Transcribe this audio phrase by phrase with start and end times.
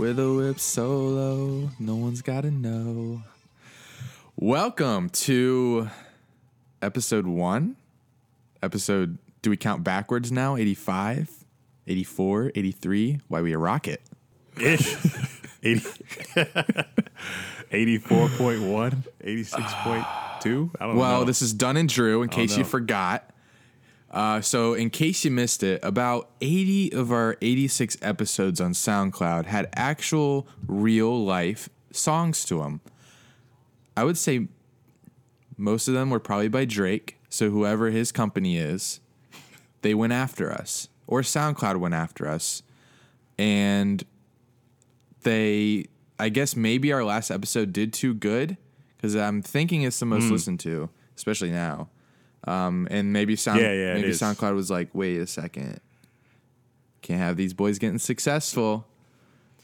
[0.00, 3.22] With a whip solo, no one's gotta know.
[4.34, 5.90] Welcome to
[6.80, 7.76] episode one.
[8.62, 10.56] Episode, do we count backwards now?
[10.56, 11.44] 85,
[11.86, 13.20] 84, 83?
[13.28, 14.00] Why we a rocket?
[14.58, 14.84] 80,
[17.70, 19.50] 84.1, 86.2.
[20.80, 20.98] I don't know.
[20.98, 21.24] Well, know.
[21.24, 23.28] this is Dunn and Drew, in case you forgot.
[24.10, 29.46] Uh, so, in case you missed it, about 80 of our 86 episodes on SoundCloud
[29.46, 32.80] had actual real life songs to them.
[33.96, 34.48] I would say
[35.56, 37.18] most of them were probably by Drake.
[37.28, 38.98] So, whoever his company is,
[39.82, 42.64] they went after us, or SoundCloud went after us.
[43.38, 44.02] And
[45.22, 45.86] they,
[46.18, 48.56] I guess maybe our last episode did too good
[48.96, 50.32] because I'm thinking it's the most Hmm.
[50.32, 51.88] listened to, especially now.
[52.44, 54.08] Um, and maybe Sound, Yeah, yeah, maybe.
[54.10, 55.80] SoundCloud was like, wait a second,
[57.02, 58.86] can't have these boys getting successful,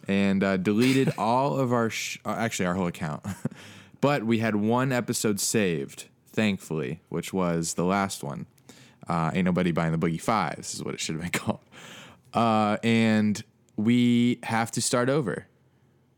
[0.09, 3.25] and uh, deleted all of our, sh- uh, actually our whole account,
[4.01, 8.47] but we had one episode saved, thankfully, which was the last one.
[9.09, 11.61] Uh, Ain't nobody buying the Boogie Fives is what it should have been called,
[12.35, 13.43] uh, and
[13.77, 15.47] we have to start over.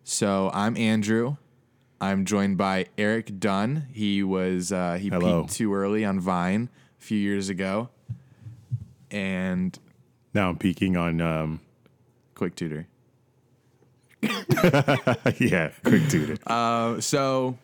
[0.05, 1.37] So I'm Andrew.
[2.01, 3.87] I'm joined by Eric Dunn.
[3.93, 5.43] He was uh, he Hello.
[5.43, 6.69] peaked too early on Vine
[6.99, 7.89] a few years ago,
[9.11, 9.77] and
[10.35, 11.61] now I'm peeking on, um,
[12.35, 12.87] Quick Tutor.
[14.23, 16.37] yeah, quick tutor.
[16.45, 17.57] Uh, so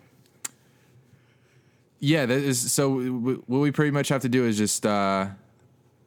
[1.98, 2.90] yeah, that is so.
[3.00, 5.28] w- What we pretty much have to do is just uh,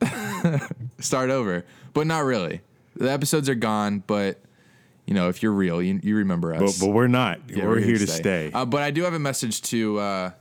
[0.99, 2.61] start over, but not really.
[2.95, 4.39] The episodes are gone, but
[5.07, 6.79] you know, if you're real, you, you remember us.
[6.79, 7.39] but we're not.
[7.49, 8.51] Yeah, we're, here to stay.
[8.53, 10.31] Uh, but I do have a message to uh,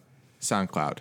[0.41, 0.99] SoundCloud.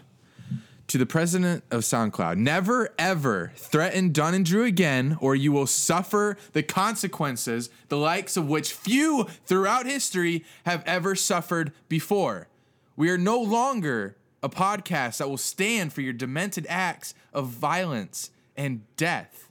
[0.90, 5.66] To the president of SoundCloud, never ever threaten Dunn and Drew again, or you will
[5.66, 12.48] suffer the consequences, the likes of which few throughout history have ever suffered before.
[12.96, 18.30] We are no longer a podcast that will stand for your demented acts of violence
[18.56, 19.50] and death.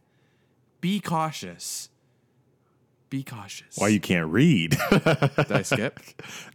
[0.80, 1.88] Be cautious.
[3.14, 3.76] Be cautious.
[3.76, 4.70] Why you can't read?
[4.90, 6.00] Did I skip?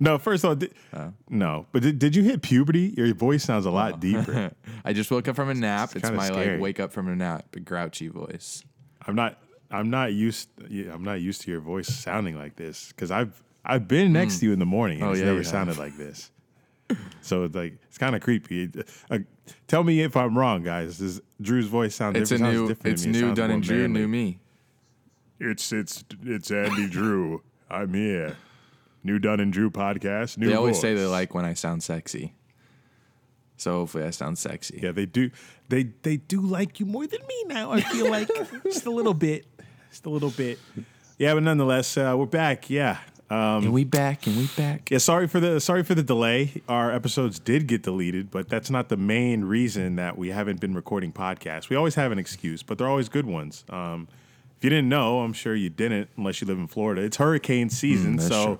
[0.01, 1.13] no, first of all, did, Oh.
[1.29, 1.67] no.
[1.71, 2.93] But did, did you hit puberty?
[2.97, 4.51] Your voice sounds a lot deeper.
[4.83, 5.95] I just woke up from a nap.
[5.95, 6.55] It's, kinda my scary.
[6.55, 8.61] like wake up from a nap, a grouchy voice.
[9.07, 9.41] I'm not.
[9.71, 10.49] I'm not used.
[10.69, 14.45] I'm not used to your voice sounding like this because I've I've been next to
[14.47, 15.47] you in the morning and Oh, it's yeah, never have.
[15.47, 16.29] sounded like this.
[17.21, 18.69] So it's like it's kind of creepy.
[19.09, 19.19] Uh,
[19.67, 20.97] tell me if I'm wrong, guys.
[20.97, 22.53] Does Drew's voice sound It's a different?
[22.67, 23.11] Sounds new, it's me.
[23.11, 24.39] It new Dunn and Drew, new me.
[25.39, 27.41] It's it's it's Andy Drew.
[27.69, 28.37] I'm here.
[29.03, 30.37] New Dunn and Drew podcast.
[30.37, 32.33] New They always say they like when I sound sexy.
[33.57, 34.79] So hopefully I sound sexy.
[34.81, 35.31] Yeah, they do.
[35.69, 37.71] They they do like you more than me now.
[37.71, 38.29] I feel like
[38.63, 39.45] just a little bit,
[39.89, 40.59] just a little bit.
[41.17, 42.69] Yeah, but nonetheless, uh, we're back.
[42.69, 42.97] Yeah.
[43.31, 44.89] Um, And we back, and we back.
[44.89, 46.61] Yeah, sorry for the sorry for the delay.
[46.67, 50.73] Our episodes did get deleted, but that's not the main reason that we haven't been
[50.73, 51.69] recording podcasts.
[51.69, 53.65] We always have an excuse, but they're always good ones.
[53.69, 54.07] Um,
[54.59, 57.01] if you didn't know, I'm sure you didn't, unless you live in Florida.
[57.01, 58.59] It's hurricane season, mm, that's so true.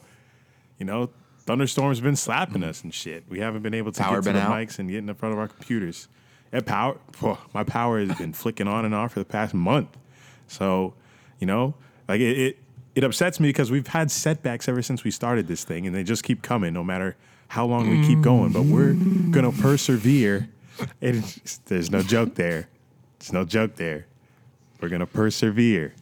[0.80, 1.10] you know
[1.50, 3.24] thunderstorms been slapping us and shit.
[3.28, 4.52] We haven't been able to Power get to the out?
[4.52, 6.08] mics and get in front of our computers.
[6.54, 6.96] Yeah, power.
[7.14, 9.98] phew, my power has been flicking on and off for the past month.
[10.48, 10.94] So,
[11.40, 11.74] you know,
[12.08, 12.58] like it, it,
[12.94, 16.04] it upsets me because we've had setbacks ever since we started this thing, and they
[16.04, 17.16] just keep coming, no matter
[17.48, 18.52] how long we keep going.
[18.52, 18.94] But we're
[19.32, 20.50] gonna persevere.
[21.00, 22.70] There's no joke there.
[23.18, 24.06] There's no joke there.
[24.82, 25.94] We're gonna persevere,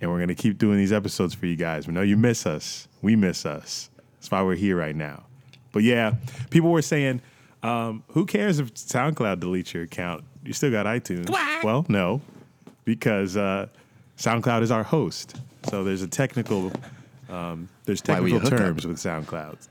[0.00, 1.86] and we're gonna keep doing these episodes for you guys.
[1.86, 2.88] We know you miss us.
[3.00, 3.90] We miss us.
[4.16, 5.24] That's why we're here right now.
[5.72, 6.14] But yeah,
[6.50, 7.22] people were saying,
[7.62, 10.24] um, "Who cares if SoundCloud deletes your account?
[10.44, 11.30] You still got iTunes."
[11.64, 12.20] Well, no,
[12.84, 13.68] because uh,
[14.18, 15.36] SoundCloud is our host.
[15.70, 16.72] So there's a technical,
[17.30, 19.68] um, there's technical terms with SoundCloud.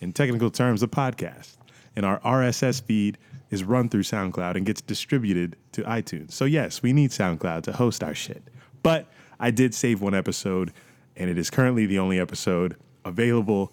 [0.00, 1.56] In technical terms, a podcast
[1.96, 3.18] and our RSS feed
[3.50, 6.32] is run through SoundCloud and gets distributed to iTunes.
[6.32, 8.42] So yes, we need SoundCloud to host our shit.
[8.82, 9.06] But
[9.38, 10.72] I did save one episode,
[11.16, 13.72] and it is currently the only episode available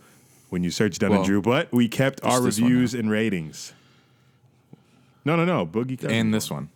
[0.50, 1.42] when you search Dunn Well, and Drew.
[1.42, 3.74] But we kept our reviews and ratings.
[5.26, 6.04] No, no, no, Boogie.
[6.10, 6.70] And this one.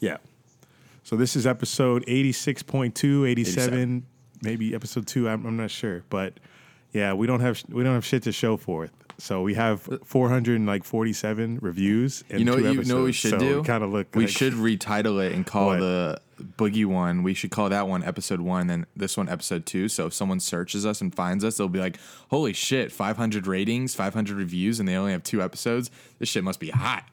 [0.00, 0.18] Yeah.
[1.04, 4.04] So this is episode 86.2, 87,
[4.42, 5.28] maybe episode two.
[5.28, 6.02] I'm, I'm not sure.
[6.10, 6.34] But
[6.92, 8.90] Yeah, we don't have we don't have shit to show for it.
[9.20, 12.22] So we have 447 reviews.
[12.30, 13.62] And You know, two you know what we should so do.
[13.64, 14.14] Kind of look.
[14.14, 15.80] We like- should retitle it and call What?
[15.80, 16.20] the
[16.56, 17.24] boogie one.
[17.24, 19.88] We should call that one episode one, and this one episode two.
[19.88, 21.98] So if someone searches us and finds us, they'll be like,
[22.30, 22.92] "Holy shit!
[22.92, 25.90] 500 ratings, 500 reviews, and they only have two episodes.
[26.20, 27.04] This shit must be hot."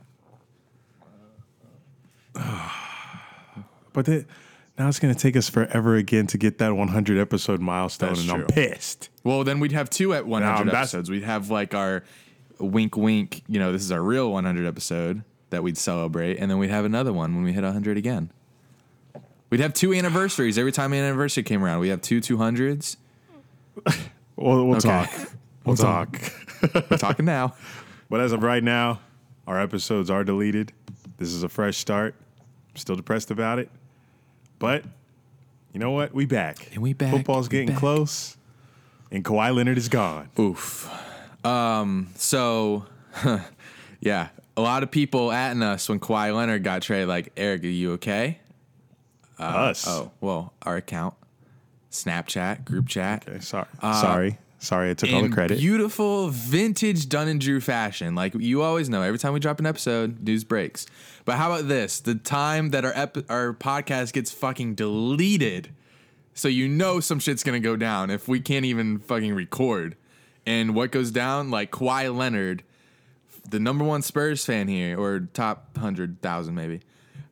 [3.94, 4.26] But the,
[4.78, 8.22] now it's going to take us forever again to get that 100 episode milestone, That's
[8.22, 9.10] and I'm pissed.
[9.24, 11.10] Well, then we'd have two at 100 that's- episodes.
[11.10, 12.04] We'd have like our
[12.60, 13.44] wink, wink.
[13.48, 16.86] You know, this is our real 100 episode that we'd celebrate, and then we'd have
[16.86, 18.32] another one when we hit 100 again.
[19.50, 21.80] We'd have two anniversaries every time an anniversary came around.
[21.80, 22.98] We have two 200s.
[24.38, 24.90] We'll, we'll Okay.
[24.90, 25.12] talk.
[25.64, 26.20] We'll talk.
[26.92, 27.56] We're talking now.
[28.10, 29.00] But as of right now,
[29.48, 30.74] our episodes are deleted.
[31.18, 32.16] This is a fresh start.
[32.72, 33.70] I'm still depressed about it.
[34.60, 34.84] But
[35.74, 36.14] you know what?
[36.14, 36.70] We back.
[36.74, 37.12] And we back.
[37.12, 37.78] Football's getting back.
[37.78, 38.38] close.
[39.12, 40.30] And Kawhi Leonard is gone.
[40.40, 40.90] Oof.
[41.46, 42.08] Um.
[42.16, 42.86] So,
[44.00, 47.08] yeah, a lot of people atting us when Kawhi Leonard got traded.
[47.08, 48.40] Like, Eric, are you okay?
[49.38, 49.86] Us.
[49.88, 51.14] Oh, well, our account,
[51.92, 53.26] Snapchat, group chat.
[53.28, 53.68] Okay, sorry.
[53.82, 54.38] sorry.
[54.66, 55.60] Sorry, I took all the credit.
[55.60, 58.16] beautiful vintage Dunn and Drew fashion.
[58.16, 60.88] Like you always know, every time we drop an episode, news breaks.
[61.24, 62.00] But how about this?
[62.00, 65.70] The time that our ep- our podcast gets fucking deleted,
[66.34, 69.96] so you know some shit's gonna go down if we can't even fucking record.
[70.48, 71.52] And what goes down?
[71.52, 72.64] Like Kawhi Leonard,
[73.50, 76.82] the number one Spurs fan here, or top hundred thousand maybe.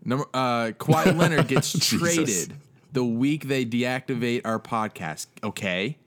[0.06, 2.54] Number uh, Kawhi Leonard gets traded
[2.92, 5.26] the week they deactivate our podcast.
[5.44, 5.98] Okay,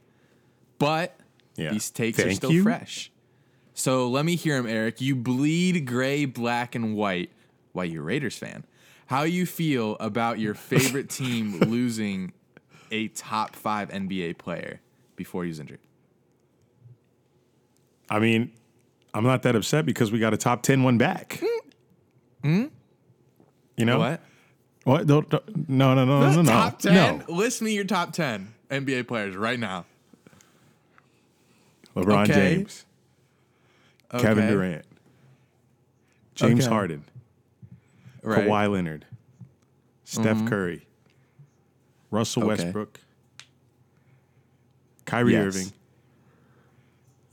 [0.79, 1.19] but
[1.57, 1.71] Yeah.
[1.71, 2.63] these takes are still you.
[2.63, 3.11] fresh.
[3.75, 5.01] So let me hear him, Eric.
[5.01, 7.31] You bleed gray, black, and white.
[7.73, 8.65] Why you a Raiders fan?
[9.07, 12.33] How you feel about your favorite team losing
[12.91, 14.81] a top five NBA player
[15.15, 15.81] before he was injured?
[18.09, 18.53] I mean,
[19.15, 21.41] I'm not that upset because we got a top 10 one back.
[21.43, 22.49] Hmm.
[22.49, 22.65] Hmm?
[23.77, 23.99] You know?
[23.99, 24.21] What?
[24.85, 25.07] What?
[25.07, 26.51] Don't- don't- No, no, no, no, no, no.
[26.51, 26.95] top ten?
[27.29, 27.35] No.
[27.35, 29.85] List me your top ten NBA players right now.
[31.97, 32.33] LeBron Okay.
[32.55, 32.85] James,
[34.19, 34.85] Kevin Durant,
[36.35, 36.73] James Okay.
[36.75, 37.05] Harden,
[38.23, 38.41] Right.
[38.41, 38.49] Mm-hmm.
[38.51, 39.07] Kawhi Leonard,
[40.05, 40.87] Steph Curry,
[42.11, 42.49] Russell Okay.
[42.65, 43.01] Westbrook,
[45.07, 45.45] Kyrie Yes.
[45.57, 45.73] Irving,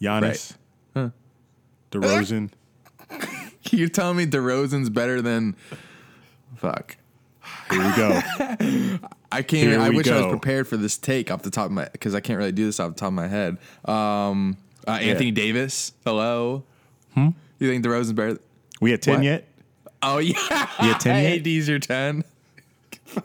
[0.02, 0.56] Giannis,
[1.92, 2.50] DeRozan.
[3.72, 5.56] You're telling me DeRozan's better than?
[6.56, 6.98] Fuck.
[7.74, 9.00] Here we go.
[9.32, 9.70] I can't.
[9.70, 12.14] Here I wish I was prepared for this take off the top of my because
[12.14, 13.58] I can't really do this off the top of my head.
[13.86, 15.94] Um, uh, Anthony Davis.
[16.06, 16.64] Hello.
[17.16, 17.30] Hmm?
[17.60, 18.38] You think DeRozan's better?
[18.82, 19.24] We at 10 What?
[19.24, 19.48] yet?
[20.02, 20.68] Oh yeah.
[20.82, 21.48] You at 10 yet?
[21.48, 22.24] AD's your ten.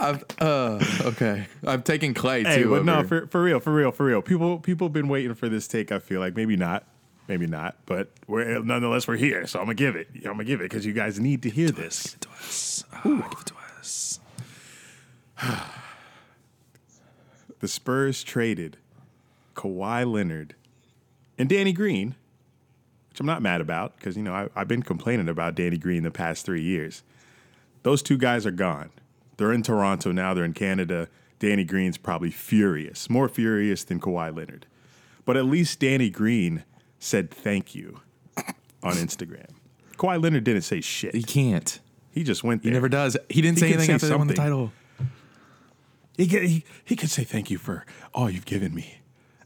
[0.00, 1.46] I've, uh, okay.
[1.66, 2.70] I'm taking Clay Hey, too.
[2.70, 4.22] but no, for, for real, for real, for real.
[4.22, 5.92] People people been waiting for this take.
[5.92, 6.84] I feel like maybe not,
[7.28, 9.46] maybe not, but we're nonetheless we're here.
[9.46, 10.08] So I'm gonna give it.
[10.16, 12.16] I'm gonna give it because you guys need to hear this.
[12.20, 12.84] to us.
[13.04, 14.20] Oh, give it to us.
[15.38, 15.82] Ah,
[17.60, 18.76] the Spurs traded
[19.54, 20.54] Kawhi Leonard
[21.38, 22.14] and Danny Green,
[23.10, 26.02] which I'm not mad about because you know I, I've been complaining about Danny Green
[26.02, 27.02] the past three years.
[27.82, 28.90] Those two guys are gone.
[29.36, 30.32] They're in Toronto now.
[30.32, 31.08] They're in Canada.
[31.38, 34.66] Danny Green's probably furious, more furious than Kawhi Leonard.
[35.26, 36.64] But at least Danny Green
[37.04, 38.00] said thank you
[38.82, 39.46] on Instagram.
[39.96, 41.14] Kawhi Leonard didn't say shit.
[41.14, 41.80] He can't.
[42.10, 43.16] He just went He never does.
[43.28, 44.44] He didn't He say anything say after they won the something.
[44.52, 44.72] title.
[46.16, 47.84] He, could- he, he could say thank you for
[48.14, 49.00] all you've given me.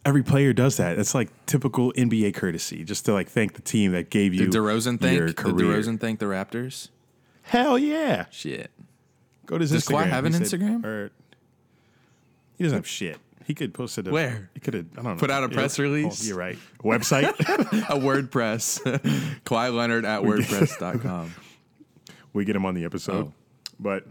[0.04, 0.96] Every player does that.
[0.96, 4.52] That's like typical NBA courtesy, just to like thank the team that gave you Did
[4.52, 5.18] DeRozan thank?
[5.18, 5.76] your Did career.
[5.78, 6.88] DeRozan thank the Raptors?
[7.42, 8.26] Hell yeah!
[8.30, 8.70] Shit.
[9.46, 10.04] Go to his Does Instagram.
[10.04, 10.84] Kawhi have He an Instagram?
[10.84, 11.10] or-
[12.56, 13.18] he doesn't have shit.
[13.45, 14.09] He could post it.
[14.09, 14.50] a- Where?
[14.54, 14.87] He could have.
[14.92, 15.16] I don't know.
[15.16, 15.54] Put out a Yeah.
[15.54, 16.23] press oh, release?
[16.25, 16.59] Oh, you're right.
[16.85, 17.28] Website.
[17.88, 18.83] a WordPress.
[19.45, 21.35] Kawhi Leonard at WordPress.com.
[22.33, 23.26] we get him on the episode.
[23.26, 23.33] Oh.
[23.80, 24.07] But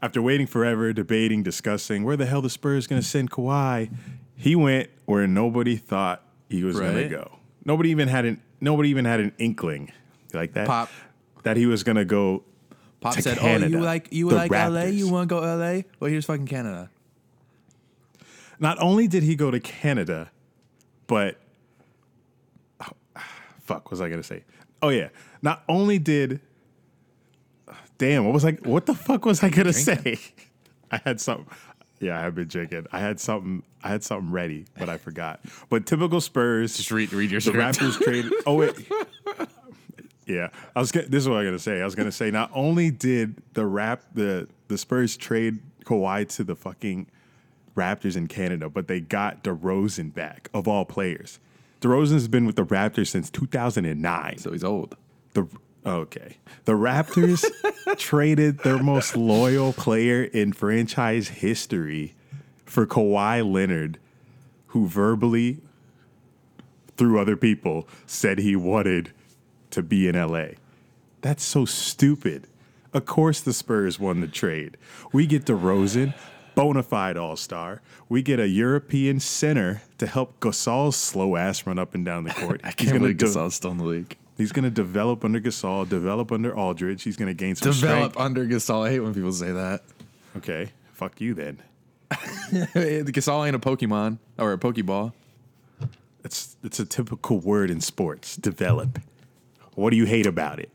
[0.00, 3.90] after waiting forever, debating, discussing where the hell the Spurs going to send Kawhi,
[4.36, 7.38] he went where nobody thought he was going to go.
[7.64, 9.92] Nobody even had an nobody even had an inkling
[10.32, 10.66] like that.
[10.66, 10.90] Pop.
[11.44, 12.42] that he was going to go.
[13.00, 14.84] Pop To said, "Oh, you like you like LA?
[14.84, 15.82] You want to go LA?
[15.98, 16.90] Well, here's fucking Canada."
[18.58, 20.30] Not only did he go to Canada,
[21.06, 21.40] but
[22.80, 22.92] oh,
[23.60, 24.44] fuck, was I going to say?
[24.80, 25.08] Oh yeah,
[25.42, 26.40] not only did
[27.98, 28.52] damn, what was I?
[28.52, 30.18] What the fuck was I going to say?
[30.90, 31.46] I had something.
[32.00, 32.86] Yeah, I have been drinking.
[32.90, 33.62] I had something.
[33.84, 35.40] I had something ready, but I forgot.
[35.70, 36.76] But typical Spurs.
[36.76, 37.78] Just read read your the script.
[37.78, 38.32] Raptors traded.
[38.46, 38.74] Oh wait.
[40.26, 40.90] Yeah, I was.
[40.90, 41.80] This is what I'm gonna say.
[41.80, 46.44] I was gonna say not only did the rap the the Spurs trade Kawhi to
[46.44, 47.06] the fucking
[47.76, 51.38] Raptors in Canada, but they got DeRozan back of all players.
[51.80, 54.38] DeRozan's been with the Raptors since 2009.
[54.38, 54.96] So he's old.
[55.34, 55.46] The
[55.84, 57.44] okay, the Raptors
[57.98, 62.14] traded their most loyal player in franchise history
[62.64, 63.98] for Kawhi Leonard,
[64.68, 65.58] who verbally,
[66.96, 69.12] through other people, said he wanted
[69.70, 70.54] to be in LA.
[71.20, 72.46] That's so stupid.
[72.92, 74.76] Of course, the Spurs won the trade.
[75.12, 76.14] We get DeRozan,
[76.54, 77.80] bona fide All Star.
[78.08, 82.30] We get a European center to help Gasol's slow ass run up and down the
[82.30, 82.60] court.
[82.64, 84.16] I He's can't believe de- Gasol's still in the league.
[84.38, 87.02] He's going to develop under Gasol, develop under Aldridge.
[87.02, 88.16] He's going to gain some Develop strength.
[88.16, 88.86] under Gasol.
[88.86, 89.82] I hate when people say that.
[90.38, 91.58] Okay, fuck you then.
[92.10, 95.12] Gasol ain't a Pokemon or a Pokeball.
[96.24, 98.36] It's it's a typical word in sports.
[98.36, 99.00] Develop.
[99.74, 100.70] What do you hate about it?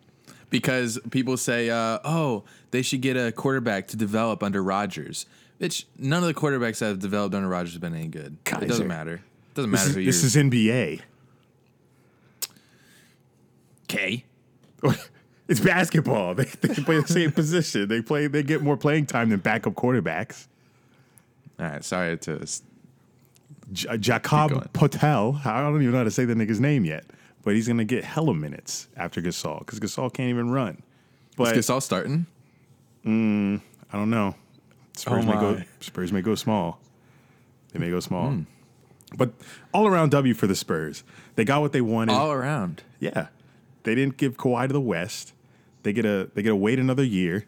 [0.50, 5.26] because people say, uh, "Oh, they should get a quarterback to develop under Rodgers."
[5.58, 8.38] Which none of the quarterbacks that have developed under Rodgers have been any good.
[8.46, 8.66] Kaiser.
[8.66, 9.16] It doesn't matter.
[9.16, 10.44] It doesn't This matter is, who this you're.
[10.44, 11.02] is NBA.
[13.88, 14.24] K.
[15.50, 16.36] It's basketball.
[16.36, 17.88] They, they play the same position.
[17.88, 18.28] They play.
[18.28, 20.46] They get more playing time than backup quarterbacks.
[21.58, 22.46] All right, sorry to.
[23.72, 24.02] J- uh, going.
[24.02, 25.40] Jakob Patel.
[25.46, 27.06] I don't even know how to say the nigga's name yet,
[27.46, 30.84] but he's gonna get hella minutes after Gasol because Gasol can't even run.
[31.40, 32.26] Is Gasol starting?
[33.06, 33.62] Mm,
[33.94, 34.36] I don't know.
[34.98, 35.62] Spurs Oh may go.
[35.80, 36.80] Spurs may go small.
[37.72, 38.30] They may go small.
[38.32, 38.42] Hmm.
[39.16, 39.34] But
[39.74, 41.04] all around W for the Spurs.
[41.36, 42.14] They got what they wanted.
[42.14, 42.84] All around.
[43.00, 43.28] yeah,
[43.84, 45.34] they didn't give Kawhi to the West.
[45.84, 47.46] They get a they get to wait another year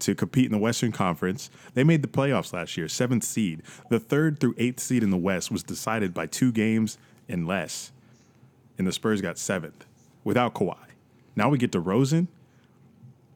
[0.00, 1.50] to compete in the Western Conference.
[1.74, 3.62] They made the playoffs last year, seventh seed.
[3.90, 6.96] The third through eighth seed in the West was decided by two games
[7.28, 7.92] and less,
[8.78, 9.84] and the Spurs got seventh
[10.22, 10.76] without Kawhi.
[11.34, 12.28] Now we get DeRozan.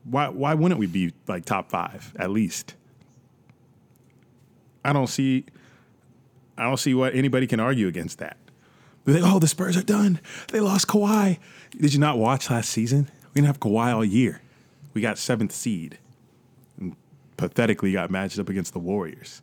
[0.05, 2.75] Why why wouldn't we be like top five at least?
[4.85, 5.45] I don't see
[6.59, 8.37] I don't see what anybody can argue against that.
[9.05, 10.21] They're like, oh, the Spurs are done.
[10.53, 11.39] They lost Kawhi.
[11.79, 13.11] Did you not watch last season?
[13.35, 14.41] We didn't have Kawhi all year.
[14.95, 15.99] We got seventh seed.
[16.81, 16.95] And
[17.37, 19.43] pathetically got matched up against the Warriors.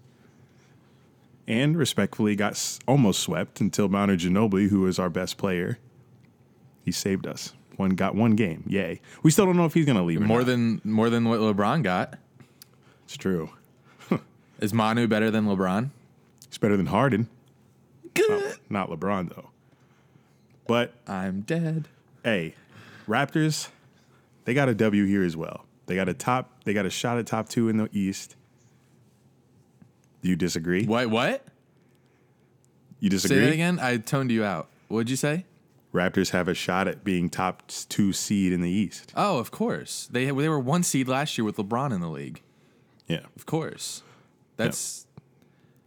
[1.47, 5.79] And respectfully got s- almost swept until Manu Ginobili, who is our best player,
[6.85, 7.53] he saved us.
[7.75, 8.63] One got one game.
[8.67, 9.01] Yay.
[9.23, 10.21] We still don't know if he's gonna leave.
[10.21, 12.17] or More than more than what LeBron got.
[13.03, 13.49] it's true.
[14.61, 15.89] Is Manu better than LeBron?
[16.47, 17.27] He's better than Harden.
[18.13, 18.57] Good.
[18.69, 19.49] not LeBron though.
[20.67, 21.87] But I'm dead.
[22.23, 22.55] hey,
[23.07, 23.69] Raptors,
[24.45, 25.65] they got a W here as well.
[25.87, 26.63] They got a top.
[26.63, 28.35] They got a shot at top two in the East.
[30.21, 30.85] Do you disagree?
[30.85, 31.09] What?
[31.09, 31.43] What?
[32.99, 33.37] You disagree?
[33.37, 33.79] Say that again.
[33.79, 34.67] I toned you out.
[34.87, 35.45] What'd you say?
[35.93, 39.11] Raptors have a shot at being top two seed in the East.
[39.15, 40.07] Oh, of course.
[40.11, 42.41] They they were one seed last year with LeBron in the league.
[43.07, 44.03] Yeah, Of course.
[44.65, 45.05] That's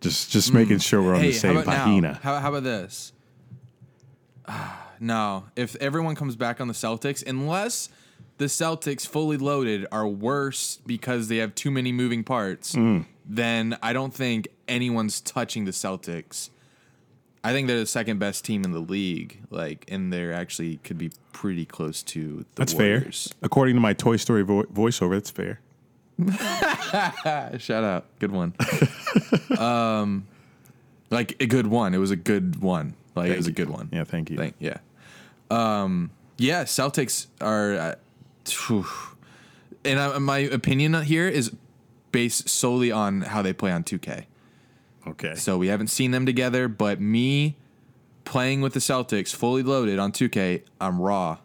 [0.00, 1.28] just just making sure we're on hey.
[1.28, 2.16] the same how about.
[2.23, 3.12] How, how about this?
[4.47, 7.88] Ah, no, if everyone comes back on the Celtics, unless
[8.38, 13.07] the Celtics fully loaded are worse because they have too many moving parts, Mm.
[13.25, 16.50] then I don't think anyone's touching the Celtics.
[17.43, 20.97] I think they're the second best team in the league, like, and they're actually could
[20.99, 23.28] be pretty close to the That's Warriors.
[23.28, 23.38] fair.
[23.43, 25.61] According to my Toy Story vo- voiceover, that's fair.
[27.59, 28.54] Shout out, good one.
[29.59, 30.26] um,
[31.11, 31.94] like a good one.
[31.94, 32.94] It was a good one.
[33.14, 33.88] Like it was a good one.
[33.92, 34.37] Yeah, thank you.
[34.37, 34.78] Thank yeah.
[35.50, 37.75] Um, yeah, Celtics are.
[37.75, 37.94] Uh,
[38.44, 38.87] phew.
[39.85, 41.52] and uh, my opinion here is
[42.12, 44.25] based solely on how they play on 2K.
[45.06, 45.35] Okay.
[45.35, 47.56] So we haven't seen them together, but me
[48.25, 51.38] playing with the Celtics fully loaded on 2K, I'm raw,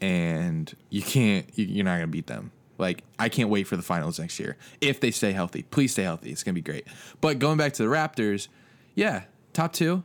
[0.00, 1.46] and you can't.
[1.54, 2.52] You're not gonna beat them.
[2.78, 5.62] Like I can't wait for the finals next year if they stay healthy.
[5.64, 6.30] Please stay healthy.
[6.30, 6.86] It's gonna be great.
[7.20, 8.48] But going back to the Raptors,
[8.94, 10.02] yeah, top two.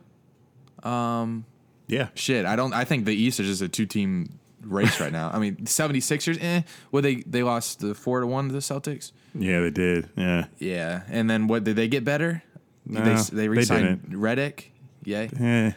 [0.84, 2.08] yeah.
[2.14, 2.72] Shit, I don't.
[2.74, 5.30] I think the East is just a two team race right now.
[5.32, 6.62] I mean, 76ers, eh?
[6.90, 9.12] Well, they they lost the four to one to the Celtics.
[9.34, 10.08] Yeah, they did.
[10.16, 10.46] Yeah.
[10.58, 12.42] Yeah, and then what did they get better?
[12.86, 14.72] No, they they they re-signed Reddick.
[15.04, 15.28] Yay.
[15.38, 15.72] Eh.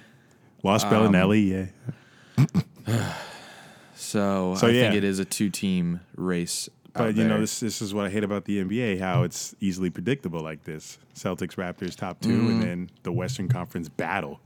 [0.64, 1.72] Lost Um, Belinelli.
[2.88, 3.06] Yeah.
[4.00, 4.82] So, So, I yeah.
[4.84, 6.70] think it is a two team race.
[6.98, 9.90] But you know, this this is what I hate about the NBA, how it's easily
[9.90, 10.98] predictable like this.
[11.16, 14.40] Celtics Raptors top 2 and then the Western Conference battle.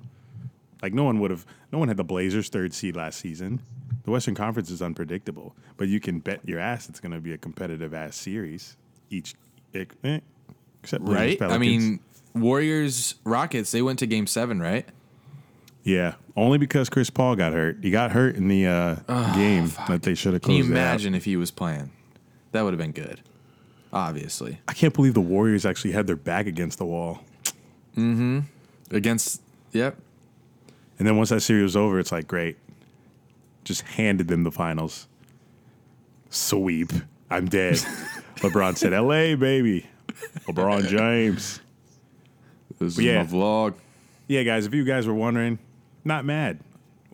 [0.82, 3.62] Like no one would have no one had the Blazers third seed last season.
[4.04, 5.56] The Western Conference is unpredictable.
[5.78, 8.78] But you can bet your ass it's gonna be a competitive ass series.
[9.10, 9.36] Each
[9.74, 10.20] eh,
[10.82, 11.52] except Blazers, right?
[11.52, 12.00] I mean,
[12.34, 13.72] Warriors Rockets.
[13.72, 14.88] They went to Game Seven, right?
[15.84, 16.16] Yeah.
[16.36, 17.78] Only because Chris Paul got hurt.
[17.82, 18.96] He got hurt in the uh,
[19.36, 21.92] game that they should have Can you imagine if he was playing?
[22.52, 23.22] That would have been good.
[23.94, 27.24] Obviously, I can't believe the Warriors actually had their back against the wall.
[27.98, 28.40] Mm-hmm.
[28.92, 29.42] Against
[29.74, 29.98] yep.
[30.98, 32.58] And then once that series was over, it's like great.
[33.64, 35.08] Just handed them the finals.
[36.30, 36.92] Sweep.
[37.30, 37.76] I'm dead.
[38.38, 39.36] LeBron said, "L.A.
[39.36, 39.88] baby."
[40.48, 41.60] LeBron James.
[42.80, 43.24] This is yeah.
[43.24, 43.74] my vlog.
[44.28, 44.66] Yeah, guys.
[44.66, 45.60] If you guys were wondering,
[46.06, 46.60] not mad.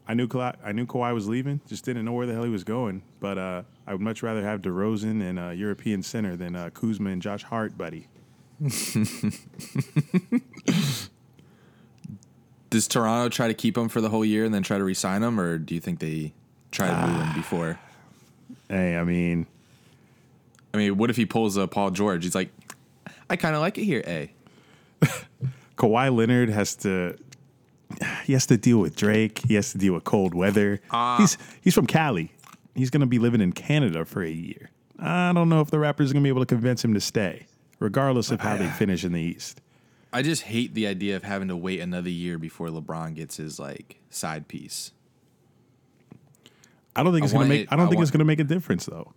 [0.08, 1.60] I knew Kawhi, I knew Kawhi was leaving.
[1.68, 3.02] Just didn't know where the hell he was going.
[3.20, 7.10] But uh, I would much rather have DeRozan and a European center than uh, Kuzma
[7.10, 8.08] and Josh Hart, buddy.
[12.70, 15.24] Does Toronto try to keep him for the whole year and then try to re-sign
[15.24, 16.34] him, or do you think they
[16.72, 17.80] try to move him before?
[18.70, 19.48] Hey, I mean,
[20.74, 22.24] I mean, what if he pulls a Paul George?
[22.24, 22.50] He's like,
[23.30, 24.32] I kind of like it here, A.
[25.78, 27.18] Kawhi Leonard has to
[28.26, 29.40] he has to deal with Drake.
[29.48, 30.82] He has to deal with cold weather.
[30.92, 31.18] Ah.
[31.18, 32.32] he's he's from Cali.
[32.76, 34.70] He's gonna be living in Canada for a year.
[35.00, 37.46] I don't know if the Raptors are gonna be able to convince him to stay,
[37.80, 39.62] regardless of how they finish in the East.
[40.14, 43.60] I just hate the idea of having to wait another year before LeBron gets his
[43.60, 44.92] like side piece.
[46.96, 47.62] I don't think I it's gonna make.
[47.62, 49.14] it- I don't I think it's gonna make a difference though.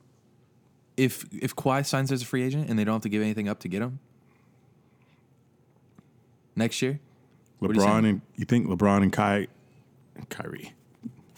[0.97, 3.49] If if Kawhi signs as a free agent and they don't have to give anything
[3.49, 4.01] up to get him
[6.57, 7.01] next year,
[7.61, 9.49] You LeBron and you think LeBron and Ky,
[10.29, 10.73] Kyrie.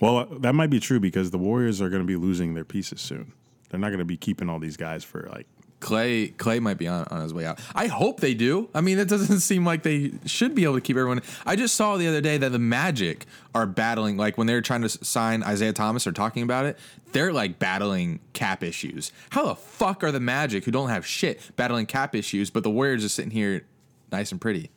[0.01, 2.65] Well, uh, that might be true because the Warriors are going to be losing their
[2.65, 3.33] pieces soon.
[3.71, 5.47] They're not going to be keeping all these guys for like.
[5.79, 7.61] Clay Clay might be on, on his way out.
[7.75, 8.69] I hope they do.
[8.73, 11.23] I mean, it doesn't seem like they should be able to keep everyone.
[11.45, 14.61] I just saw the other day that the Magic are battling, like when they were
[14.61, 16.79] trying to sign Isaiah Thomas or talking about it,
[17.13, 19.11] they're like battling cap issues.
[19.31, 22.71] How the fuck are the Magic, who don't have shit, battling cap issues, but the
[22.71, 23.65] Warriors are sitting here
[24.13, 24.71] nice and pretty?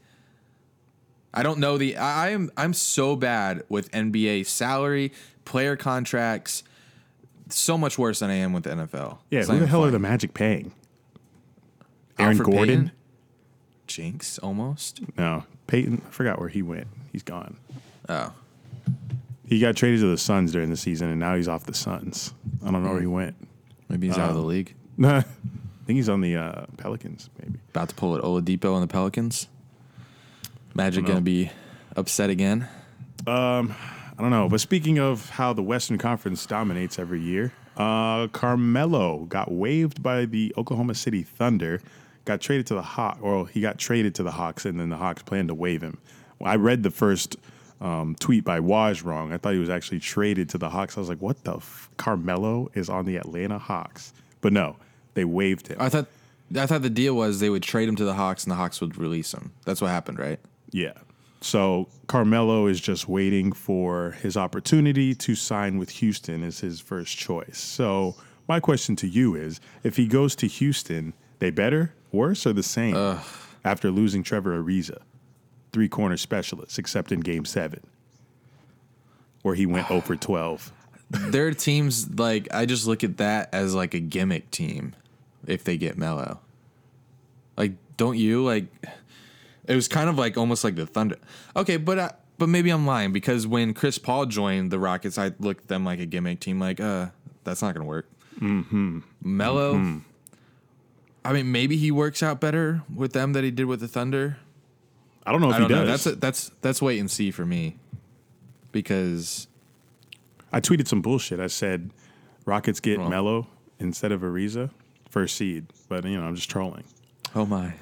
[1.36, 1.98] I don't know the.
[1.98, 5.12] I I am I'm so bad with NBA salary,
[5.44, 6.64] player contracts,
[7.50, 9.18] so much worse than I am with the NFL.
[9.30, 10.72] Yeah, who the hell are the Magic paying?
[12.18, 12.68] Aaron Alfred Gordon?
[12.84, 12.92] Payton?
[13.88, 15.02] Jinx, almost.
[15.18, 16.02] No, Peyton.
[16.08, 16.88] I forgot where he went.
[17.12, 17.58] He's gone.
[18.10, 18.34] Oh,
[19.48, 22.34] He got traded to the Suns during the season, and now he's off the Suns.
[22.66, 23.36] I don't know where he went.
[23.90, 24.74] maybe he's out of the league.
[25.04, 25.22] I
[25.86, 27.30] think he's on the uh, Pelicans.
[27.40, 27.60] Maybe.
[27.70, 29.48] About to pull it Oladipo on the Pelicans.
[30.76, 31.52] Magic gonna be
[31.96, 32.68] upset again.
[34.18, 34.48] I don't know.
[34.48, 40.26] But speaking of how the Western Conference dominates every year, uh, Carmelo got waived by
[40.26, 41.82] the Oklahoma City Thunder,
[42.24, 44.98] got traded to the Hawks, or he got traded to the Hawks, and then the
[44.98, 45.98] Hawks planned to waive him.
[46.40, 47.36] Well, I read the first
[47.82, 49.34] um, tweet by Woj wrong.
[49.34, 50.98] I thought he was actually traded to the Hawks.
[50.98, 51.56] I was like, what the?
[51.56, 54.14] F- Carmelo is on the Atlanta Hawks.
[54.42, 54.78] But no,
[55.14, 55.78] they waived him.
[55.80, 56.08] I thought
[56.56, 58.80] I thought the deal was they would trade him to the Hawks and the Hawks
[58.80, 59.52] would release him.
[59.66, 60.40] That's what happened, right?
[60.72, 60.94] Yeah.
[61.42, 67.18] So Carmelo is just waiting for his opportunity to sign with Houston as his first
[67.18, 67.60] choice.
[67.60, 68.16] So
[68.48, 72.64] my question to you is if he goes to Houston, they better, worse, or the
[72.64, 72.96] same
[73.64, 75.00] after losing Trevor Ariza,
[75.72, 77.82] three corner specialist, except in game seven,
[79.42, 80.72] where he went 0 for 12.
[81.10, 84.96] Their teams like I just look at that as like a gimmick team
[85.46, 86.40] if they get Melo.
[87.58, 88.66] Like, don't you like?
[89.68, 91.18] It was kind of like almost like the Thunder.
[91.56, 95.32] Okay, but uh, but maybe I'm lying because when Chris Paul joined the Rockets, I
[95.40, 96.60] looked at them like a gimmick team.
[96.60, 97.08] Like, uh,
[97.44, 98.08] that's not gonna work.
[98.40, 99.00] Mm-hmm.
[99.24, 100.02] Melo.
[101.24, 104.38] I mean, maybe he works out better with them than he did with the Thunder.
[105.26, 105.86] I don't know if I don't he know.
[105.86, 106.04] does.
[106.04, 107.78] That's a, that's that's wait and see for me.
[108.72, 109.48] Because
[110.52, 111.40] I tweeted some bullshit.
[111.40, 111.92] I said
[112.46, 113.10] Rockets get Well.
[113.10, 113.48] Melo
[113.80, 114.70] instead of Ariza,
[115.10, 115.66] first seed.
[115.90, 116.84] But, you know, I'm just trolling.
[117.34, 117.74] oh my,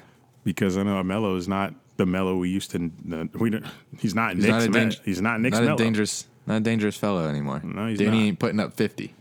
[0.44, 2.90] because I know Melo is not the Melo we used to.
[3.34, 3.64] We don't,
[3.98, 4.66] he's not He's Nick's.
[4.68, 5.74] not a he's not Nick's not Melo.
[5.74, 7.60] a dangerous, not a dangerous fellow anymore.
[7.64, 8.26] No, he's Danny not.
[8.26, 9.14] ain't putting up fifty.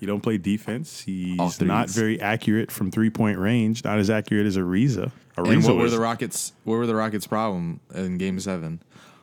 [0.00, 1.02] He don't play defense.
[1.02, 3.84] He's not very accurate from three point range.
[3.84, 5.12] Not as accurate as Ariza.
[5.36, 6.52] Ariza And what were the Rockets?
[6.64, 8.82] What were the Rockets' problem in Game Seven?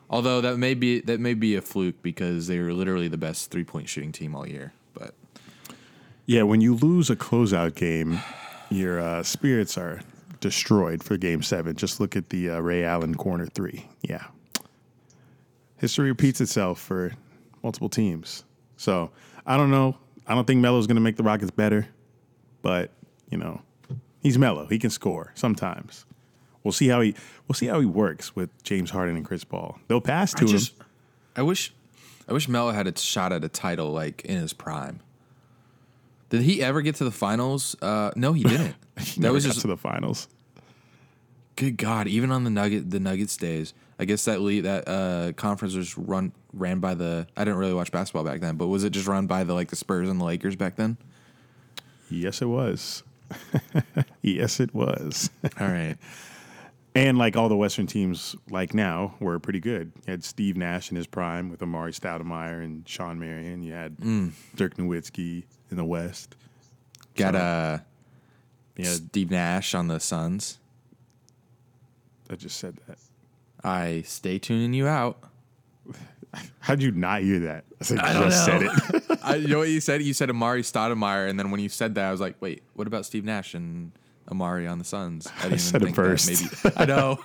[0.09, 3.51] Although that may be that may be a fluke because they were literally the best
[3.51, 4.71] three point shooting team all year.
[4.93, 5.13] But
[6.25, 6.43] yeah.
[6.43, 8.19] When you lose a closeout game,
[8.69, 9.99] your uh, spirits are
[10.39, 11.75] destroyed for Game Seven.
[11.75, 13.87] Just look at the uh, Ray Allen corner three.
[14.01, 14.25] Yeah,
[15.77, 17.13] history repeats itself for
[17.63, 18.43] multiple teams.
[18.77, 19.11] So
[19.45, 19.97] I don't know.
[20.27, 21.87] I don't think Melo's going to make the Rockets better,
[22.61, 22.91] but
[23.29, 23.61] you know,
[24.21, 24.67] he's Melo.
[24.67, 26.05] He can score sometimes.
[26.63, 27.15] We'll see how he
[27.47, 29.79] we'll see how he works with James Harden and Chris Paul.
[29.87, 30.85] They'll pass to I just, him.
[31.35, 31.73] I wish,
[32.27, 34.99] I wish Melo had a shot at a title like in his prime.
[36.29, 37.75] Did he ever get to the finals?
[37.81, 38.75] Uh, no, he didn't.
[38.99, 40.27] He that never was just to the finals.
[41.55, 42.07] Good God!
[42.07, 45.97] Even on the Nugget, the Nuggets days, I guess that league, that uh, conference was
[45.97, 47.27] run ran by the.
[47.35, 49.69] I didn't really watch basketball back then, but was it just run by the like
[49.69, 50.97] the Spurs and the Lakers back then?
[52.09, 53.03] Yes, it was.
[54.21, 55.29] yes, it was.
[55.59, 55.97] All right.
[56.95, 59.91] And like all the Western teams, like now, were pretty good.
[60.07, 63.61] You had Steve Nash in his prime with Amar'e Stoudemire and Shawn Marion.
[63.61, 64.31] You had Mm.
[64.55, 66.35] Dirk Nowitzki in the West.
[67.15, 67.79] Got uh,
[68.75, 70.57] You had, Steve Nash on the Suns.
[72.29, 72.97] I just said that.
[73.63, 75.17] I stay tuning you out.
[76.59, 77.65] How'd you not hear that?
[77.81, 79.19] I, said, I just said it.
[79.23, 80.01] I, you know what you said?
[80.01, 82.87] You said Amar'e Stoudemire, and then when you said that, I was like, wait, what
[82.87, 83.91] about Steve Nash and
[84.29, 85.27] Amar'e on the Suns?
[85.39, 86.01] I, didn't said it think that.
[86.01, 86.63] first.
[86.63, 87.19] Maybe I know.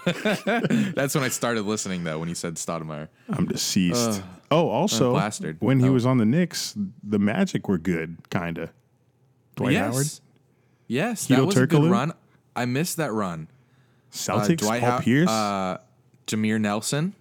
[0.94, 2.18] That's when I started listening, though.
[2.18, 4.22] When you said Stoudemire, I'm deceased.
[4.54, 5.56] Oh, also, plastered.
[5.60, 5.92] when he Oh.
[5.92, 8.70] was on the Knicks, the Magic were good, kind of.
[9.56, 10.06] Dwight yes, Howard,
[10.88, 12.12] yes, Hedo that was a good run.
[12.56, 13.48] I missed that run.
[13.50, 15.28] Uh, Celtics, Dwight Paul Pierce.
[15.28, 15.78] uh,
[16.26, 17.14] Jameer Nelson,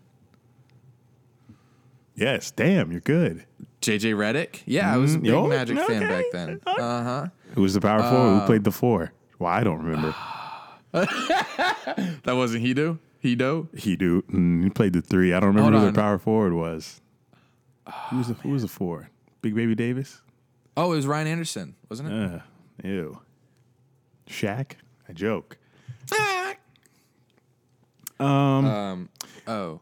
[2.15, 3.45] yes, damn, you're good.
[3.81, 4.61] JJ Redick.
[4.65, 6.07] Yeah, I was a big yo, Magic fan okay.
[6.07, 6.61] back then.
[6.65, 7.27] Uh huh.
[7.55, 8.39] Who was the power forward?
[8.39, 9.11] Who played the four?
[9.39, 10.15] Well, I don't remember.
[10.93, 12.99] That wasn't Hedo.
[13.23, 13.67] Hedo.
[13.77, 14.21] He do.
[14.31, 15.33] Mm, he played the three.
[15.33, 15.93] I don't remember Hold who on.
[15.93, 17.01] the power forward was.
[18.09, 19.09] Who was the Who was the four?
[19.41, 20.21] Big Baby Davis.
[20.77, 22.13] Oh, it was Ryan Anderson, wasn't it?
[22.13, 22.39] Uh,
[22.87, 23.19] ew.
[24.27, 24.73] Shaq.
[25.07, 25.57] I joke.
[28.19, 29.09] Um,
[29.47, 29.81] Oh,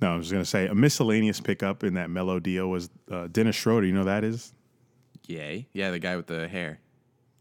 [0.00, 3.54] No, I was gonna say a miscellaneous pickup in that Melo deal was uh, Dennis
[3.56, 3.86] Schroeder.
[3.86, 4.52] You know who that is
[5.28, 5.68] yay!
[5.72, 6.80] Yeah, the guy with the hair.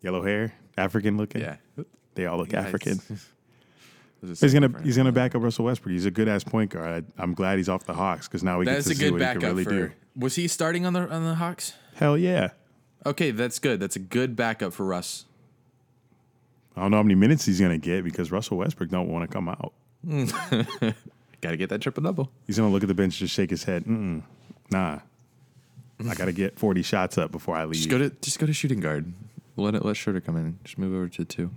[0.01, 1.41] yellow hair, African looking.
[1.41, 1.55] Yeah,
[2.15, 2.93] they all look Yeah, African.
[2.93, 3.27] it's-
[4.21, 5.93] He's gonna he's gonna back up Russell Westbrook.
[5.93, 7.05] He's a good ass point guard.
[7.17, 9.03] I, I'm glad he's off the Hawks because now we That's get a to see
[9.05, 9.69] good what he can backup really for.
[9.87, 9.91] do.
[10.15, 11.73] Was he starting on the on the Hawks?
[11.95, 12.49] Hell yeah.
[13.05, 13.79] Okay, that's good.
[13.79, 15.25] That's a good backup for Russ.
[16.77, 19.33] I don't know how many minutes he's gonna get because Russell Westbrook don't want to
[19.33, 19.73] come out.
[21.41, 22.31] Got to get that triple double.
[22.45, 23.85] He's gonna look at the bench, just shake his head.
[23.85, 24.21] Mm-mm,
[24.69, 24.99] nah,
[26.07, 27.73] I gotta get 40 shots up before I leave.
[27.73, 29.11] Just go to just go to shooting guard.
[29.57, 30.59] Let it let Schroeder come in.
[30.63, 31.49] Just move over to two.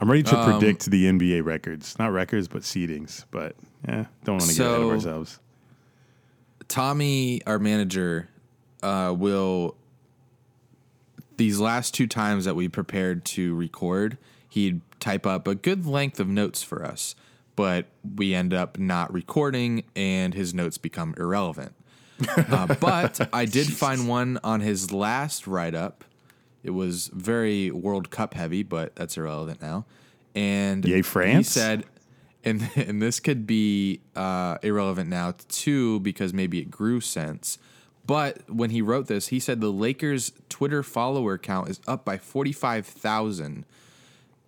[0.00, 3.24] I'm ready to Um, predict the NBA records, not records, but seedings.
[3.30, 5.38] But yeah, don't want to get ahead of ourselves.
[6.68, 8.28] Tommy, our manager,
[8.82, 9.76] uh, will
[11.36, 16.20] these last two times that we prepared to record, he'd type up a good length
[16.20, 17.14] of notes for us,
[17.56, 21.74] but we end up not recording, and his notes become irrelevant.
[22.36, 26.04] uh, but I did find one on his last write up.
[26.64, 29.84] It was very World Cup heavy, but that's irrelevant now.
[30.34, 31.84] And Yay, he said,
[32.42, 37.58] and and this could be uh, irrelevant now too because maybe it grew since.
[38.06, 42.16] But when he wrote this, he said the Lakers' Twitter follower count is up by
[42.16, 43.66] forty five thousand,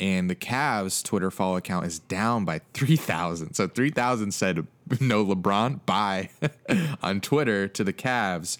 [0.00, 3.55] and the Cavs' Twitter follow count is down by three thousand.
[3.55, 4.66] So three thousand said
[5.00, 6.31] no LeBron bye
[7.02, 8.59] on Twitter to the Cavs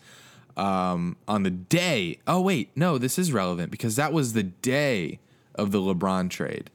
[0.57, 2.19] um, on the day.
[2.27, 5.19] Oh wait, no, this is relevant because that was the day
[5.55, 6.71] of the LeBron trade.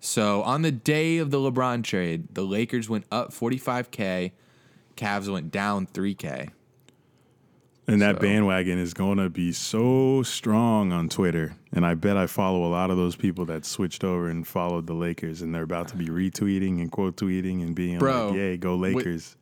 [0.00, 4.32] So on the day of the LeBron trade, the Lakers went up 45k,
[4.96, 6.50] Cavs went down 3k.
[7.88, 11.56] And that So- bandwagon is going to be so strong on Twitter.
[11.72, 14.86] And I bet I follow a lot of those people that switched over and followed
[14.86, 18.36] the Lakers, and they're about to be retweeting and quote tweeting and being Bro, like,
[18.36, 19.36] "Yay, go Lakers!"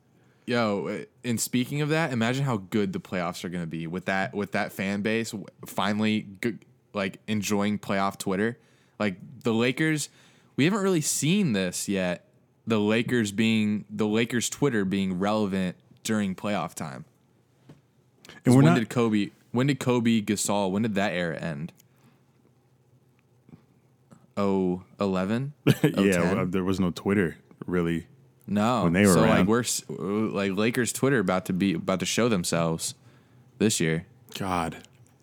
[0.47, 3.85] Yo, eh, and speaking of that, imagine how good the playoffs are going to be
[3.85, 6.57] with that with that fan base finally g-
[6.93, 8.57] like enjoying playoff Twitter.
[8.97, 10.07] Like the Lakers,
[10.55, 12.23] we haven't really seen this yet.
[12.65, 17.03] The Lakers being the Lakers Twitter being relevant during playoff time.
[18.45, 18.79] and when not.
[18.79, 19.31] did Kobe?
[19.51, 20.71] When did Kobe Gasol?
[20.71, 21.73] When did that era end?
[24.37, 25.53] Oh, 11?
[25.65, 28.07] yeah, oh well, there was no Twitter really.
[28.47, 29.47] No, when they were so like around.
[29.47, 29.63] we're
[30.31, 32.95] like Lakers Twitter about to be about to show themselves
[33.57, 34.05] this year.
[34.39, 34.77] God.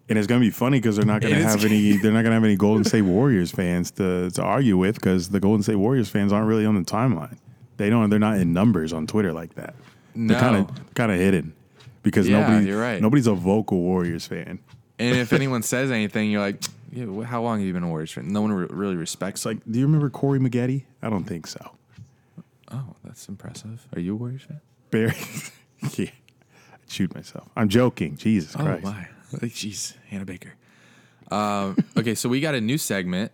[0.09, 1.93] And it's gonna be funny because they're not gonna have any.
[1.97, 5.41] They're not gonna have any Golden State Warriors fans to to argue with because the
[5.41, 7.39] Golden State Warriors fans aren't really on the timeline.
[7.79, 8.11] They don't.
[8.11, 9.75] They're not in numbers on Twitter like that.
[10.15, 10.41] They're No.
[10.41, 11.55] kind of kind of hidden
[12.03, 12.67] because Yeah, nobody.
[12.67, 13.01] you're right.
[13.01, 14.59] Nobody's a vocal Warriors fan.
[14.99, 18.13] And if anyone says anything, you're like, yeah, how long have you been a Warriors
[18.13, 18.31] fan?
[18.31, 19.47] No one re- really respects.
[19.47, 20.85] Like, do you remember Corey Maggette?
[21.03, 21.71] I don't think so.
[22.75, 23.87] Oh, that's impressive.
[23.95, 24.61] Are you a Warriors fan?
[24.91, 25.15] Barry.
[25.97, 26.11] yeah.
[26.73, 27.49] I'd shoot myself.
[27.57, 28.17] I'm joking.
[28.17, 28.85] Jesus Oh Christ.
[28.85, 29.09] my,
[29.49, 30.55] jeez, Hannah Baker.
[31.31, 33.33] Um, okay, so we got a new segment.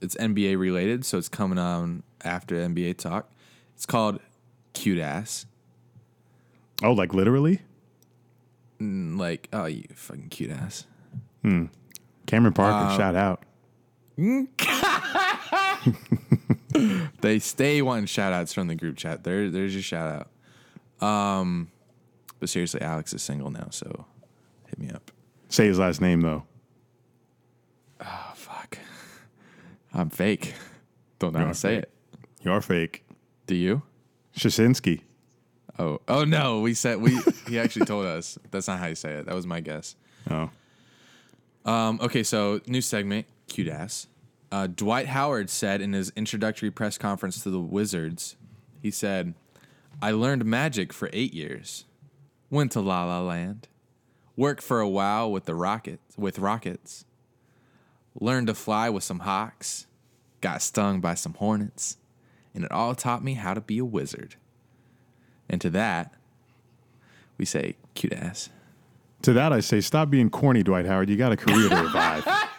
[0.00, 3.30] It's NBA related, so it's coming on after NBA talk.
[3.74, 4.20] It's called
[4.74, 5.46] "Cute Ass."
[6.82, 7.60] Oh, like literally?
[8.80, 10.86] Mm, Like, oh, you fucking cute ass.
[11.42, 11.66] Hmm.
[12.26, 13.44] Cameron Parker, Uh, shout out.
[17.20, 19.24] They stay wanting shout outs from the group chat.
[19.24, 20.28] There, there's your shout
[21.00, 21.06] out.
[21.06, 21.70] Um,
[22.40, 24.06] but seriously, Alex is single now, so
[24.66, 25.10] hit me up.
[25.48, 26.44] Say his last name though.
[28.00, 28.78] Oh fuck.
[29.94, 30.54] I'm fake.
[31.18, 31.84] Don't know how to say fake.
[31.84, 31.92] it.
[32.42, 33.04] You're fake.
[33.46, 33.82] Do you?
[34.36, 35.02] Shasinski.
[35.78, 36.60] Oh, oh no.
[36.60, 37.20] We said we.
[37.48, 39.26] he actually told us that's not how you say it.
[39.26, 39.94] That was my guess.
[40.30, 40.50] Oh.
[41.64, 44.08] Um, okay, so new segment, cute ass.
[44.52, 48.36] Uh, Dwight Howard said in his introductory press conference to the Wizards,
[48.82, 49.32] he said,
[50.02, 51.86] "I learned magic for eight years,
[52.50, 53.68] went to La La Land,
[54.36, 57.06] worked for a while with the Rockets, with Rockets,
[58.20, 59.86] learned to fly with some hawks,
[60.42, 61.96] got stung by some hornets,
[62.54, 64.34] and it all taught me how to be a wizard."
[65.48, 66.14] And to that,
[67.38, 68.50] we say, "Cute ass."
[69.22, 71.08] To that I say, stop being corny, Dwight Howard.
[71.08, 72.26] You got a career to revive.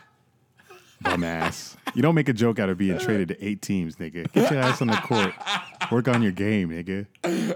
[1.06, 1.78] Ass.
[1.96, 4.32] You don't make a joke out of being traded to eight teams, nigga.
[4.34, 5.34] Get your ass on the court.
[5.92, 7.06] Work on your game, nigga.
[7.26, 7.56] You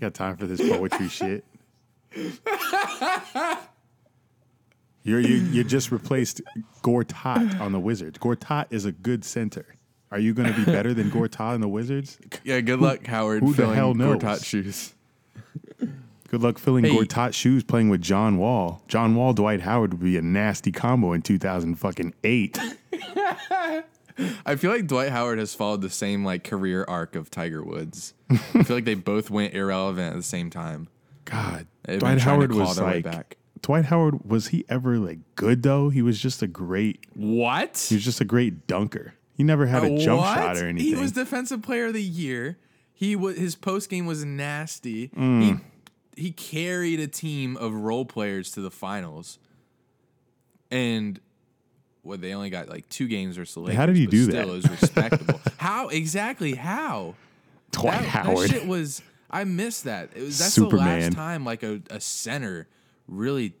[0.00, 1.44] got time for this poetry shit?
[5.04, 6.40] You're, you you just replaced
[6.82, 8.18] Gortat on the Wizards.
[8.18, 9.66] Gortat is a good center.
[10.12, 12.18] Are you going to be better than Gortat on the Wizards?
[12.44, 13.42] Yeah, good luck, Howard.
[13.42, 14.18] who the hell knows?
[14.18, 14.94] Gortat shoes.
[16.32, 16.96] Good luck filling Hey.
[16.96, 18.82] Gortat shoes playing with John Wall.
[18.88, 22.58] John Wall, Dwight Howard would be a nasty combo in 2000 fucking eight.
[24.46, 28.14] I feel like Dwight Howard has followed the same like career arc of Tiger Woods.
[28.30, 30.88] I feel like they both went irrelevant at the same time.
[31.26, 33.36] God, They've Dwight Howard was like back.
[33.60, 35.90] Dwight Howard was he ever like good though?
[35.90, 37.04] He was just a great.
[37.14, 37.84] What?
[37.90, 39.14] He was just a great dunker.
[39.34, 40.34] He never had a jump What?
[40.34, 40.94] shot or anything.
[40.94, 42.58] He was defensive player of the year.
[42.94, 45.08] He was his post game was nasty.
[45.08, 45.42] Mm.
[45.42, 45.54] He
[46.16, 49.38] he carried a team of role players to the finals.
[50.70, 51.20] And
[52.02, 53.76] what they only got like two games versus the Lakers.
[53.76, 54.52] How did he do still, that?
[54.52, 55.40] Was respectable.
[55.58, 56.54] How exactly?
[56.54, 57.14] How?
[57.70, 58.50] Dwight that, Howard.
[58.50, 59.02] That shit was.
[59.30, 60.10] I missed that.
[60.14, 62.68] It was that's the last time like a, a center
[63.08, 63.54] really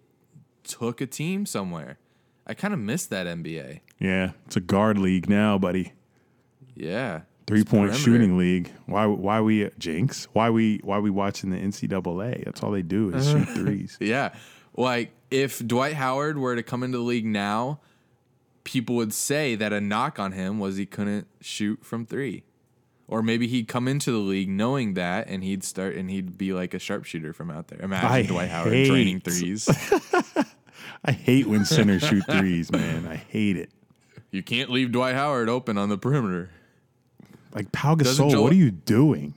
[0.64, 1.98] took a team somewhere.
[2.46, 3.80] I kind of missed that NBA.
[3.98, 5.92] yeah, it's a guard league now, buddy.
[6.74, 7.22] Yeah.
[7.46, 8.70] Three point shooting league.
[8.86, 9.06] Why?
[9.06, 10.26] Why we Jinx?
[10.32, 10.78] Why we?
[10.84, 12.44] Why we watching the NCAA?
[12.44, 13.96] That's all they do is shoot threes.
[14.00, 14.34] Yeah.
[14.76, 17.80] Like if Dwight Howard were to come into the league now,
[18.64, 22.42] people would say that a knock on him was he couldn't shoot from 3.
[23.08, 26.52] Or maybe he'd come into the league knowing that and he'd start and he'd be
[26.54, 27.80] like a sharpshooter from out there.
[27.82, 29.68] Imagine I Dwight Howard hate- draining threes.
[31.04, 33.06] I hate when centers shoot threes, man.
[33.06, 33.70] I hate it.
[34.30, 36.50] you can't leave Dwight Howard open on the perimeter.
[37.54, 39.34] Like Pau Gasol, Joel- what are you doing?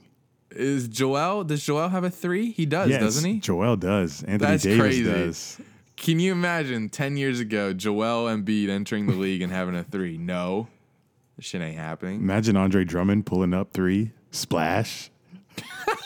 [0.50, 2.50] Is Joel does Joel have a 3?
[2.52, 3.40] He does, Yes, doesn't he?
[3.40, 4.22] Joel does.
[4.22, 5.04] Anthony That's Davis crazy.
[5.04, 5.60] does.
[5.96, 9.82] Can you imagine 10 years ago Joel and Embiid entering the league and having a
[9.84, 10.16] 3?
[10.18, 10.68] No.
[11.36, 12.20] This shit ain't happening.
[12.20, 15.10] Imagine Andre Drummond pulling up three, splash.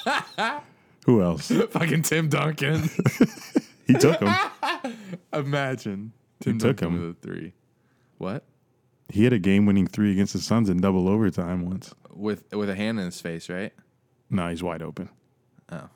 [1.06, 1.50] Who else?
[1.70, 2.90] Fucking Tim Duncan.
[3.86, 4.32] He took him.
[5.32, 6.12] Imagine.
[6.40, 7.08] Tim took Duncan him.
[7.08, 7.52] with a three.
[8.18, 8.44] What?
[9.08, 11.92] He had a game-winning three against the Suns in double overtime once.
[12.12, 13.72] With with a hand in his face, right?
[14.28, 15.08] No, he's wide open.
[15.70, 15.88] Oh.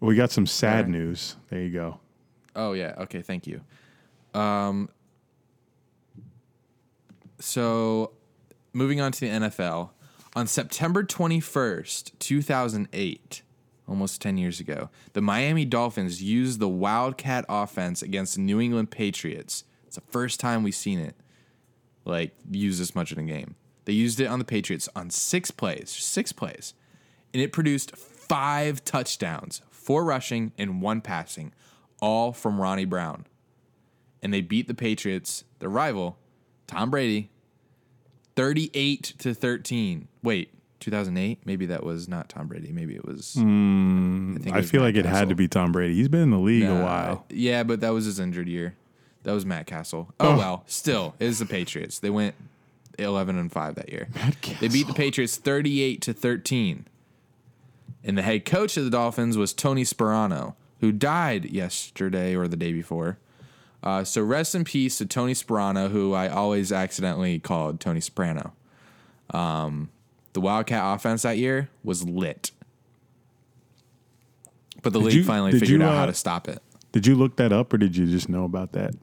[0.00, 0.90] We got some sad Alright.
[0.90, 1.36] news.
[1.50, 1.98] There you go.
[2.54, 2.94] Oh yeah.
[2.98, 3.22] Okay.
[3.22, 3.60] Thank you.
[4.34, 4.88] Um.
[7.40, 8.12] So,
[8.72, 9.90] moving on to the NFL,
[10.34, 13.42] on September twenty first, two thousand eight,
[13.88, 18.90] almost ten years ago, the Miami Dolphins used the Wildcat offense against the New England
[18.90, 19.64] Patriots.
[19.86, 21.16] It's the first time we've seen it,
[22.08, 23.54] like used this much in a game.
[23.84, 26.74] They used it on the Patriots on six plays, six plays,
[27.32, 31.54] and it produced five touchdowns, four rushing and one passing,
[32.00, 33.26] all from Ronnie Brown.
[34.22, 36.18] And they beat the Patriots, their rival,
[36.66, 37.30] Tom Brady,
[38.36, 40.08] 38 to 13.
[40.22, 41.40] Wait, 2008?
[41.44, 42.72] Maybe that was not Tom Brady.
[42.72, 43.34] Maybe it was.
[43.36, 43.48] I, think
[44.44, 45.94] Hmm, I was feel Matt like it had to be Tom Brady.
[45.94, 47.24] He's been in the league a while.
[47.30, 48.76] Yeah, but that was his injured year.
[49.28, 50.08] That was Matt Cassel.
[50.18, 51.98] Oh, well, still, it is the Patriots.
[51.98, 52.34] They went
[52.98, 54.08] 11 and 5 that year.
[54.58, 56.86] They beat the Patriots 38 to 13.
[58.02, 62.56] And the head coach of the Dolphins was Tony Sparano, who died yesterday or the
[62.56, 63.18] day before.
[63.82, 68.54] Uh, so rest in peace to Tony Sparano, who I always accidentally called Tony Soprano.
[69.28, 69.90] Um,
[70.32, 72.50] the Wildcat offense that year was lit.
[74.82, 76.62] But the Did league you- finally figured you, out how uh, to stop it.
[76.92, 78.94] Did you look that up or did you just know about that?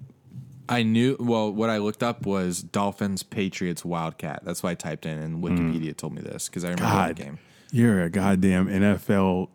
[0.67, 1.15] I knew.
[1.19, 4.43] Well, what I looked up was Dolphins, Patriots, Wildcat.
[4.43, 7.23] That's why I typed in, and Wikipedia told me this because I remember God, the
[7.23, 7.39] game.
[7.71, 9.49] you're a goddamn NFL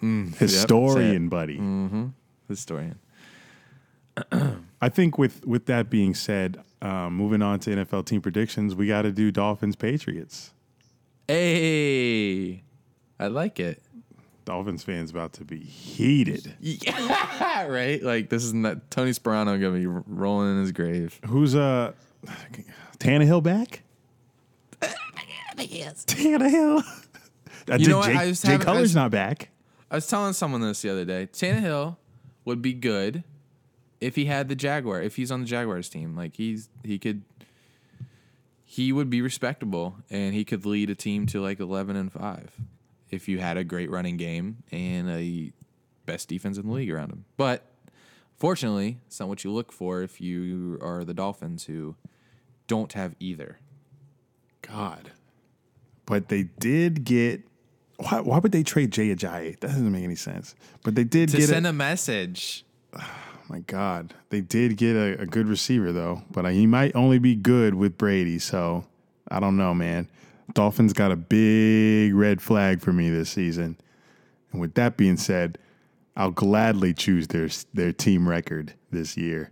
[0.00, 1.60] Mm, historian, buddy.
[2.48, 2.98] Historian.
[4.80, 8.86] I think with with that being said, um, moving on to NFL team predictions, we
[8.86, 10.52] got to do Dolphins Patriots.
[11.26, 12.62] Hey,
[13.20, 13.82] I like it.
[14.48, 16.54] Dolphins fans about to be heated.
[16.58, 18.02] Yeah, right.
[18.02, 21.20] Like this is not Tony Sparano gonna be rolling in his grave.
[21.26, 21.92] Who's uh
[22.98, 23.82] Tannehill back?
[26.06, 26.82] Tannehill.
[27.70, 28.06] Uh, You know what?
[28.06, 29.50] Jay, I just Jay haven't- I Cutler's not back.
[29.90, 31.28] I was telling someone this the other day.
[31.30, 31.98] Tannehill
[32.46, 33.24] would be good
[34.00, 35.02] if he had the Jaguar.
[35.02, 37.24] If he's on the Jaguars team, like he's he could,
[38.64, 42.52] he would be respectable and he could lead a team to like eleven and five
[43.10, 45.52] if you had a great running game and a
[46.06, 47.24] best defense in the league around him.
[47.36, 47.64] But
[48.36, 51.96] fortunately, it's not what you look for if you are the Dolphins who
[52.66, 53.58] don't have either.
[54.62, 55.12] God.
[56.06, 57.42] But they did get.
[57.96, 59.58] Why, why would they trade Jay Ajayi?
[59.60, 60.54] That doesn't make any sense.
[60.84, 61.48] But they did To get.
[61.48, 62.64] send a, a message.
[63.48, 66.22] my God, they did get a, a good receiver though.
[66.30, 68.38] But he might only be good with Brady.
[68.38, 68.84] So
[69.28, 70.08] I don't know, man.
[70.54, 73.76] Dolphins got a big red flag for me this season.
[74.52, 75.58] And with that being said,
[76.16, 79.50] I'll gladly choose their their team record this year,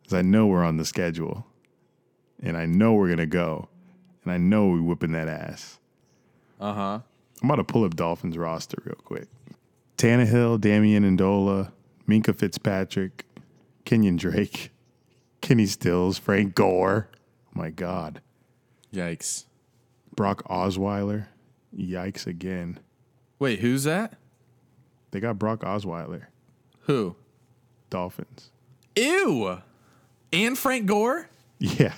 [0.00, 1.46] because I know we're on the schedule,
[2.42, 3.68] and I know we're gonna go,
[4.24, 5.78] and I know we're whipping that ass.
[6.60, 7.00] Uh huh.
[7.42, 9.28] I'm about to pull up Dolphins roster real quick.
[9.96, 11.70] Tannehill, Danny Amendola,
[12.08, 13.24] Minkah Fitzpatrick,
[13.84, 14.70] Kenyon Drake,
[15.40, 17.08] Kenny Stills, Frank Gore.
[17.14, 18.20] Oh my God.
[18.92, 19.44] Yikes.
[20.14, 21.26] Brock Osweiler.
[21.76, 22.78] Yikes again.
[23.38, 24.14] Wait, who's that?
[25.10, 26.24] They got Brock Osweiler.
[26.82, 27.16] Who?
[27.90, 28.50] Dolphins.
[28.96, 29.58] Ew.
[30.32, 31.28] And Frank Gore?
[31.58, 31.94] Yeah.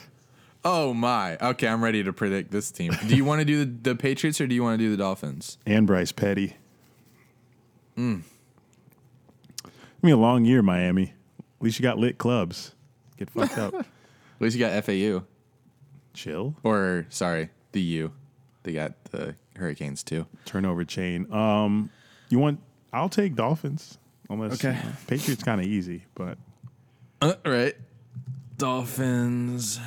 [0.65, 1.37] Oh my.
[1.37, 2.93] Okay, I'm ready to predict this team.
[3.07, 4.97] Do you want to do the, the Patriots or do you want to do the
[4.97, 5.59] Dolphins?
[5.67, 6.57] And Bryce Petty.
[7.97, 8.23] Mm.
[9.65, 9.69] I
[10.03, 11.15] mean, a long year, Miami.
[11.39, 12.75] At least you got lit clubs.
[13.17, 13.75] Get fucked up.
[13.75, 13.87] At
[14.41, 15.25] least you got FAU.
[16.13, 16.55] Chill.
[16.63, 18.13] Or sorry, the U.
[18.65, 20.27] They got the Hurricanes too.
[20.47, 21.31] turnover chain.
[21.33, 21.91] Um,
[22.31, 22.59] you want?
[22.93, 23.99] I'll take Dolphins.
[24.31, 24.77] Unless Okay.
[24.79, 26.39] you know, Patriots kind of easy, but
[27.21, 27.77] Uh, right.
[28.57, 29.79] Dolphins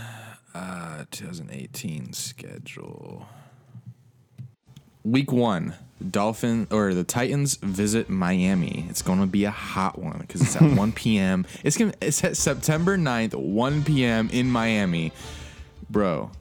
[0.53, 3.27] uh 2018 schedule.
[5.03, 5.73] Week 1.
[6.11, 8.85] Dolphin or the Titans visit Miami.
[8.89, 11.45] It's going to be a hot one because it's at 1 p.m.
[11.63, 14.29] It's going to it's at September 9th, 1 p.m.
[14.31, 15.11] in Miami.
[15.89, 16.31] Bro,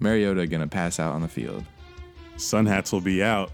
[0.00, 1.64] Mariota going to pass out on the field.
[2.36, 3.50] sun hats will be out.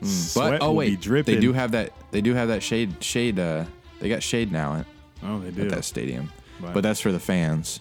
[0.00, 1.34] But Sweat oh will be wait, dripping.
[1.34, 3.64] they do have that they do have that shade shade uh
[3.98, 4.86] they got shade now at,
[5.22, 5.62] Oh, they do.
[5.62, 6.30] at that stadium.
[6.60, 6.74] Right.
[6.74, 7.80] But that's for the fans.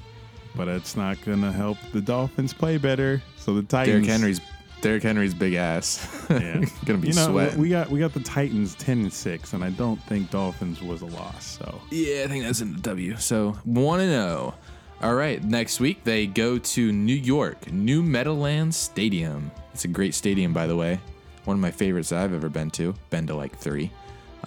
[0.56, 3.21] but it's not gonna help the Dolphins play better.
[3.38, 4.06] So the Titans.
[4.06, 4.41] Derrick Henry's
[4.82, 6.26] Derrick Henry's big ass.
[6.30, 6.63] Yeah.
[6.86, 7.60] gonna be you know, sweating.
[7.60, 11.02] we got we got the Titans ten and six, and I don't think Dolphins was
[11.02, 11.58] a loss.
[11.58, 13.17] So yeah, I think that's in the W.
[13.17, 14.54] So one and zero.
[15.01, 19.51] All right, next week they go to New York, New Meadowlands Stadium.
[19.73, 20.99] It's a great stadium, by the way.
[21.43, 22.95] One of my favorites that I've ever been to.
[23.10, 23.91] Been to like three,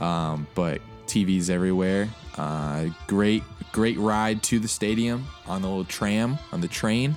[0.01, 2.09] um, but TVs everywhere.
[2.37, 7.15] Uh, great, great ride to the stadium on the little tram on the train.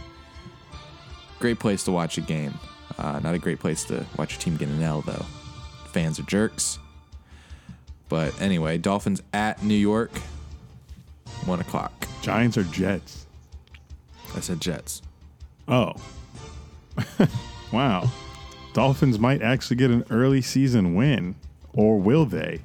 [1.40, 2.54] Great place to watch a game.
[2.98, 5.26] Uh, not a great place to watch your team get an L though.
[5.88, 6.80] Fans are jerks.
[8.10, 10.12] But anyway, Dolphins at New York,
[11.46, 11.94] one o'clock.
[12.22, 13.21] Giants or Jets?
[14.36, 15.02] I said Jets.
[15.68, 15.94] Oh,
[17.72, 18.10] wow.
[18.74, 21.36] Dolphins might actually get an early season win,
[21.74, 22.62] or will they?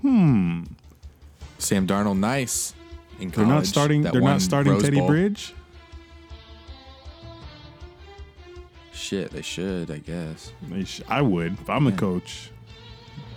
[0.00, 0.64] Hmm.
[1.58, 2.74] Sam Darnold, nice.
[3.20, 4.02] In They're not starting.
[4.02, 5.08] They're not starting Rose Teddy Bowl.
[5.08, 5.54] Bridge.
[8.92, 10.52] Shit, they should, I guess.
[10.68, 12.50] They sh- I would if I'm the coach,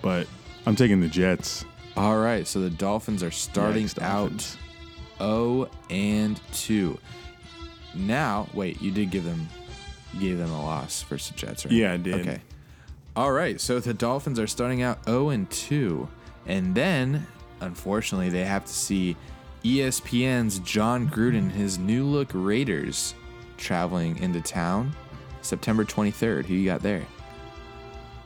[0.02, 0.28] but
[0.66, 1.66] I'm taking the Jets.
[1.96, 4.58] All right, so the Dolphins are starting out Dolphins.
[5.20, 6.98] 0 and 2.
[7.96, 9.48] Now, wait, you did give them
[10.14, 11.74] you gave them a loss versus the Jets, right?
[11.74, 12.22] Yeah, I did.
[12.22, 12.42] Okay.
[13.16, 16.08] All right, so the Dolphins are starting out 0 and 2.
[16.46, 17.28] And then,
[17.62, 19.16] unfortunately, they have to see
[19.64, 23.14] ESPN's Jon Gruden, his new look Raiders,
[23.58, 24.96] traveling into town
[25.42, 26.46] September 23rd.
[26.46, 27.06] Who you got there?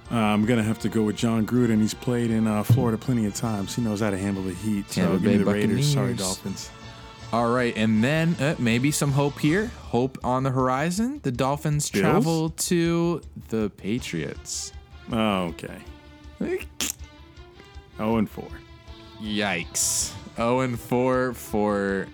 [0.10, 1.82] Uh, I'm gonna have to go with Jon Gruden.
[1.82, 3.76] He's played in uh, Florida plenty of times.
[3.76, 4.90] He knows how to handle the heat.
[4.90, 5.94] So Tampa give me Bay the Raiders.
[5.94, 6.70] Sorry, Dolphins.
[7.34, 9.68] All right, and then uh, maybe some hope here.
[9.82, 11.20] Hope on the horizon.
[11.24, 12.02] The Dolphins Bills?
[12.02, 14.72] travel to the Patriots.
[15.12, 15.80] Oh, okay.
[18.00, 18.48] Oh and four.
[19.22, 20.14] Yikes.
[20.36, 22.08] 0 and 4 for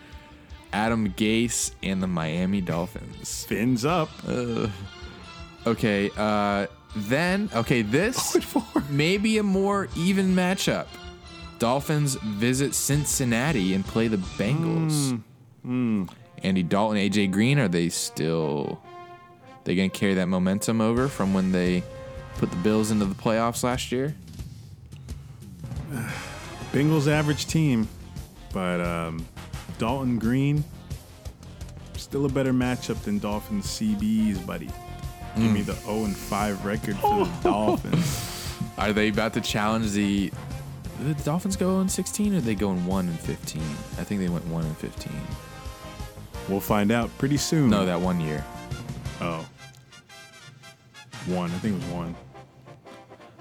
[0.72, 3.44] Adam Gase and the Miami Dolphins.
[3.44, 4.10] Fins up.
[5.68, 8.38] Okay, uh then okay, this
[8.90, 10.88] may be a more even matchup.
[11.64, 15.12] Dolphins visit Cincinnati and play the Bengals.
[15.62, 16.04] Hmm.
[16.04, 16.04] Hmm.
[16.44, 18.82] Andy Dalton, AJ Green, are they still
[19.64, 21.82] they gonna carry that momentum over from when they
[22.36, 24.14] put the Bills into the playoffs last year.
[26.74, 27.88] Bengals average team,
[28.52, 29.26] but um,
[29.78, 30.66] Dalton Green
[31.96, 34.70] still a better matchup than Dolphins CBs, buddy.
[35.38, 35.68] Give me hmm.
[35.68, 38.34] the 0 and 5 record for the Dolphins.
[38.78, 40.30] Are they about to challenge the?
[41.04, 43.62] Did the Dolphins go in 16 or they go in 1 and 15?
[43.62, 45.12] I think they went 1 and 15.
[46.50, 47.70] We'll find out pretty soon.
[47.70, 48.44] No, that one year.
[49.22, 49.46] Oh.
[51.28, 51.52] One.
[51.52, 52.16] I think it was one.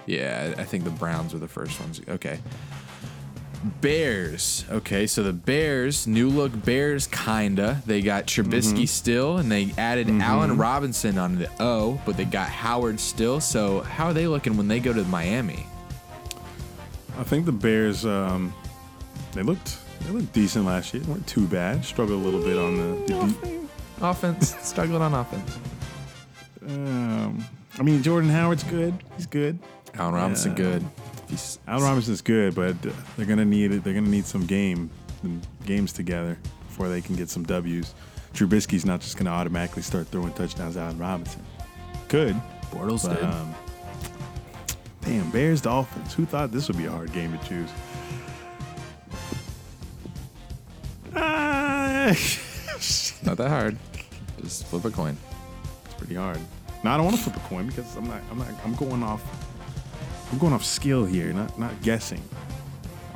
[0.07, 2.01] Yeah, I think the Browns were the first ones.
[2.09, 2.41] Okay.
[3.81, 4.65] Bears.
[4.71, 7.81] Okay, so the Bears, new look Bears, kinda.
[7.87, 8.85] They got Trubisky mm-hmm.
[8.87, 10.21] still, and they added mm-hmm.
[10.21, 13.41] Allen Robinson on the O, but they got Howard still.
[13.41, 15.67] So how are they looking when they go to Miami?
[17.19, 18.53] I think the Bears, um,
[19.33, 21.03] they looked they looked decent last year.
[21.03, 21.85] They weren't too bad.
[21.85, 25.59] Struggled a little bit on the, the de- Offense, struggling on offense.
[26.67, 27.45] um,
[27.79, 28.95] I mean, Jordan Howard's good.
[29.17, 29.59] He's good.
[29.95, 30.57] Allen Robinson, Yeah.
[30.57, 30.85] good.
[31.29, 33.85] He's, Allen Robinson's good, but uh, they're gonna need it.
[33.85, 34.91] They're gonna need some game
[35.65, 36.37] games together
[36.67, 37.95] before they can get some W's.
[38.35, 40.77] Trubisky's not just gonna automatically start throwing touchdowns.
[40.77, 41.43] Allen Robinson,
[42.09, 42.35] good.
[42.73, 43.25] Bortles But, did.
[43.25, 43.55] um,
[45.03, 46.15] damn, Bears Dolphins.
[46.15, 47.71] Who thought this would be a hard game to choose?
[51.15, 52.07] Ah,
[53.25, 53.77] Not that hard.
[54.41, 55.17] Just flip a coin.
[55.85, 56.39] it's pretty hard.
[56.83, 58.21] No, I don't want to flip a coin because I'm not.
[58.31, 58.49] I'm not.
[58.65, 59.23] I'm going off.
[60.33, 62.23] I'm going off skill here, not not guessing.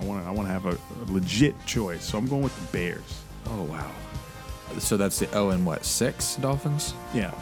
[0.01, 0.29] I want to.
[0.29, 3.23] I want to have a, a legit choice, so I'm going with the Bears.
[3.47, 3.91] Oh wow.
[4.79, 6.95] So that's the O and what six Dolphins?
[7.15, 7.33] Yeah,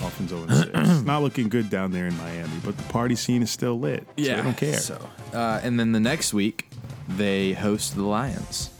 [0.00, 1.02] Dolphins 0 6.
[1.04, 4.06] not looking good down there in Miami, but the party scene is still lit.
[4.18, 4.78] so I don't care.
[4.78, 4.98] So,
[5.32, 6.68] uh, and then the next week,
[7.08, 8.70] they host the Lions.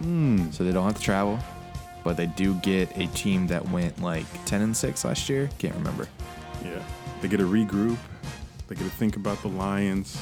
[0.00, 0.50] Hmm.
[0.50, 1.38] So they don't have to travel,
[2.04, 5.50] but they do get a team that went like ten and six last year.
[5.58, 6.08] Can't remember.
[6.64, 6.82] Yeah,
[7.20, 7.98] they get to regroup.
[8.68, 10.20] They get to think about the Lions,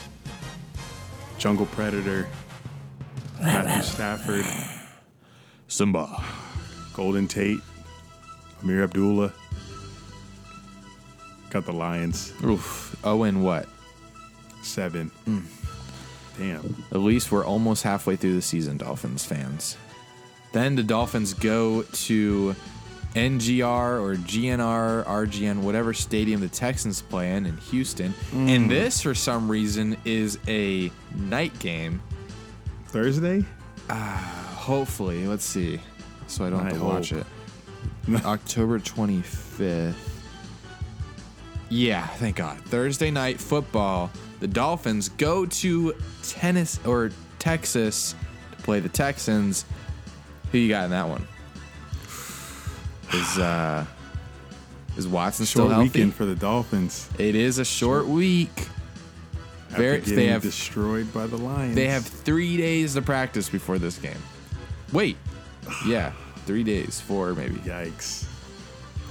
[1.38, 2.28] Jungle Predator,
[3.40, 4.46] Matthew Stafford,
[5.68, 6.24] Simba.
[6.99, 7.61] Golden Tate,
[8.61, 9.32] Ameer Abdullah.
[11.51, 12.96] Got the Lions Oof.
[13.05, 13.68] Oh, and what?
[14.62, 15.12] seven.
[15.24, 15.38] Hmm.
[16.36, 16.84] Damn.
[16.90, 19.76] At least we're almost halfway through the season, Dolphins fans.
[20.53, 22.57] Then the Dolphins go to
[23.14, 28.12] NGR or GNR, RGN, whatever stadium the Texans play in in Houston.
[28.34, 32.03] And this, for some reason, is a night game.
[32.86, 33.44] Thursday.
[33.88, 35.80] Hopefully, let's see.
[36.29, 37.26] So I don't have I to watch it.
[38.24, 39.95] October 25th.
[41.70, 42.59] Yeah, thank God.
[42.61, 44.11] Thursday night football.
[44.41, 48.14] The Dolphins go to tennis or Texas
[48.57, 49.64] to play the Texans.
[50.53, 51.26] Who you got in that one?
[53.12, 53.85] Is uh
[54.97, 55.89] is Watson still Short healthy?
[55.89, 57.09] weekend for the Dolphins.
[57.18, 58.68] It is a short week.
[59.70, 61.74] After they have- destroyed by the Lions.
[61.74, 64.16] They have three days to practice before this game.
[64.93, 65.16] Wait,
[65.87, 66.12] yeah,
[66.47, 67.57] three days, four maybe.
[67.61, 68.27] Yikes.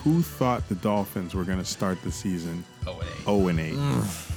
[0.03, 3.73] Who thought the Dolphins were going to start the season Oh, 0 and 8?
[3.73, 4.31] Mm.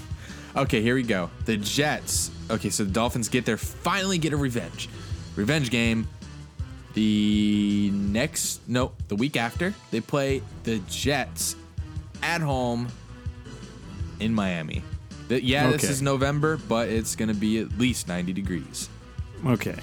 [0.57, 1.31] Okay, here we go.
[1.45, 2.31] The Jets.
[2.51, 4.89] Okay, so the Dolphins get there, finally get a revenge.
[5.37, 6.09] Revenge game.
[6.95, 11.55] The next, no, the week after, they play the Jets
[12.23, 12.89] at home
[14.19, 14.83] in Miami.
[15.29, 15.93] The- yeah, this Okay.
[15.93, 18.89] is November, but it's going to be at least 90 degrees.
[19.47, 19.79] Okay.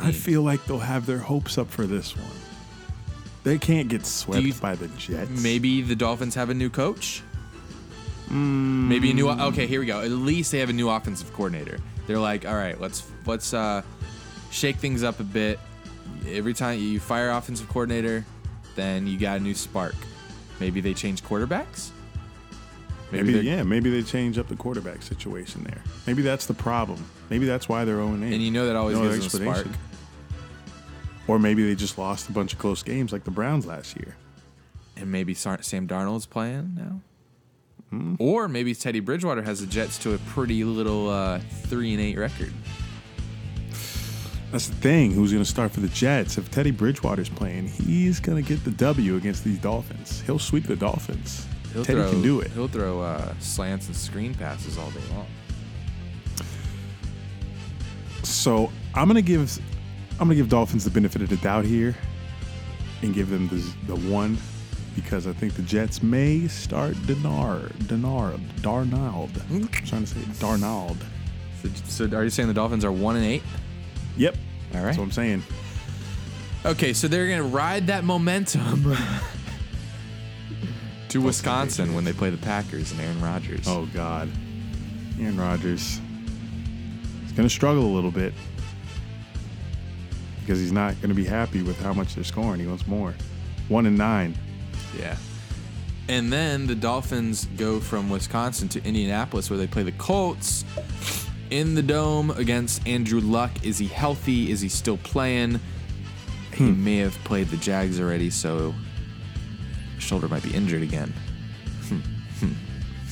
[0.00, 2.26] I feel like they'll have their hopes up for this one.
[3.44, 5.42] They can't get swept you- by the Jets.
[5.42, 7.22] Maybe the Dolphins have a new coach.
[8.28, 9.28] Maybe a new.
[9.30, 10.00] Okay, here we go.
[10.00, 11.78] At least they have a new offensive coordinator.
[12.08, 13.82] They're like, all right, let's let's uh,
[14.50, 15.60] shake things up a bit.
[16.28, 18.24] Every time you fire offensive coordinator,
[18.74, 19.94] then you got a new spark.
[20.58, 21.90] Maybe they change quarterbacks.
[23.12, 25.80] Maybe, they're- yeah, maybe they change up the quarterback situation there.
[26.08, 27.04] Maybe that's the problem.
[27.30, 28.32] Maybe that's why they're 0 and 8.
[28.32, 29.66] And you know that always No gives them a spark.
[31.28, 34.16] Or maybe they just lost a bunch of close games like the Browns last year.
[34.96, 37.00] And maybe Sa- Sam Darnold's playing now.
[37.90, 38.14] Hmm.
[38.18, 42.16] Or maybe Teddy Bridgewater has the Jets to a pretty little uh, three and eight
[42.16, 42.52] record.
[44.52, 45.12] That's the thing.
[45.12, 46.38] Who's going to start for the Jets?
[46.38, 50.20] If Teddy Bridgewater's playing, he's going to get the W against these Dolphins.
[50.22, 51.46] He'll sweep the Dolphins.
[51.72, 52.50] He'll Teddy throw, can do it.
[52.52, 55.26] He'll throw uh, slants and screen passes all day long.
[58.22, 59.60] So I'm gonna give
[60.18, 61.94] I'm gonna give Dolphins the benefit of the doubt here,
[63.02, 63.56] and give them the
[63.86, 64.38] the one,
[64.94, 69.30] because I think the Jets may start Denard Denard Darnold.
[69.50, 70.96] I'm trying to say Darnold.
[71.62, 71.68] So,
[72.08, 73.42] so are you saying the Dolphins are one and eight?
[74.16, 74.36] Yep.
[74.72, 74.86] All right.
[74.86, 75.42] That's what I'm saying.
[76.64, 78.98] Okay, so they're gonna ride that momentum to
[81.10, 83.66] to Wisconsin when they play the Packers and Aaron Rodgers.
[83.68, 84.30] Oh God,
[85.20, 86.00] Aaron Rodgers.
[87.22, 88.32] He's gonna struggle a little bit
[90.46, 92.60] because he's not gonna be happy with how much they're scoring.
[92.60, 93.12] He wants more.
[93.66, 94.38] One and nine.
[94.96, 95.16] Yeah.
[96.08, 100.64] And then the Dolphins go from Wisconsin to Indianapolis where they play the Colts
[101.50, 103.50] in the dome against Andrew Luck.
[103.64, 104.52] Is he healthy?
[104.52, 105.58] Is he still playing?
[106.54, 106.84] He hmm.
[106.84, 108.72] may have played the Jags already, so
[109.98, 111.12] shoulder might be injured again.
[111.88, 111.98] Hmm.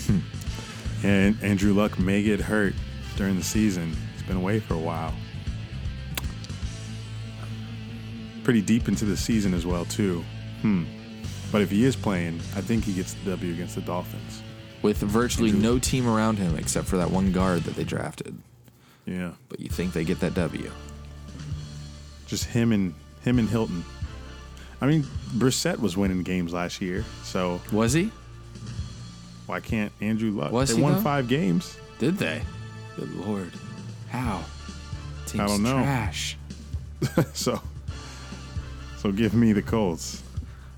[0.07, 0.19] Hmm.
[1.05, 2.75] And Andrew Luck may get hurt
[3.17, 3.97] during the season.
[4.13, 5.15] He's been away for a while.
[8.45, 10.25] Pretty deep into the season as well, too.
[10.63, 10.85] Hmm.
[11.51, 14.43] But if he is playing, I think he gets the W against the Dolphins.
[14.83, 18.37] With virtually no team around him except for that one guard that they drafted.
[19.07, 19.33] Yeah.
[19.49, 20.71] But you think they get that W.
[22.27, 23.85] Just him and him and Hilton.
[24.81, 25.05] I mean,
[25.37, 28.11] Brissett was winning games last year, so Was he?
[29.47, 30.53] why can't Andrew Luck?
[30.53, 31.01] Was they he, won though?
[31.01, 31.77] five games.
[31.99, 32.43] Did they?
[32.97, 33.53] Good lord.
[34.09, 34.43] How?
[35.27, 35.83] Team's don't know.
[35.83, 36.37] trash.
[37.33, 37.61] so
[39.05, 40.23] so give me the Colts.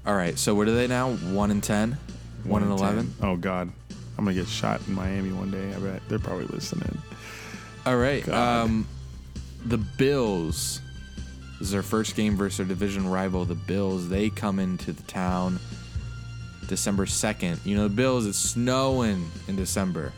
[0.05, 1.12] All right, so what are they now?
[1.12, 1.97] One and ten,
[2.43, 3.14] one, and eleven.
[3.22, 3.70] Oh God.
[4.18, 5.72] I'm gonna get shot in Miami one day.
[5.72, 6.99] I bet they're probably listening.
[7.85, 8.27] All right.
[8.27, 8.64] God.
[8.64, 8.89] Um,
[9.64, 10.81] the Bills.
[11.59, 14.09] This is their first game versus their division rival, the Bills.
[14.09, 15.61] They come into the town
[16.66, 17.64] December 2nd.
[17.64, 20.12] You know, the Bills, it's snowing in December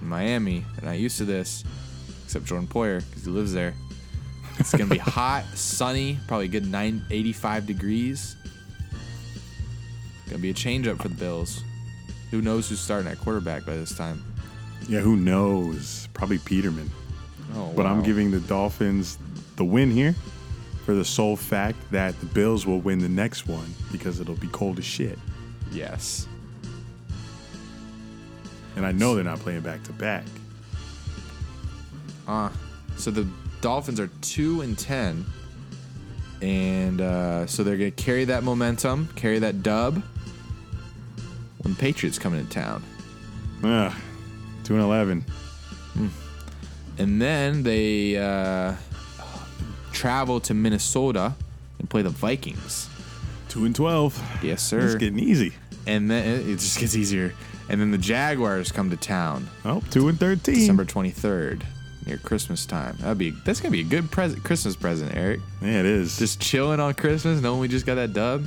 [0.00, 0.64] in Miami.
[0.76, 1.64] They're not used to this,
[2.24, 3.74] except Jordan Poyer, because he lives there.
[4.58, 8.36] It's going to be hot, sunny, probably a good nine, 85 degrees.
[10.26, 11.62] Going to be a change up for the Bills.
[12.30, 14.24] Who knows who's starting at quarterback by this time?
[14.88, 16.08] Yeah, who knows?
[16.14, 16.90] Probably Peterman.
[17.54, 19.18] Oh, But I'm giving the Dolphins
[19.56, 20.14] the win here
[20.84, 24.48] for the sole fact that the Bills will win the next one because it'll be
[24.48, 25.18] cold as shit.
[25.72, 26.26] Yes.
[28.76, 30.24] And I know they're not playing back to back.
[32.28, 32.50] Uh,
[32.96, 33.26] so the
[33.60, 35.24] Dolphins are two and ten,
[36.42, 40.02] and uh, so they're gonna carry that momentum, carry that dub
[41.62, 42.82] when the Patriots come into town,
[43.64, 43.92] Ugh,
[44.64, 45.24] two and eleven.
[46.98, 48.74] and then they uh,
[49.92, 51.34] travel to Minnesota
[51.78, 52.88] and play the Vikings.
[53.48, 54.20] Two and twelve.
[54.42, 54.80] Yes, sir.
[54.80, 55.52] It's getting easy.
[55.86, 57.32] and then it it just gets easier.
[57.68, 60.54] And then the Jaguars come to town Oh, two and thirteen.
[60.56, 61.66] December twenty third
[62.06, 62.96] near Christmas time.
[63.00, 65.40] That'd be that's gonna be a good present Christmas present, Eric.
[65.60, 66.18] Yeah, it is.
[66.18, 68.46] Just chilling on Christmas, knowing we just got that dub.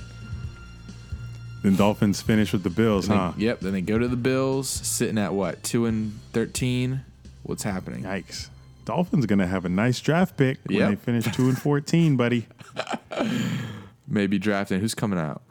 [1.64, 3.34] then Dolphins finish with the Bills, Then they- huh?
[3.38, 3.60] yep.
[3.60, 7.02] Then they go to the Bills, sitting at what two and thirteen.
[7.44, 8.04] What's happening?
[8.04, 8.50] Yikes.
[8.86, 10.90] Dolphins gonna have a nice draft pick when Yep.
[10.90, 12.48] they finish two and fourteen, buddy.
[14.08, 14.80] Maybe drafting.
[14.80, 15.42] Who's coming out?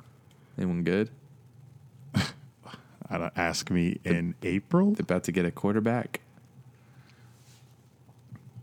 [0.56, 1.10] Anyone good?
[2.14, 4.90] I don't ask me in April.
[4.92, 6.20] They're about to get a quarterback.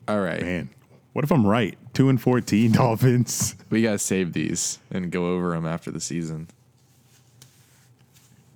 [0.08, 0.70] All right, Man,
[1.14, 1.78] what if I'm right?
[1.94, 3.56] Two and fourteen Dolphins.
[3.70, 6.48] we gotta save these and go over them after the season.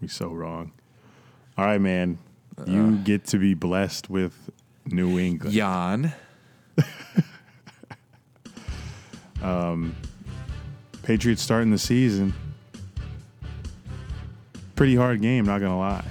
[0.01, 0.71] We so wrong.
[1.57, 2.17] All right, man.
[2.67, 3.03] You uh.
[3.03, 4.49] get to be blessed with
[4.85, 5.53] New England.
[5.55, 6.13] Jan.
[9.41, 9.95] Um,
[11.03, 12.33] Patriots starting the season.
[14.75, 16.05] Pretty hard game, not gonna lie.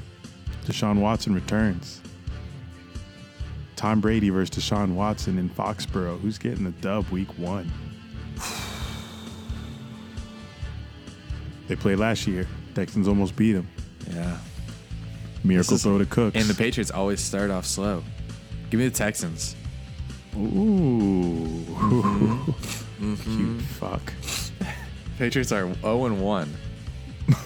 [0.65, 1.98] Deshaun Watson returns.
[3.79, 6.19] Tom Brady versus Deshaun Watson in Foxborough.
[6.21, 7.71] Who's getting the dub week one?
[11.69, 12.45] They played last year.
[12.75, 13.69] Texans almost beat them.
[14.13, 14.37] Yeah.
[15.45, 16.35] Miracle is- throw to Cooks.
[16.37, 18.03] And the Patriots always start off slow.
[18.71, 19.55] Give me the Texans.
[20.37, 21.65] Ooh.
[22.99, 23.15] Mm-hmm.
[23.37, 24.13] Cute fuck.
[25.19, 26.55] Patriots are 0 and 1.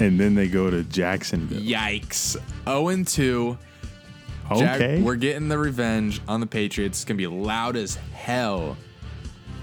[0.00, 1.60] And then they go to Jacksonville.
[1.60, 2.36] Yikes.
[2.64, 3.58] 0 and 2.
[4.56, 6.98] Jack- we're getting the revenge on the Patriots.
[6.98, 8.76] It's gonna be loud as hell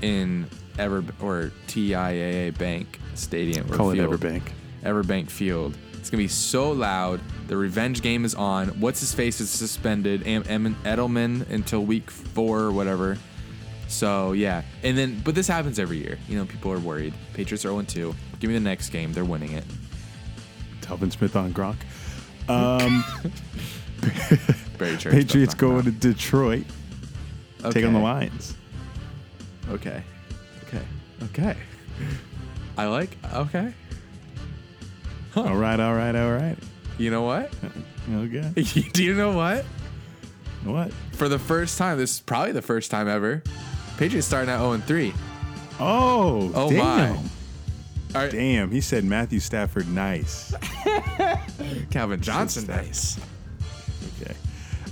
[0.02, 3.72] in Ever or TIAA Bank Stadium.
[3.72, 3.98] or Call it.
[3.98, 4.42] Everbank.
[4.84, 5.78] Everbank Field.
[5.94, 7.20] It's gonna be so loud.
[7.48, 8.68] The revenge game is on.
[8.80, 10.28] What's his face is suspended.
[10.28, 13.18] Am- Em- Edelman until week four or whatever.
[13.88, 16.18] So yeah, and then but this happens every year.
[16.28, 17.14] You know, people are worried.
[17.34, 18.14] Patriots are 0 2.
[18.40, 19.14] Give me the next game.
[19.14, 19.64] They're winning it.
[20.82, 21.78] Telvin Smith on Gronk.
[22.48, 23.04] Um,
[24.78, 25.12] Very true.
[25.12, 26.66] Patriots going to Detroit.
[27.72, 28.56] Take on the Lions.
[29.70, 30.04] Okay.
[30.68, 30.82] Okay.
[31.24, 31.56] Okay.
[32.78, 33.18] I like.
[33.34, 33.74] Okay.
[35.36, 36.58] All right, all right, all right.
[36.98, 37.52] You know what?
[38.12, 38.52] Okay.
[38.94, 39.66] Do you know what?
[40.64, 40.92] What?
[41.14, 43.44] For the first time, this is probably the first time ever.
[43.98, 45.14] Patriots starting at 0 3.
[45.80, 46.78] Oh, Oh damn.
[46.80, 47.10] my.
[47.10, 47.22] All
[48.22, 48.32] right.
[48.32, 50.54] Damn, he said Matthew Stafford nice.
[51.92, 52.86] Calvin Johnson, Steph.
[52.86, 53.20] nice.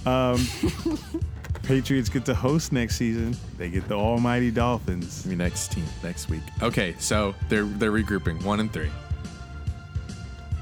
[0.05, 0.45] Um,
[1.63, 3.37] Patriots get to host next season.
[3.57, 5.25] They get the almighty Dolphins.
[5.25, 6.41] Maybe next team next week.
[6.61, 8.91] Okay, so they're they're regrouping one and three.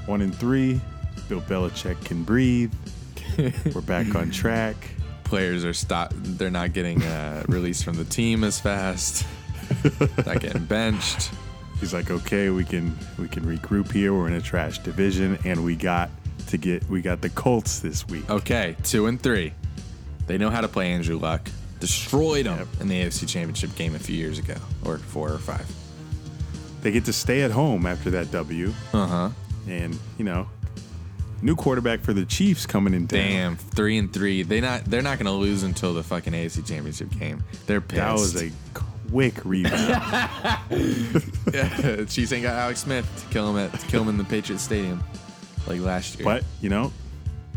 [0.06, 0.80] One and three.
[1.28, 2.72] Bill Belichick can breathe.
[3.74, 4.76] We're back on track.
[5.24, 6.12] Players are stop.
[6.14, 9.26] They're not getting uh, released from the team as fast.
[10.26, 11.30] not getting benched.
[11.80, 14.14] He's like, okay, we can we can regroup here.
[14.14, 16.10] We're in a trash division, and we got
[16.52, 18.28] to get we got the Colts this week.
[18.30, 19.52] Okay, two and three.
[20.26, 21.48] They know how to play Andrew Luck.
[21.80, 25.66] Destroyed him in the AFC Championship game a few years ago, or four or five.
[26.82, 29.30] They get to stay at home after that W, Uh huh.
[29.68, 30.48] and you know,
[31.42, 33.08] new quarterback for the Chiefs coming in.
[33.08, 33.18] Town.
[33.18, 34.42] Damn, three and three.
[34.44, 34.84] They not.
[34.84, 37.42] They're not gonna lose until the fucking AFC Championship game.
[37.66, 37.96] They're pissed.
[37.96, 38.50] that was a
[39.10, 39.88] quick rebound.
[41.52, 44.24] yeah, Chiefs ain't got Alex Smith to kill him at to kill him in the
[44.24, 45.02] Patriots Stadium
[45.66, 46.24] like last year.
[46.24, 46.92] but you know,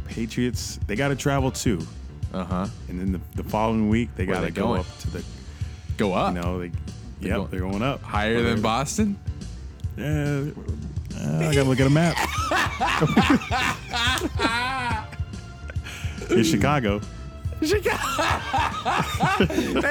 [0.08, 1.86] Patriots they got to travel too,
[2.34, 2.68] Uh huh.
[2.90, 4.80] and then the, the following week they Where got they to go going?
[4.82, 5.24] up to the
[5.98, 6.34] Go up.
[6.36, 6.72] you know they.
[7.22, 9.18] Yep, going- they're going up Higher than Boston.
[9.98, 10.44] Yeah,
[11.18, 12.18] uh, I gotta look at a map.
[16.28, 17.00] It's Chicago.
[17.62, 17.94] that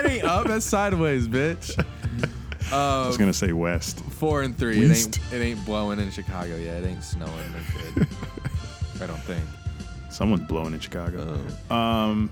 [0.08, 0.48] ain't up.
[0.48, 1.82] That's sideways, bitch.
[2.72, 4.00] I was gonna say West.
[4.00, 4.84] Four and three.
[4.84, 5.18] It ain't.
[5.32, 6.82] It ain't blowing in Chicago yet.
[6.82, 7.32] It ain't snowing.
[9.00, 9.44] I don't think.
[10.10, 11.40] Someone's blowing in Chicago.
[11.70, 11.74] Oh.
[11.74, 12.30] Um,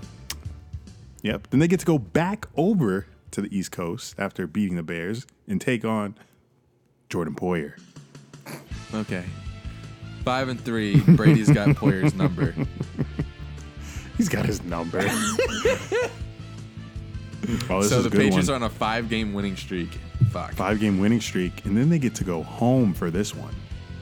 [1.21, 1.47] yep.
[1.49, 5.25] Then they get to go back over to the East Coast after beating the Bears
[5.47, 6.15] and take on
[7.09, 7.73] Jordan Poyer.
[8.93, 9.25] Okay.
[10.23, 11.01] Five and three.
[11.01, 12.55] Brady's got Poyer's number.
[14.17, 14.99] He's got his number.
[17.69, 18.49] oh, so the Patriots one.
[18.49, 19.89] are on a five-game winning streak.
[20.31, 20.53] Fuck.
[20.53, 23.53] Five game winning streak, and then they get to go home for this one.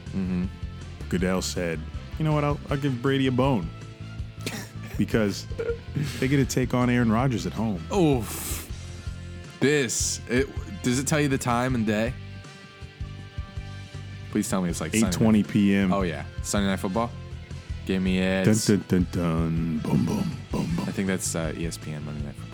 [0.09, 0.45] Mm-hmm.
[1.09, 1.79] Goodell said,
[2.17, 2.43] "You know what?
[2.43, 3.69] I'll, I'll give Brady a bone
[4.97, 5.47] because
[6.19, 8.67] they get to take on Aaron Rodgers at home." Oof.
[9.59, 10.21] This.
[10.29, 10.47] It,
[10.83, 12.13] does it tell you the time and day?
[14.31, 15.91] Please tell me it's like Eight twenty p.m.
[15.91, 17.11] Oh yeah, Sunday Night Football.
[17.85, 18.45] Give me it.
[18.45, 19.77] Dun, dun, dun, dun.
[19.79, 20.85] Boom, boom, boom, boom.
[20.87, 22.50] I think that's uh, ESPN Monday Night Football.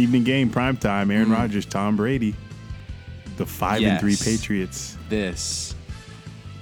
[0.00, 1.10] Evening game, prime time.
[1.10, 2.34] Aaron Rodgers, Tom Brady.
[3.36, 4.24] The five and three Mm.
[4.24, 4.96] Patriots.
[5.10, 5.74] This,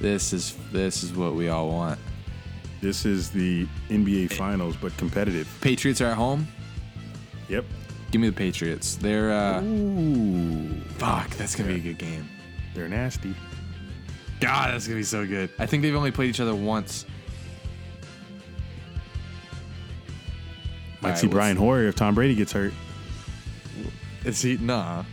[0.01, 2.01] this is this is what we all want.
[2.81, 5.49] This is the NBA Finals, but competitive.
[5.61, 6.47] Patriots are at home.
[7.49, 7.65] Yep.
[8.11, 8.97] Give me the Patriots.
[8.97, 10.81] They're uh, Ooh.
[10.99, 11.31] fuck.
[11.31, 12.29] That's gonna be a good game.
[12.75, 13.35] They're nasty.
[14.41, 15.51] God, that's gonna be so good.
[15.59, 17.07] I think they've only played each other once.
[21.01, 22.73] Might All see right, Brian Hoyer if Tom Brady gets hurt.
[24.25, 24.57] Is he?
[24.59, 25.05] Nah.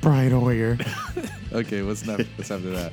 [0.00, 0.78] Brian Hoyer.
[1.52, 2.28] Okay, what's next?
[2.36, 2.92] What's after that?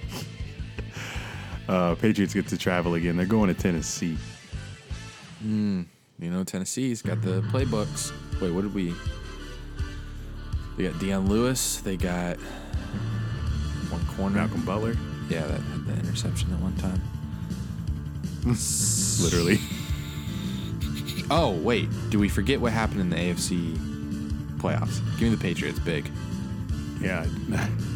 [1.70, 3.16] uh, Patriots get to travel again.
[3.16, 4.18] They're going to Tennessee.
[5.42, 5.86] You
[6.20, 8.12] know, Tennessee's got the playbooks.
[8.42, 8.94] Wait, what did we?
[10.76, 11.78] They got Dion Lewis.
[11.78, 12.36] They got
[13.90, 14.36] one corner.
[14.36, 14.98] Malcolm Butler.
[15.30, 17.02] Yeah, that had the interception at one time.
[19.24, 19.60] Literally.
[21.32, 23.89] Oh wait, do we forget what happened in the AFC
[24.60, 25.00] playoffs?
[25.18, 26.12] Give me the Patriots big.
[27.02, 27.26] Yeah,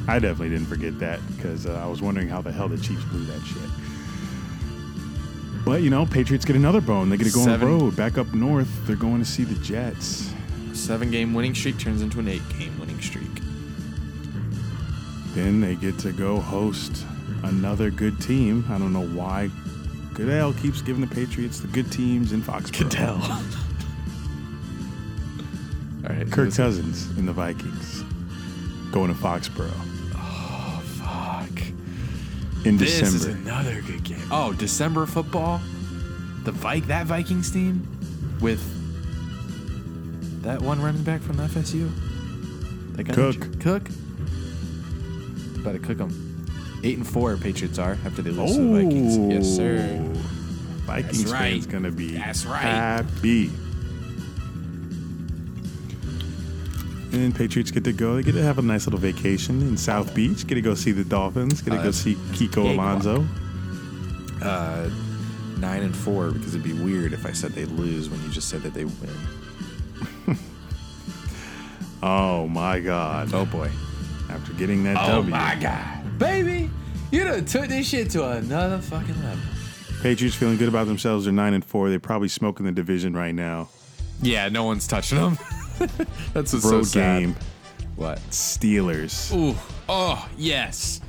[0.07, 3.03] I definitely didn't forget that because uh, I was wondering how the hell the Chiefs
[3.05, 3.70] blew that shit.
[5.66, 7.09] But you know, Patriots get another bone.
[7.09, 7.68] They get to go Seven.
[7.68, 8.70] on the road back up north.
[8.86, 10.32] They're going to see the Jets.
[10.74, 13.30] Seven game winning streak turns into an eight game winning streak.
[15.34, 17.05] Then they get to go host
[17.43, 18.66] another good team.
[18.70, 19.49] I don't know why
[20.14, 23.59] Goodell keeps giving the Patriots the good teams in Foxborough.
[26.08, 28.04] All right, Kirk Cousins in the Vikings
[28.91, 29.72] going to Foxborough
[30.16, 31.62] Oh Fuck.
[32.66, 32.80] in December.
[32.80, 33.49] This is December.
[33.49, 34.22] another good game.
[34.32, 35.62] Oh, December football.
[36.43, 37.88] The Vik that Vikings team
[38.41, 38.62] with
[40.43, 41.89] that one running back from FSU.
[42.97, 43.36] That got Cook.
[43.36, 43.62] injured.
[43.62, 43.89] Cook.
[45.62, 46.45] About to cook them.
[46.84, 49.18] Eight and four Patriots are after they lose to the Vikings.
[49.18, 49.78] Yes, sir.
[50.86, 51.54] Vikings That's right.
[51.54, 52.60] fans gonna be That's right.
[52.62, 53.49] happy.
[57.14, 58.16] And then Patriots get to go.
[58.16, 60.47] They get to have a nice little vacation in South Beach.
[60.47, 61.61] Get to go see the Dolphins.
[61.61, 63.26] Get to Oh, go see Kiko Alonso.
[64.41, 64.89] Uh,
[65.59, 68.49] nine and four because it'd be weird if I said they lose when you just
[68.49, 70.38] said that they win.
[72.05, 73.34] Oh my God!
[73.34, 73.70] Oh boy.
[74.30, 76.70] After getting that Oh W, my god, baby!
[77.11, 79.39] You done took this shit to another fucking level.
[80.01, 81.24] Patriots feeling good about themselves.
[81.24, 81.89] They're nine and four.
[81.89, 83.70] They're probably smoking the division right now.
[84.22, 85.38] Yeah, no one's touching them.
[86.34, 87.22] That's what's so Road sad.
[87.22, 87.36] game.
[87.96, 88.20] What?
[88.30, 89.34] Steelers.
[89.36, 89.56] Ooh.
[89.88, 91.02] Oh, yes.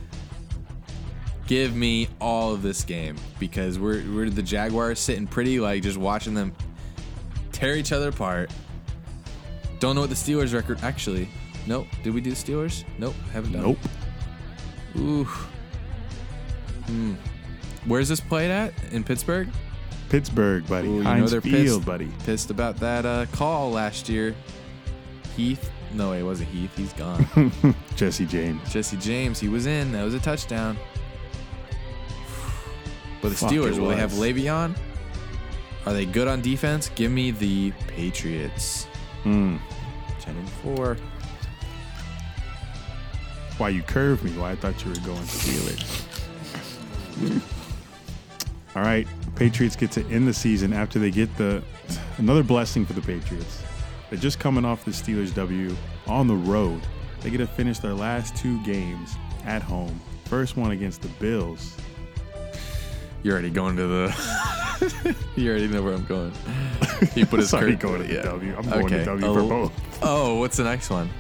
[1.47, 5.99] Give me all of this game because we're we're the Jaguars sitting pretty like just
[5.99, 6.55] watching them
[7.53, 8.51] tear each other apart.
[9.79, 11.29] Don't know what the Steelers record actually.
[11.67, 11.87] Nope.
[12.03, 12.85] Did we do the Steelers?
[12.99, 13.15] Nope.
[13.33, 13.63] Haven't done.
[13.63, 13.79] Nope.
[14.95, 15.01] It.
[15.01, 15.25] Ooh.
[16.87, 17.15] Hmm.
[17.87, 18.73] Where's this played at?
[18.93, 19.49] In Pittsburgh?
[20.09, 20.89] Pittsburgh, buddy.
[20.89, 22.09] Ooh, you know they're Field, pissed, buddy.
[22.25, 24.35] Pissed about that uh, call last year.
[25.37, 25.71] Heath.
[25.93, 26.77] No, it wasn't Heath.
[26.77, 27.53] He's gone.
[27.97, 28.73] Jesse James.
[28.73, 29.93] Jesse James, he was in.
[29.93, 30.77] That was a touchdown.
[33.23, 34.21] But the Fuck, Steelers, it will they have was.
[34.21, 34.77] Le'Veon?
[35.87, 36.91] Are they good on defense?
[36.95, 38.85] Give me the Patriots.
[39.23, 39.57] Hmm.
[40.21, 40.97] 10 and 4.
[43.59, 44.33] Why you curved me?
[44.33, 46.03] Why I thought you were going Steelers.
[48.75, 49.07] All right,
[49.37, 51.63] Patriots get to end the season after they get the
[52.19, 53.63] another blessing for the Patriots.
[54.15, 55.75] They're just coming off the Steelers W
[56.07, 56.81] on the road.
[57.21, 60.01] They get to finish their last two games at home.
[60.27, 61.77] First one against the Bills.
[63.25, 65.17] You're already going to the.
[65.35, 66.33] you already know where I'm going.
[67.13, 68.23] He put his Sorry, cur- going to yeah.
[68.23, 68.55] W.
[68.57, 69.05] I'm going to Okay.
[69.05, 69.99] W oh, for both.
[70.01, 71.11] Oh, what's the next one?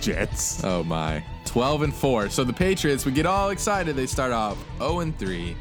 [0.00, 0.64] Jets.
[0.64, 1.22] Oh my.
[1.44, 2.30] 12 and 4.
[2.30, 3.96] So the Patriots, we get all excited.
[3.96, 5.54] They start off 0 and 3,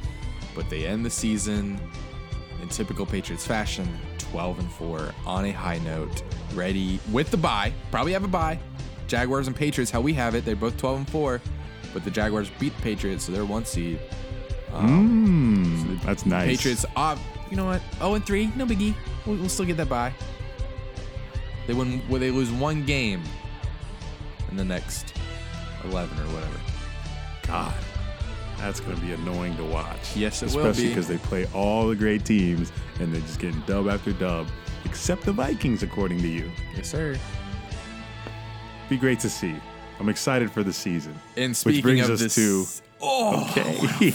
[0.55, 1.77] but they end the season
[2.61, 3.85] in typical Patriots fashion,
[4.31, 6.23] 12 and 4 on a high note,
[6.53, 7.73] ready with the bye.
[7.91, 8.59] Probably have a bye.
[9.07, 11.41] Jaguars and Patriots, how we have it, they're both 12 and 4,
[11.93, 13.99] but the Jaguars beat the Patriots, so they're one seed.
[14.71, 16.47] Mm, that's nice.
[16.47, 17.17] Patriots, uh,
[17.49, 17.81] you know what?
[17.97, 18.93] 0 and 3, no biggie.
[19.25, 20.13] We'll, we'll still get that bye.
[21.65, 22.01] They win.
[22.09, 23.21] Well, they lose one game
[24.49, 25.13] in the next
[25.83, 26.59] 11 or whatever.
[27.45, 27.73] God,
[28.57, 30.15] that's going to be annoying to watch.
[30.15, 30.69] Yes, it will be.
[30.69, 34.47] Especially because they play all the great teams and they're just getting dub after dub,
[34.85, 36.51] except the Vikings, according to you.
[36.75, 37.17] Yes, sir.
[38.89, 39.55] Be great to see.
[39.99, 41.13] I'm excited for the season.
[41.35, 42.65] And Which speaking brings of us this, to
[43.01, 44.11] oh, okay, you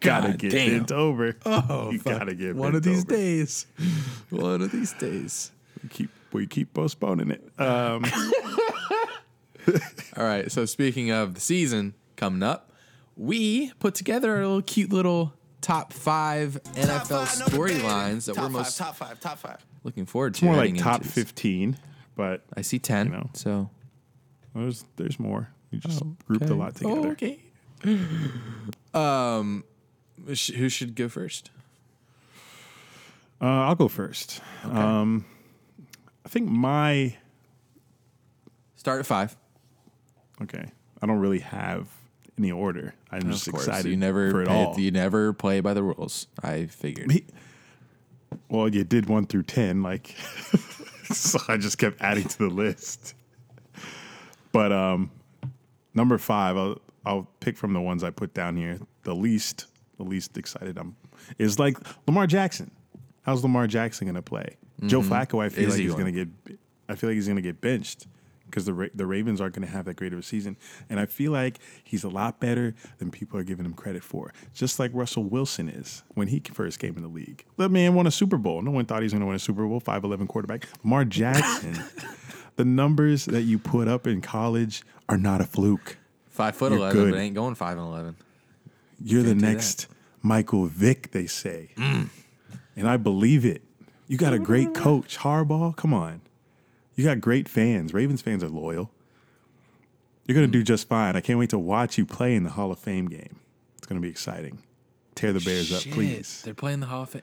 [0.00, 0.78] God get damn.
[0.78, 1.36] bent over.
[1.46, 2.18] oh, you fuck.
[2.18, 3.16] gotta get one bent of these over.
[3.16, 3.66] days.
[4.30, 5.52] One of these days.
[5.82, 7.42] We keep we keep postponing it.
[7.60, 8.04] Um,
[10.16, 10.50] All right.
[10.50, 12.72] So speaking of the season coming up,
[13.16, 18.96] we put together a little cute little top five NFL storylines that we're most top
[18.96, 19.64] five, top five.
[19.84, 20.44] looking forward to.
[20.46, 21.08] more like top into.
[21.12, 21.78] 15,
[22.16, 23.06] but I see ten.
[23.06, 23.30] you know.
[23.34, 23.70] So
[24.54, 25.48] there's there's more.
[25.70, 27.00] You just grouped a lot together.
[27.00, 27.38] Oh, okay.
[28.94, 29.64] um,
[30.32, 31.50] sh- who should go first?
[33.40, 34.40] Uh, I'll go first.
[34.64, 35.24] Um,
[36.26, 37.16] I think my
[38.76, 39.36] Start at five.
[40.42, 40.70] okay.
[41.02, 41.88] I don't really have
[42.40, 42.94] any order.
[43.10, 44.78] I'm just course, excited you never for it play- all.
[44.80, 46.26] You never play by the rules.
[46.42, 47.06] I figured.
[47.08, 47.24] Me-
[48.48, 50.14] well, you did one through ten, like
[51.12, 51.38] so.
[51.48, 53.14] I just kept adding to the list.
[54.52, 55.10] But um,
[55.94, 58.78] number five, I'll I'll pick from the ones I put down here.
[59.02, 59.66] The least,
[59.96, 60.96] the least excited I'm
[61.38, 61.76] is like
[62.06, 62.70] Lamar Jackson.
[63.22, 64.56] How's Lamar Jackson gonna play?
[64.86, 65.68] Joe Flacco, I feel Mm-hmm.
[65.68, 66.28] Is like he's gonna get.
[66.88, 68.06] I feel like he's gonna get benched
[68.50, 70.56] because the Ra- the Ravens aren't gonna have that great of a season,
[70.88, 74.32] and I feel like he's a lot better than people are giving him credit for.
[74.52, 77.44] Just like Russell Wilson is when he first came in the league.
[77.56, 78.62] The man won a Super Bowl.
[78.62, 79.80] No one thought he was gonna win a Super Bowl.
[79.80, 80.66] Five eleven quarterback.
[80.84, 81.82] Lamar Jackson.
[82.56, 85.96] the numbers that you put up in college are not a fluke.
[86.28, 87.10] Five foot You're eleven, good.
[87.12, 88.16] but ain't going five and eleven.
[89.02, 89.46] You're the do that.
[89.46, 89.86] next
[90.22, 91.70] Michael Vick, they say.
[91.76, 92.08] Mm.
[92.76, 93.62] And I believe it.
[94.06, 94.74] You got a great mm.
[94.74, 95.76] coach, Harbaugh.
[95.76, 96.20] Come on.
[97.00, 97.94] You got great fans.
[97.94, 98.90] Ravens fans are loyal.
[100.26, 100.60] You're going to mm.
[100.60, 101.16] do just fine.
[101.16, 103.36] I can't wait to watch you play in the Hall of Fame game.
[103.78, 104.58] It's going to be exciting.
[105.14, 106.42] Tear the Bears up, please.
[106.44, 107.22] They're playing the Hall of Fame.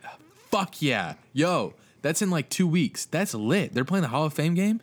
[0.50, 3.06] Fuck yeah, yo, that's in like two weeks.
[3.06, 3.76] That's lit.
[3.76, 4.82] They're playing the Hall of Fame game.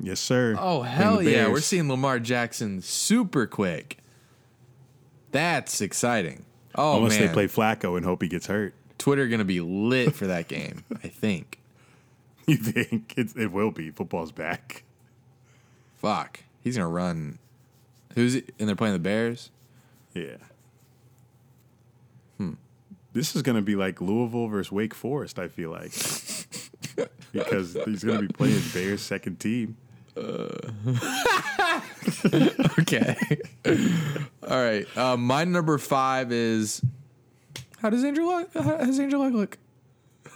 [0.00, 0.56] Yes, sir.
[0.58, 3.98] Oh hell yeah, we're seeing Lamar Jackson super quick.
[5.30, 6.46] That's exciting.
[6.74, 8.74] Oh Unless man, they play Flacco and hope he gets hurt.
[8.98, 10.82] Twitter gonna be lit for that game.
[11.04, 11.59] I think.
[12.46, 13.90] You think it's, it will be?
[13.90, 14.82] Football's back.
[15.98, 17.38] Fuck, he's gonna run.
[18.14, 18.52] Who's it?
[18.58, 19.50] And they're playing the Bears.
[20.14, 20.36] Yeah.
[22.38, 22.54] Hmm.
[23.12, 25.92] This is to be like Louisville versus Wake Forest, I feel like.
[27.32, 29.76] because he's to be playing Bears' second team.
[32.80, 33.16] Okay.
[34.48, 34.86] All right.
[34.96, 36.82] Uh, my number five is.
[37.78, 38.52] How does Andrew look?
[38.52, 39.58] How does Andrew Luck look?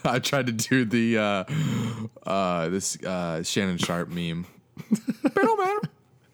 [0.12, 1.44] I tried to do the uh,
[2.28, 4.46] uh, this uh, Shannon Sharpe meme.
[4.90, 5.88] it don't matter.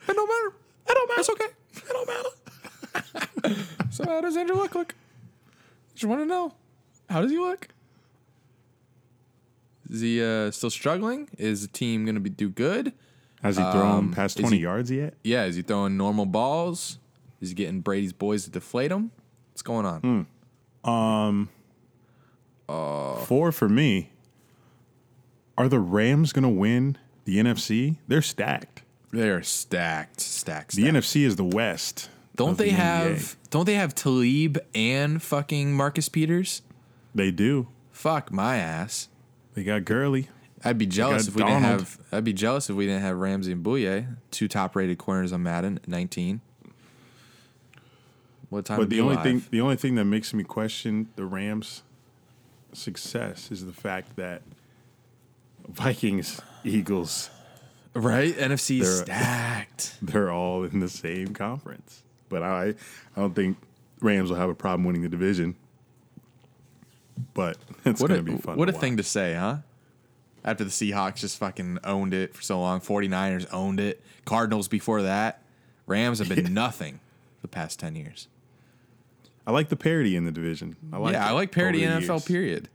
[0.08, 0.56] It don't matter.
[0.88, 1.20] It don't matter.
[1.20, 1.44] It's okay.
[1.76, 2.08] It don't
[3.52, 3.62] matter.
[3.90, 4.94] so how does Andrew Luck look?
[5.94, 6.54] Just want to know.
[7.08, 7.68] How does he look?
[9.88, 11.28] Is he uh, still struggling?
[11.38, 12.92] Is the team going to be do good?
[13.42, 15.14] Has he thrown past Um, is 20 he- yards yet?
[15.24, 16.98] Yeah, is he throwing normal balls?
[17.40, 19.10] Is he getting Brady's boys to deflate him?
[19.52, 20.26] What's going on?
[20.84, 21.44] Hmm.
[23.26, 24.10] Four for me.
[25.58, 27.96] Are the Rams going to win the NFC?
[28.08, 28.82] They're stacked.
[29.12, 30.76] They're stacked, stacked.
[30.76, 30.96] The stacked.
[30.96, 32.08] NFC is the West.
[32.36, 33.16] don't they the have?
[33.16, 33.36] NBA.
[33.50, 36.62] Don't they have Talib and fucking Marcus Peters?
[37.14, 37.66] They do.
[37.90, 39.08] Fuck my ass.
[39.54, 40.28] They got Gurley.
[40.64, 41.98] I'd be jealous if we didn't have.
[42.12, 45.80] I'd be jealous if we didn't have Ramsey and Bouye, two top-rated corners on Madden,
[45.86, 46.40] nineteen.
[48.50, 48.78] What time?
[48.78, 51.82] But the only thing the only thing that makes me question the Rams'
[52.72, 54.42] success is the fact that
[55.68, 57.30] Vikings, Eagles,
[57.94, 58.34] right?
[58.34, 59.94] NFC They're- stacked.
[60.02, 62.02] they're all in the same conference.
[62.28, 62.74] But I
[63.16, 63.56] I don't think
[64.00, 65.56] Rams will have a problem winning the division.
[67.34, 68.56] But it's going to be fun.
[68.56, 69.58] what a thing to say, huh?
[70.44, 75.02] After the Seahawks just fucking owned it for so long, 49ers owned it, Cardinals before
[75.02, 75.42] that,
[75.86, 77.00] Rams have been nothing
[77.42, 78.26] the past ten years.
[79.46, 80.76] I like the parity in the division.
[80.92, 82.08] I like yeah, I like parity the NFL.
[82.08, 82.24] years.
[82.24, 82.68] Period.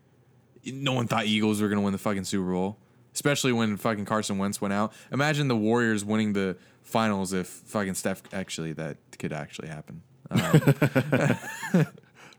[0.65, 2.77] No one thought Eagles were going to win the fucking Super Bowl,
[3.13, 4.93] especially when fucking Carson Wentz went out.
[5.11, 8.23] Imagine the Warriors winning the finals if fucking Steph.
[8.33, 10.01] Actually, that could actually happen.
[10.31, 10.39] Um,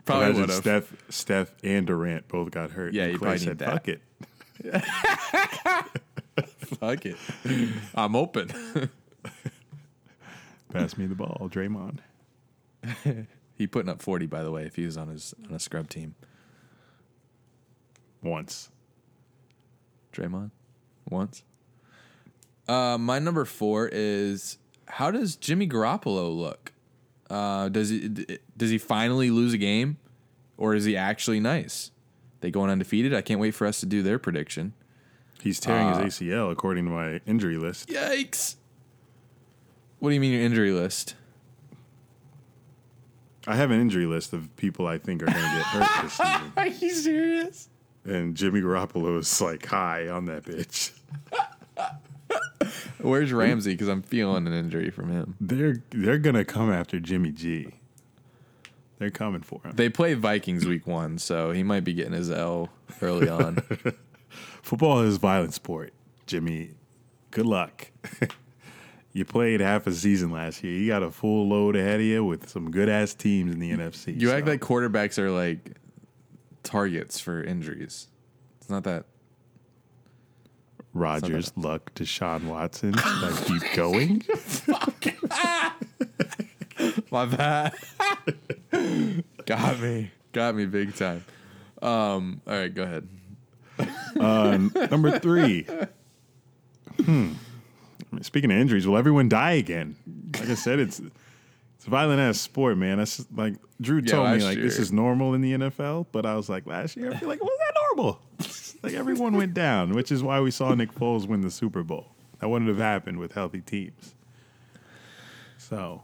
[0.05, 0.59] probably would have.
[0.59, 2.95] Steph, Steph and Durant both got hurt.
[2.95, 3.70] Yeah, you probably said, need that.
[3.72, 4.01] "Fuck it."
[6.66, 7.16] Fuck it,
[7.95, 8.51] I'm open.
[10.72, 12.01] Pass me the ball, Draymond.
[13.57, 15.88] He putting up forty, by the way, if he was on his on a scrub
[15.88, 16.14] team.
[18.22, 18.70] Once.
[20.12, 20.50] Draymond,
[21.09, 21.42] once.
[22.66, 26.72] Uh, my number four is how does Jimmy Garoppolo look?
[27.28, 28.09] Uh, does he
[28.57, 29.98] does he finally lose a game,
[30.57, 31.90] or is he actually nice?
[32.40, 33.14] They going undefeated.
[33.14, 34.72] I can't wait for us to do their prediction.
[35.42, 37.88] He's tearing Uh, his ACL according to my injury list.
[37.88, 38.57] Yikes!
[39.98, 41.14] What do you mean your injury list?
[43.47, 46.12] I have an injury list of people I think are going to get hurt this
[46.14, 46.53] season.
[46.57, 47.68] Are you serious?
[48.05, 50.92] And Jimmy Garoppolo is like high on that bitch.
[52.99, 53.72] Where's Ramsey?
[53.72, 55.36] Because I'm feeling an injury from him.
[55.40, 57.74] They're they're gonna come after Jimmy G.
[58.99, 59.72] They're coming for him.
[59.74, 62.70] They play Vikings week one, so he might be getting his L
[63.03, 63.57] early on.
[64.62, 65.92] Football is a violent sport,
[66.26, 66.70] Jimmy.
[67.30, 67.88] Good luck.
[69.16, 70.74] You played half a season last year.
[70.74, 73.72] You got a full load ahead of you with some good ass teams in the
[73.72, 74.20] NFC.
[74.20, 75.78] You act like quarterbacks are like
[76.62, 78.08] targets for injuries.
[78.60, 79.06] It's not that.
[80.92, 82.92] Rodgers, Luck, Deshaun Watson.
[82.98, 84.22] Should I keep going?
[87.10, 87.74] My bad.
[89.46, 90.10] Got me.
[90.32, 91.24] Got me big time.
[91.80, 92.42] Um.
[92.46, 93.08] All right, go ahead.
[94.90, 95.66] Number three.
[97.02, 97.32] Hmm.
[98.22, 99.96] Speaking of injuries, will everyone die again?
[100.38, 101.00] Like I said, it's
[101.76, 102.98] it's a violent ass sport, man.
[102.98, 106.24] That's just- like Drew Yeah, told me, like this is normal in the NFL, but
[106.24, 108.20] I was like last year, I feel like was that normal?
[108.82, 112.07] like everyone went down, which is why we saw Nick Foles win the Super Bowl.
[112.40, 114.14] That wouldn't have happened with healthy teams.
[115.59, 116.02] So,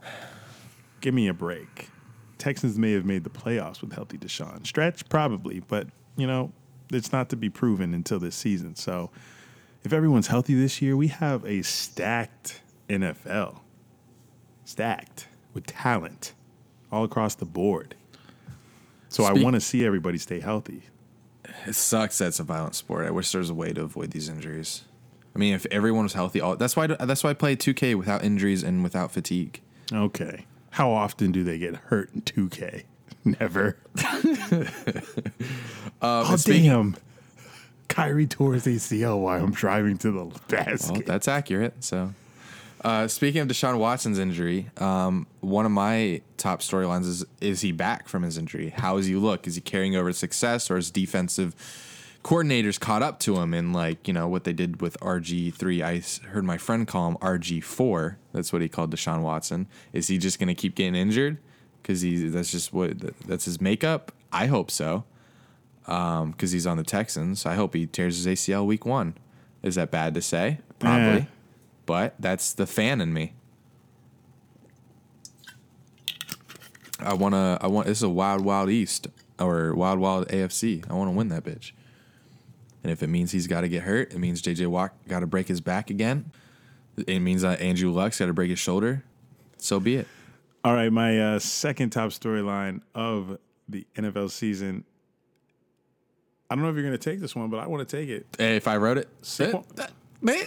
[1.01, 1.89] give me a break.
[2.37, 4.65] Texans may have made the playoffs with healthy Deshaun.
[4.67, 5.87] Stretch probably, but
[6.17, 6.51] you know
[6.91, 8.75] it's not to be proven until this season.
[8.75, 9.09] So,
[9.83, 13.59] if everyone's healthy this year, we have a stacked NFL,
[14.65, 16.33] stacked with talent
[16.91, 17.95] all across the board.
[19.09, 20.83] So I want to see everybody stay healthy.
[21.67, 23.05] It sucks that it's a violent sport.
[23.05, 24.83] I wish there was a way to avoid these injuries.
[25.35, 28.23] I mean, if everyone was healthy, all that's why that's why I play 2K without
[28.23, 29.61] injuries and without fatigue.
[29.91, 30.45] Okay.
[30.71, 32.83] How often do they get hurt in 2K?
[33.39, 33.77] Never.
[36.01, 36.95] oh, speaking- damn.
[37.93, 40.91] Kyrie tore his ACL while I'm driving to the basket.
[40.91, 41.83] Well, that's accurate.
[41.83, 42.11] So,
[42.83, 47.71] uh, speaking of Deshaun Watson's injury, um, one of my top storylines is: is he
[47.71, 48.69] back from his injury?
[48.69, 49.45] How does he look?
[49.45, 51.55] Is he carrying over success, or is defensive
[52.23, 55.83] coordinators caught up to him in like you know what they did with RG three?
[55.83, 58.17] I heard my friend call him RG four.
[58.31, 59.67] That's what he called Deshaun Watson.
[59.93, 61.37] Is he just going to keep getting injured?
[61.83, 64.11] Because he that's just what that's his makeup.
[64.31, 65.03] I hope so.
[65.85, 67.45] Because he's on the Texans.
[67.45, 69.15] I hope he tears his ACL week one.
[69.61, 70.59] Is that bad to say?
[70.79, 71.27] Probably.
[71.85, 73.33] But that's the fan in me.
[76.99, 79.07] I wanna I want this is a wild wild east
[79.39, 80.89] or wild wild AFC.
[80.89, 81.71] I want to win that bitch.
[82.83, 85.27] And if it means he's got to get hurt, it means JJ Watt got to
[85.27, 86.31] break his back again.
[87.07, 89.03] It means that Andrew Luck's got to break his shoulder.
[89.57, 90.07] So be it.
[90.65, 94.83] All right, my uh, second top storyline of the NFL season.
[96.53, 98.09] I don't know if you're going to take this one, but I want to take
[98.09, 98.27] it.
[98.37, 99.91] Hey, if I wrote it, Saquon- that-
[100.21, 100.45] man,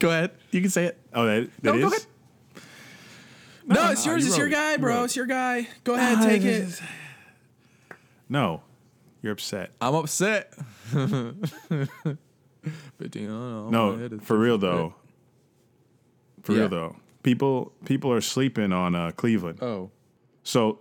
[0.00, 0.32] Go ahead.
[0.50, 0.98] You can say it.
[1.14, 1.92] Oh, that, that No, go is?
[1.92, 2.06] ahead.
[3.68, 4.24] No, it's yours.
[4.24, 4.50] you It's wrote your it.
[4.50, 4.94] guy, You bro.
[4.96, 5.68] wrote It's your guy.
[5.84, 6.82] Go ahead, take it.
[8.28, 8.62] No,
[9.22, 9.70] you're upset.
[9.80, 10.52] I'm upset.
[12.98, 14.94] Fifteen on my No, for real though.
[16.42, 16.58] For Yeah.
[16.62, 16.96] real though.
[17.22, 19.62] People people are sleeping on uh, Cleveland.
[19.62, 19.90] Oh,
[20.42, 20.80] So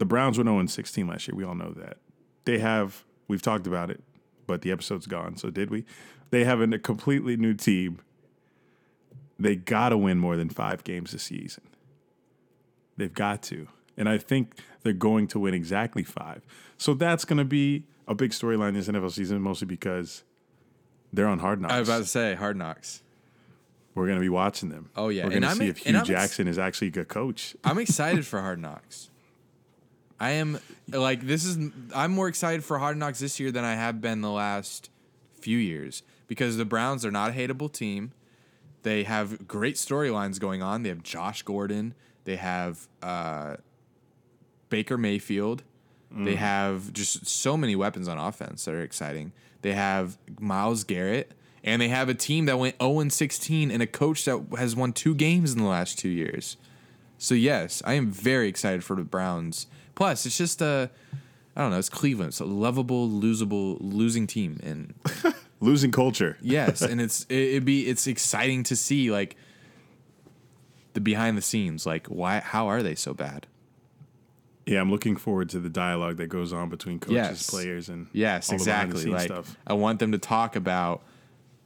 [0.00, 1.36] the Browns went 0 16 last year.
[1.36, 1.98] We all know that.
[2.46, 4.02] They have, we've talked about it,
[4.46, 5.36] but the episode's gone.
[5.36, 5.84] So did we?
[6.30, 8.00] They have a completely new team.
[9.38, 11.64] They got to win more than five games this season.
[12.96, 13.68] They've got to.
[13.98, 16.46] And I think they're going to win exactly five.
[16.78, 20.24] So that's going to be a big storyline this NFL season, mostly because
[21.12, 21.74] they're on hard knocks.
[21.74, 23.02] I was about to say Hard Knocks.
[23.94, 24.88] We're going to be watching them.
[24.96, 25.24] Oh, yeah.
[25.24, 27.54] We're going to I'm see if Hue I'm ex- Jackson is actually a good coach.
[27.64, 29.09] I'm excited for Hard Knocks.
[30.20, 31.58] I am like this is
[31.94, 34.90] I'm more excited for Hard Knocks this year than I have been the last
[35.40, 38.12] few years because the Browns are not a hateable team.
[38.82, 40.82] They have great storylines going on.
[40.82, 41.94] They have Josh Gordon.
[42.24, 43.56] They have uh,
[44.68, 45.62] Baker Mayfield.
[46.12, 49.32] They have just so many weapons on offense that are exciting.
[49.62, 53.86] They have Myles Garrett, and they have a team that went 0 16 and a
[53.86, 56.56] coach that has won two games in the last two years.
[57.16, 59.66] So yes, I am very excited for the Browns.
[60.00, 60.88] Plus, it's just a,
[61.54, 62.28] I don't know, it's Cleveland.
[62.30, 64.94] It's a lovable, losable, losing team, and
[65.60, 66.38] Losing culture.
[66.40, 69.36] yes, and it's it, it'd be it's exciting to see like
[70.94, 73.46] the behind the scenes, like why how are they so bad?
[74.64, 77.50] Yeah, I'm looking forward to the dialogue that goes on between coaches, Yes.
[77.50, 79.04] players, and Yes, all the the exactly.
[79.04, 79.54] Like stuff.
[79.66, 81.02] I want them to talk about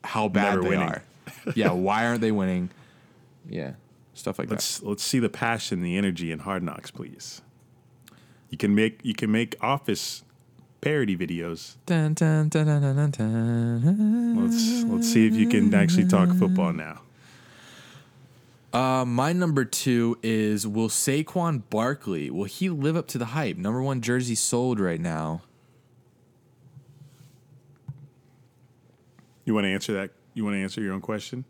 [0.03, 0.89] how bad Never they winning.
[0.89, 1.03] are.
[1.55, 2.70] yeah, why aren't they winning?
[3.49, 3.74] Yeah,
[4.14, 4.55] stuff like that.
[4.57, 7.41] Let's let's see the passion, the energy and Hard Knocks, please.
[8.51, 10.22] You can make you can make Office
[10.80, 11.76] parody videos.
[11.86, 14.42] Dun, dun, dun, dun, dun, dun, dun.
[14.45, 17.01] Let's let's see if you can actually talk football now.
[18.72, 23.57] Uh, my number two is will Saquon Barkley will he live up to the hype?
[23.57, 25.42] Number one jersey sold right now.
[29.45, 30.11] You want to answer that?
[30.34, 31.45] You want to answer your own question?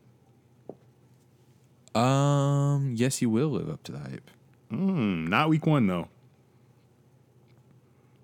[1.95, 4.31] Um, yes, he will live up to the hype.
[4.69, 6.09] Hmm, not week one though.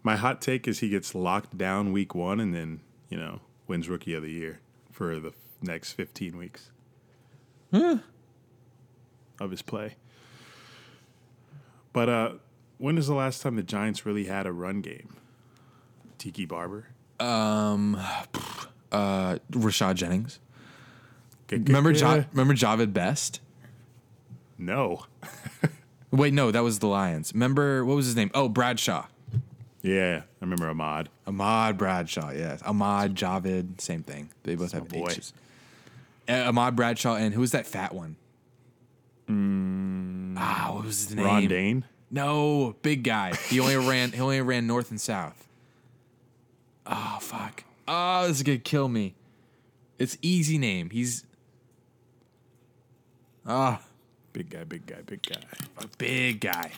[0.03, 3.88] My hot take is he gets locked down week one and then you know wins
[3.88, 5.32] rookie of the year for the
[5.62, 6.70] next fifteen weeks
[7.72, 9.96] of his play.
[11.92, 12.32] But uh,
[12.78, 15.16] when is the last time the Giants really had a run game?
[16.18, 16.86] Tiki Barber.
[18.92, 20.40] Uh, Rashad Jennings.
[21.48, 23.40] Remember, ja- remember Jahvid Best?
[24.59, 25.07] No.
[26.11, 27.32] Wait, no, that was the Lions.
[27.32, 28.32] Remember what was his name?
[28.34, 29.07] Oh, Bradshaw.
[29.83, 31.09] Yeah, I remember Ahmad.
[31.26, 32.61] Ahmad Bradshaw, yes.
[32.62, 34.31] Ahmad Jahvid, same thing.
[34.43, 35.09] They both have my boy.
[35.11, 35.33] H's.
[36.28, 38.16] Uh, Ahmad Bradshaw and who was that fat one?
[40.39, 41.24] ah, what was his name?
[41.26, 41.85] Ron Dayne.
[42.11, 43.35] No, big guy.
[43.49, 44.12] He only ran.
[44.12, 45.47] He only ran north and south.
[46.87, 47.64] Oh fuck.
[47.89, 49.14] Oh, this is gonna kill me.
[49.99, 50.91] It's easy name.
[50.91, 51.24] He's
[53.47, 53.81] ah
[54.33, 55.41] Big guy, big guy, big guy.
[55.78, 56.70] a big guy.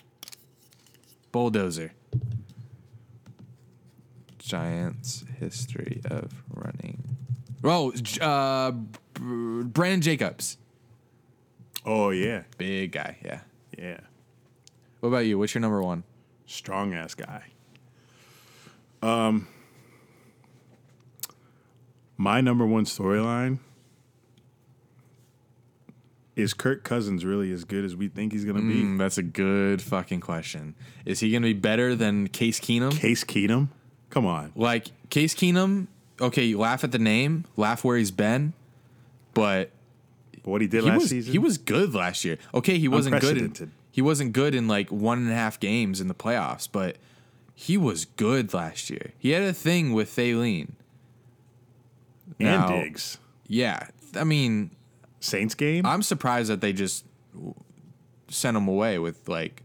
[1.32, 1.92] Bulldozer.
[4.52, 7.02] Giants history of running.
[7.64, 7.90] Oh,
[8.20, 8.72] uh,
[9.14, 10.58] Brandon Jacobs.
[11.86, 13.16] Oh yeah, Big guy.
[13.24, 13.40] Yeah.
[13.78, 14.00] yeah.
[15.00, 15.38] What about you?
[15.38, 16.04] What's your number one?
[16.44, 17.44] Strong ass guy.
[19.00, 19.48] Um,
[22.18, 23.58] my number one storyline
[26.36, 28.82] is Kirk Cousins really as good as we think he's gonna be?
[28.82, 30.74] Mm, that's a good fucking question.
[31.06, 32.92] Is he gonna be better than Case Keenum?
[32.92, 33.68] Case Keenum,
[34.12, 34.52] come on.
[34.54, 35.88] Like Case Keenum,
[36.20, 38.52] okay, you laugh at the name, laugh where he's been,
[39.34, 39.70] but
[40.44, 42.38] What he did he last was season, he was good last year.
[42.54, 43.36] Okay, he wasn't good.
[43.38, 46.96] In, he wasn't good in like one and a half games in the playoffs, but
[47.54, 49.12] he was good last year.
[49.18, 50.68] He had a thing with Thielen.
[52.38, 53.18] and now- Diggs.
[53.48, 54.70] Yeah, I mean,
[55.20, 55.84] Saints game.
[55.84, 57.04] I'm surprised that they just
[58.28, 59.62] sent him away with like,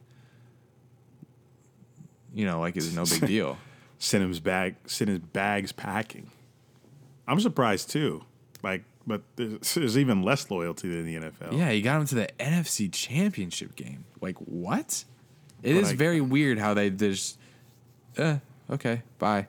[2.33, 3.57] you know, like it's no big deal.
[3.99, 6.31] Sent his bag, sent his bags packing.
[7.27, 8.23] I'm surprised too.
[8.63, 11.57] Like, but there's, there's even less loyalty than the NFL.
[11.57, 14.05] Yeah, he got him to the NFC Championship game.
[14.21, 15.03] Like what?
[15.63, 17.37] It is But I- very weird how they just.
[18.17, 18.37] Eh,
[18.71, 19.47] okay, bye.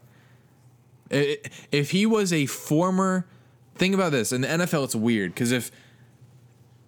[1.11, 3.27] If he was a former,
[3.77, 5.71] think about this in the NFL, it's weird because if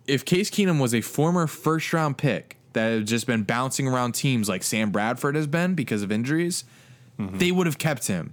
[0.07, 4.13] if Case Keenum was a former first round pick that had just been bouncing around
[4.13, 6.65] teams like Sam Bradford has been because of injuries,
[7.21, 7.39] Mm-hmm.
[7.39, 8.33] they would have kept him.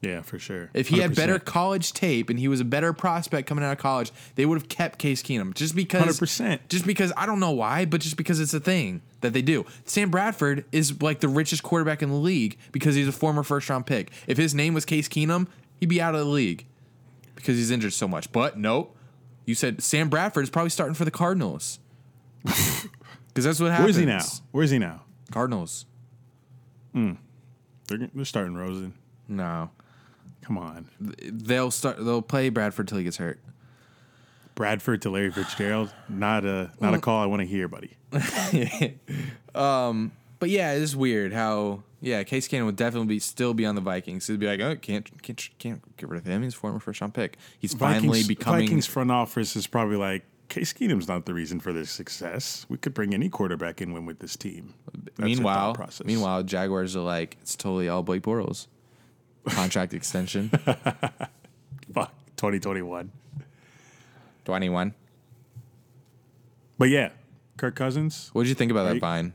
[0.00, 0.68] Yeah, for sure.
[0.74, 3.78] If he had better college tape and he was a better prospect coming out of
[3.78, 6.20] college, they would have kept Case Keenum just because.
[6.20, 6.58] 100%.
[6.68, 9.64] Just because I don't know why, but just because it's a thing that they do.
[9.86, 13.70] Sam Bradford is like the richest quarterback in the league because he's a former first
[13.70, 14.10] round pick.
[14.26, 15.46] If his name was Case Keenum,
[15.80, 16.66] he'd be out of the league
[17.34, 18.30] because he's injured so much.
[18.30, 18.94] But nope,
[19.46, 21.78] you said Sam Bradford is probably starting for the Cardinals
[22.42, 23.84] because that's what happens.
[23.84, 24.24] Where's he now?
[24.50, 25.02] Where's he now?
[25.30, 25.86] Cardinals.
[26.92, 27.12] Hmm.
[27.86, 28.94] They're, they're starting Rosen.
[29.28, 29.70] No,
[30.44, 30.90] Come on.
[31.00, 31.96] they'll start.
[32.04, 33.40] They'll play Bradford till he gets hurt.
[34.54, 35.92] Bradford to Larry Fitzgerald.
[36.08, 37.02] Not a not a mm.
[37.02, 37.96] call I want to hear, buddy.
[39.54, 40.10] Um,
[40.40, 43.80] but yeah, it's weird how yeah Case Keenum would definitely be still be on the
[43.80, 44.26] Vikings.
[44.26, 46.42] He'd be like, oh, can't can't can't get rid of him.
[46.42, 47.38] He's former first round pick.
[47.56, 48.62] He's finally becoming.
[48.62, 52.66] Vikings front office is probably like Case Keenum's not the reason for this success.
[52.68, 54.74] We could bring any quarterback in win with this team.
[54.92, 58.66] That's meanwhile, meanwhile, Jaguars are like it's totally all Blake Bortles.
[59.48, 60.48] Contract extension,
[61.92, 63.10] fuck 2021.
[64.44, 64.94] twenty one.
[66.78, 67.10] But yeah,
[67.56, 68.30] Kirk Cousins.
[68.32, 69.32] What did you think about that vine?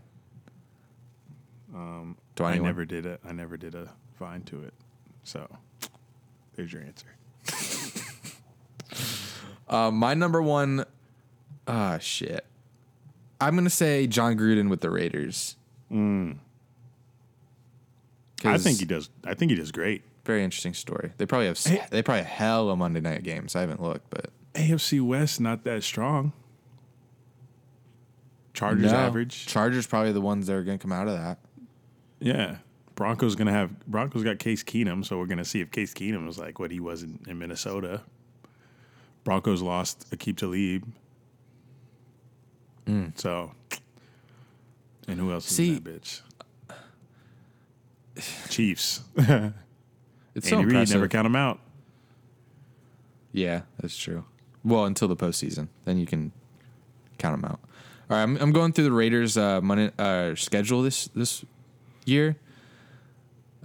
[1.73, 3.89] Um, I never did a I never did a
[4.19, 4.73] vine to it.
[5.23, 5.47] So
[6.55, 7.07] there's your answer.
[9.67, 10.85] Uh, my number one.
[11.71, 12.45] Ah, shit.
[13.39, 15.55] I'm gonna say Jon Gruden with the Raiders.
[15.91, 16.35] I
[18.41, 19.09] 'Cause- think he does.
[19.23, 20.03] I think he does great.
[20.25, 21.11] very interesting story.
[21.17, 21.83] They probably have Hey.
[21.89, 23.55] they probably have hell of Monday night games.
[23.55, 26.33] I haven't looked, but AFC West not that strong.
[28.53, 28.97] Chargers No.
[28.97, 29.47] average.
[29.47, 31.39] Chargers probably the ones that are gonna come out of that.
[32.19, 32.57] Yeah.
[32.95, 36.37] Broncos gonna have Broncos got Case Keenum, so we're gonna see if Case Keenum is
[36.37, 38.01] like what he was in, in Minnesota.
[39.23, 40.83] Broncos lost Aqib Talib.
[43.15, 43.51] So
[45.07, 46.21] and who else is See- in that bitch?
[48.49, 49.01] Chiefs.
[50.35, 50.95] It's Andy Reid impressive.
[50.95, 51.59] never count them out.
[53.33, 54.23] Yeah, that's true.
[54.63, 56.31] Well, until the postseason, then you can
[57.17, 57.59] count them out.
[58.09, 61.43] All right, I'm, I'm going through the Raiders' uh, Monday, uh, schedule this this
[62.05, 62.37] year.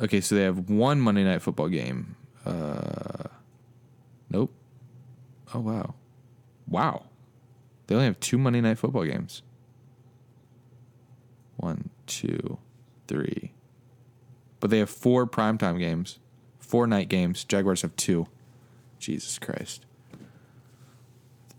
[0.02, 2.16] Okay, so they have one Monday night football game.
[2.44, 3.24] Uh,
[4.30, 4.52] nope.
[5.54, 5.94] Oh wow,
[6.66, 7.04] wow.
[7.86, 9.42] They only have two Monday night football games.
[11.56, 12.58] One, two,
[13.06, 13.52] three.
[14.60, 16.18] But they have four primetime games,
[16.58, 17.44] four night games.
[17.44, 18.26] Jaguars have two.
[18.98, 19.84] Jesus Christ.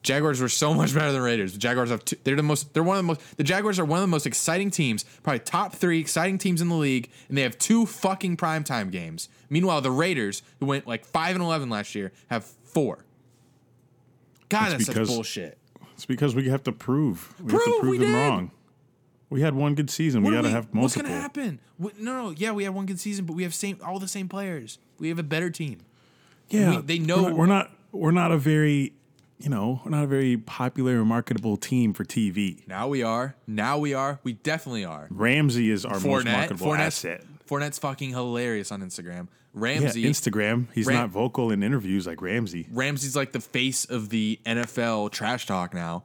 [0.02, 1.54] Jaguars were so much better than Raiders.
[1.54, 3.86] The Jaguars have two, they're the most they're one of the most the Jaguars are
[3.86, 7.38] one of the most exciting teams, probably top 3 exciting teams in the league, and
[7.38, 9.30] they have two fucking primetime games.
[9.50, 13.06] Meanwhile, the Raiders, who went like 5 and 11 last year, have 4.
[14.50, 15.58] God, It's that's such because- bullshit.
[15.96, 17.34] It's because we have to prove.
[17.40, 18.30] We have to Prove prove we them did.
[18.30, 18.52] wong.
[19.30, 20.22] We had one good season.
[20.24, 20.82] What we do got to have multiple.
[20.82, 21.60] What's going to happen?
[21.78, 24.08] What, no, no, yeah, we had one good season, but we have same all the
[24.08, 24.78] same players.
[25.00, 25.80] We have a better team.
[26.50, 27.72] Yeah, We- they know- we're not, we're not.
[27.92, 28.92] We're not a very,
[29.40, 32.68] you know, we're not a very popular or marketable team for TV.
[32.68, 33.36] Now we are.
[33.48, 34.20] Now we are.
[34.24, 35.08] We definitely are.
[35.10, 37.24] Ramsey is our most marketable Fournette's, asset.
[37.48, 39.28] Fournette's fucking hilarious on Instagram.
[39.54, 40.68] Yeah, Ramsey, Instagram.
[40.74, 42.68] He's Ram- not vocal in interviews like Ramsey.
[42.72, 46.04] Ramsey's like the face of the NFL trash talk now.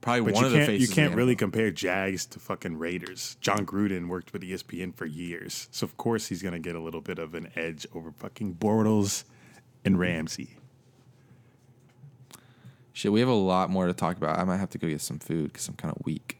[0.00, 0.78] Probably But one of the can't.
[0.78, 3.36] You can't really compare Jags to fucking Raiders.
[3.40, 7.00] Jon Gruden worked with ESPN for years, so of course he's gonna get a little
[7.00, 9.24] bit of an edge over fucking Bortles
[9.84, 10.56] and Ramsey.
[12.92, 14.38] Shit, we have a lot more to talk about.
[14.38, 16.38] I might have to go get some food because I'm kind of weak.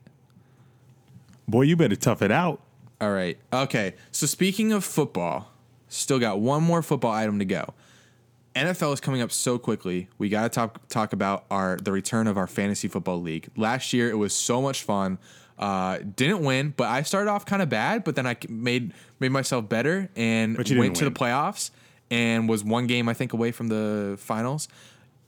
[1.46, 2.60] Boy, you better tough it out.
[3.00, 3.38] All right.
[3.52, 3.94] Okay.
[4.10, 5.52] So speaking of football,
[5.88, 7.74] still got one more football item to go.
[8.54, 10.08] NFL is coming up so quickly.
[10.18, 13.48] We got to talk talk about our the return of our fantasy football league.
[13.56, 15.18] Last year it was so much fun.
[15.58, 18.04] Uh, didn't win, but I started off kind of bad.
[18.04, 21.70] But then I made made myself better and went didn't to the playoffs
[22.10, 24.68] and was one game I think away from the finals.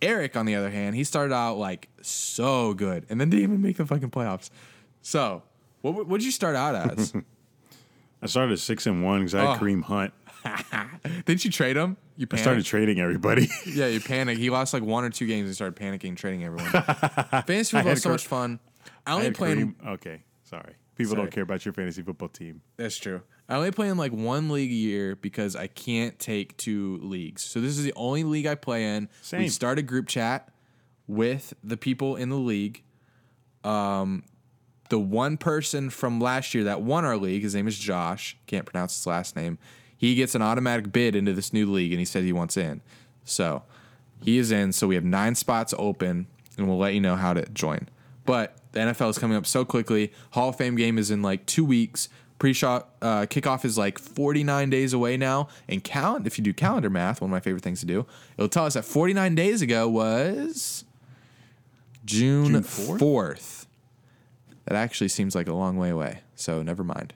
[0.03, 3.63] Eric, on the other hand, he started out like so good and then didn't even
[3.63, 4.51] make the fucking playoffs.
[5.03, 5.43] So,
[5.83, 7.13] what would you start out as?
[8.23, 9.59] I started at six and one because I had Oh.
[9.61, 10.13] Kareem Hunt.
[11.27, 11.97] Didn't you trade him?
[12.17, 12.43] You I panicked?
[12.43, 13.49] started trading everybody.
[13.67, 14.41] yeah, you panicked.
[14.41, 16.71] He lost like one or two games and started panicking, trading everyone.
[16.73, 18.61] Fantasy football is so Kar- much fun.
[19.07, 20.75] I I only had play in Kareem- Okay, sorry.
[20.97, 21.23] People Sorry.
[21.23, 22.61] don't care about your fantasy football team.
[22.77, 23.23] That's true.
[23.49, 27.41] I only play in like one league a year because I can't take two leagues.
[27.43, 29.09] So this is the only league I play in.
[29.33, 30.51] We start a group chat
[31.07, 32.83] with the people in the league.
[33.65, 34.25] Um,
[34.91, 38.37] the one person from last year that won our league, his name is Josh.
[38.47, 39.59] Can't pronounce his last name.
[39.97, 42.83] He gets an automatic bid into this new league, and he said he wants in.
[43.25, 43.63] So
[44.23, 44.73] he is in.
[44.73, 46.27] So we have nine spots open,
[46.57, 47.89] and we'll let you know how to join.
[48.27, 50.13] But the NFL is coming up so quickly.
[50.33, 52.09] Hall of Fame game is in like two weeks.
[52.39, 56.89] Pre-shot uh, kickoff is like 49 days away now, and count if you do calendar
[56.89, 58.07] math, one of my favorite things to do,
[58.39, 60.85] it'll tell us that 49 days ago was
[62.07, 62.99] June, June 4th?
[62.99, 63.67] 4th.
[64.71, 67.13] That actually seems like a long way away, so never mind.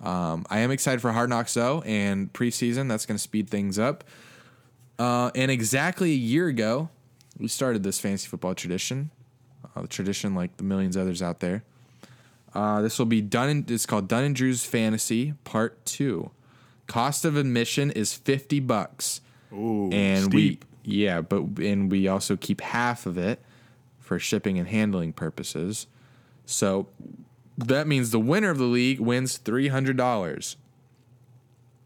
[0.00, 3.78] Um, I am excited for Hard Knocks though, and preseason that's going to speed things
[3.78, 4.02] up.
[4.98, 6.88] Uh, and exactly a year ago,
[7.38, 9.12] we started this fantasy football tradition,
[9.76, 11.62] uh, the tradition like the millions others out there.
[12.52, 13.48] Uh, this will be done.
[13.48, 16.32] In, it's called Dunn and Drew's Fantasy Part Two.
[16.88, 19.20] Cost of admission is fifty bucks,
[19.52, 20.64] Ooh, and steep.
[20.84, 23.40] we yeah, but and we also keep half of it
[24.00, 25.86] for shipping and handling purposes.
[26.48, 26.88] So
[27.58, 30.56] that means the winner of the league wins three hundred dollars,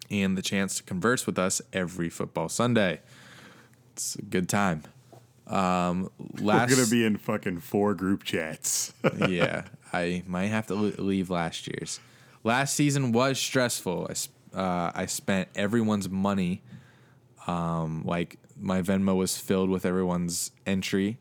[0.09, 3.01] and the chance to converse with us every football Sunday.
[3.93, 4.85] It's a good time.
[5.49, 8.95] Um, last We're gonna be in fucking four group chats.
[9.29, 11.99] yeah, I might have to leave last year's.
[12.45, 14.09] Last season was stressful.
[14.55, 16.63] I, uh, I spent everyone's money.
[17.49, 21.19] Um, like my Venmo was filled with everyone's entry,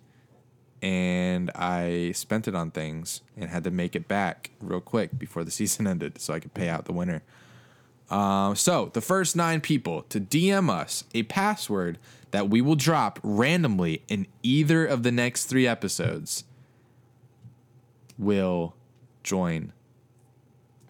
[0.81, 5.43] and I spent it on things and had to make it back real quick before
[5.43, 7.23] the season ended so I could pay out the winner.
[8.09, 11.97] Um, so the first nine people to DM us a password
[12.31, 16.43] that we will drop randomly in either of the next three episodes
[18.17, 18.75] will
[19.23, 19.71] join.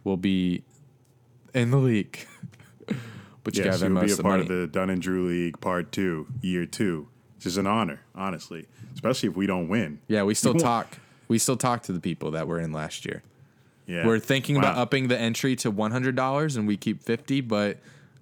[0.04, 0.64] Will be
[1.54, 2.26] in the league.
[3.44, 4.42] but you yes, gotta you'll be a part money.
[4.42, 7.08] of the Dunn and Drew League Part Two, Year Two.
[7.42, 9.98] Which is an honor, honestly, especially if we don't win.
[10.08, 11.00] yeah, we still talk.
[11.28, 13.24] We still talk to the people that were in last year.
[13.88, 17.42] Yeah, We're thinking about upping the entry to one hundred dollars, and we keep fifty.
[17.42, 17.80] But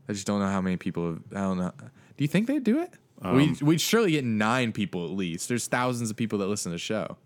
[0.08, 1.06] I just don't know how many people.
[1.08, 1.74] Have, I don't know.
[1.82, 2.94] Do you think they'd do it?
[3.22, 5.50] Um, we we'd surely get nine people at least.
[5.50, 7.18] There's thousands of people that listen to the show.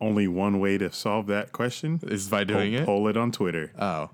[0.00, 2.86] Only one way to solve that question Is by doing poll, it.
[2.86, 4.10] poll it on Twitter, Oh,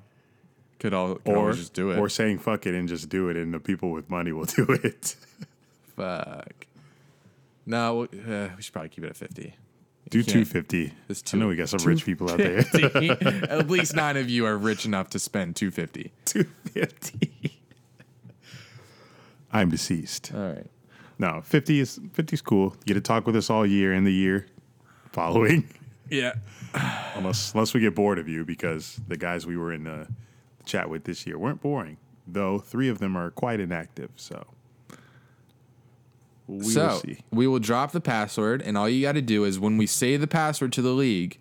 [0.79, 1.99] could all could or just do it.
[1.99, 4.67] or saying fuck it and just do it, and the people with money will do
[4.69, 5.17] it.
[5.97, 6.67] Fuck.
[7.69, 9.55] No, uh, we should probably keep it at fifty.
[10.09, 10.95] do two fifty.
[11.11, 12.61] I know we got some rich people out there.
[13.51, 16.13] at least nine of you are rich enough to spend two fifty.
[16.25, 17.61] two fifty.
[19.53, 20.33] I'm deceased.
[20.35, 20.67] All right.
[21.19, 22.75] No, fifty is fifty is cool.
[22.87, 24.47] You get to talk with us all year and the year
[25.13, 25.69] following.
[26.09, 26.37] Yeah.
[27.17, 30.09] unless unless we get bored of you because the guys we were in the
[30.65, 31.99] chat with this year weren't boring.
[32.27, 34.47] Though three of them are quite inactive, so
[36.49, 37.19] we so will see.
[37.31, 40.17] we will drop the password, and all you got to do is when we say
[40.17, 41.39] the password to the league,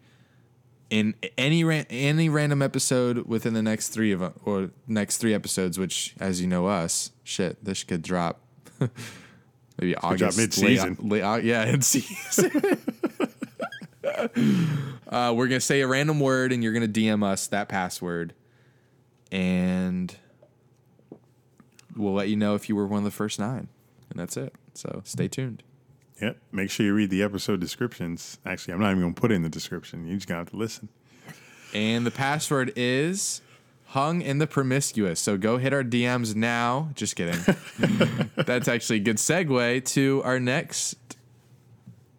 [0.90, 5.80] in any ran- any random episode within the next three of or next three episodes,
[5.80, 8.42] which as you know us, shit, this could drop.
[9.80, 10.98] Maybe August, mid-season.
[11.02, 12.52] late, late, yeah, in season.
[15.08, 18.34] uh, we're gonna say a random word, and you're gonna DM us that password,
[19.32, 20.16] and
[21.96, 23.68] we'll let you know if you were one of the first nine,
[24.10, 24.54] and that's it.
[24.78, 25.64] So stay tuned.
[26.22, 26.38] Yep.
[26.52, 28.40] Make sure you read the episode descriptions.
[28.46, 30.08] Actually, I'm not even going to put it in the description.
[30.08, 30.90] You just got to have to listen.
[31.74, 33.42] And the password is
[33.88, 35.20] hung in the promiscuous.
[35.20, 36.90] So go hit our DMs now.
[36.96, 37.40] Just kidding.
[38.36, 41.18] That's actually a good segue to our next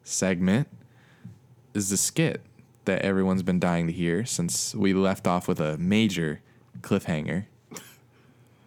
[0.02, 0.68] segment
[1.74, 2.40] is the skit
[2.86, 6.40] that everyone's been dying to hear since we left off with a major
[6.80, 7.46] cliffhanger.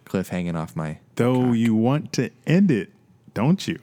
[0.06, 2.90] Cliff hanging off my Though you want to end it,
[3.34, 3.80] don't you?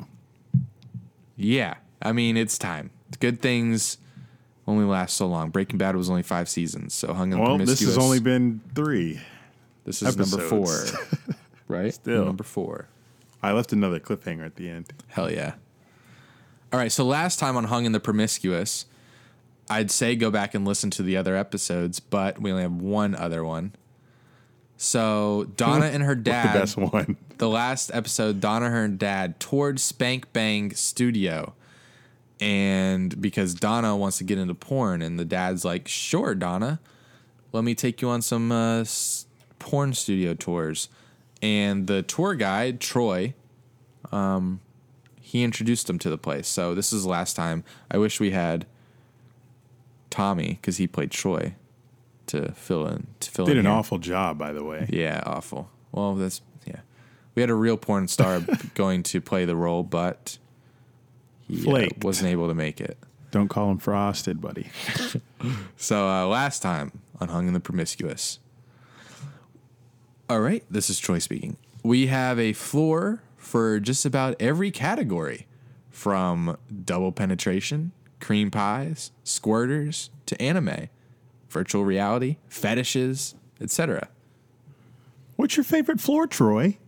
[1.37, 2.91] Yeah, I mean it's time.
[3.21, 3.99] Good things
[4.67, 5.51] only last so long.
[5.51, 7.81] Breaking Bad was only five seasons, so hung in Well, promiscuous.
[7.81, 9.21] this has only been three.
[9.85, 10.85] this is number four,
[11.69, 11.93] right?
[11.95, 12.25] Still.
[12.27, 12.89] number four.
[13.43, 14.93] I left another cliffhanger at the end.
[15.09, 15.55] Hell yeah!
[16.73, 18.85] All right, so last time on Hung in the Promiscuous,
[19.71, 23.15] I'd say go back and listen to the other episodes, but we only have one
[23.15, 23.73] other one.
[24.79, 27.17] So Donna and her the dad, best one.
[27.39, 31.53] the last episode, Donna, her and dad toured Spank Bang Studio.
[32.41, 36.79] And because Donna wants to get into porn, and the dad's like, sure, Donna,
[37.53, 39.27] let me take you on some uh, s-
[39.59, 40.89] porn studio tours.
[41.43, 43.35] And the tour guide, Troy,
[44.13, 44.61] um,
[45.21, 46.47] he introduced them to the place.
[46.47, 47.65] So this is the last time.
[47.91, 48.67] I wish we had
[50.11, 51.57] Tommy, because he played Troy,
[52.29, 53.07] to fill in.
[53.21, 53.75] To fill Did in an here.
[53.75, 54.87] awful job, by the way.
[54.89, 55.71] Yeah, awful.
[55.93, 56.81] Well, that's yeah.
[57.35, 58.41] We had a real porn star
[58.75, 60.39] going to play the role, but
[61.47, 62.05] he uh, Flaked.
[62.05, 62.97] wasn't able to make it.
[63.31, 64.69] Don't call him frosted, buddy.
[65.77, 66.91] So uh, last time
[67.21, 68.41] on Hung in the Promiscuous.
[70.29, 71.57] All right, this is Troy speaking.
[71.85, 75.47] We have a floor for just about every category,
[75.91, 80.89] from double penetration, cream pies, squirters to anime,
[81.49, 84.09] virtual reality, fetishes, etc.
[85.37, 86.79] What's your favorite floor, Troy?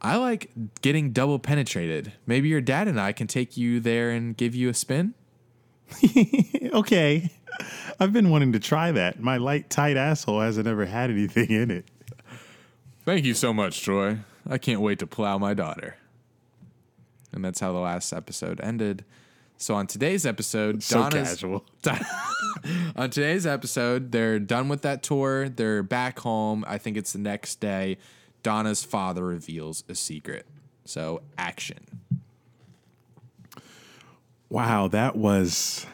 [0.00, 0.50] I like
[0.80, 2.12] getting double penetrated.
[2.26, 5.14] Maybe your dad and I can take you there and give you a spin.
[6.72, 7.30] Okay.
[7.98, 9.20] I've been wanting to try that.
[9.20, 11.86] My light, tight asshole hasn't ever had anything in it.
[13.04, 14.18] Thank you so much, Troy.
[14.46, 15.96] I can't wait to plow my daughter.
[17.32, 19.04] And that's how the last episode ended.
[19.58, 21.64] So on today's episode, So Donna's casual.
[22.96, 25.48] on today's episode, they're done with that tour.
[25.48, 26.64] They're back home.
[26.68, 27.98] I think it's the next day.
[28.44, 30.46] Donna's father reveals a secret.
[30.84, 31.78] So action.
[34.48, 35.86] Wow, that was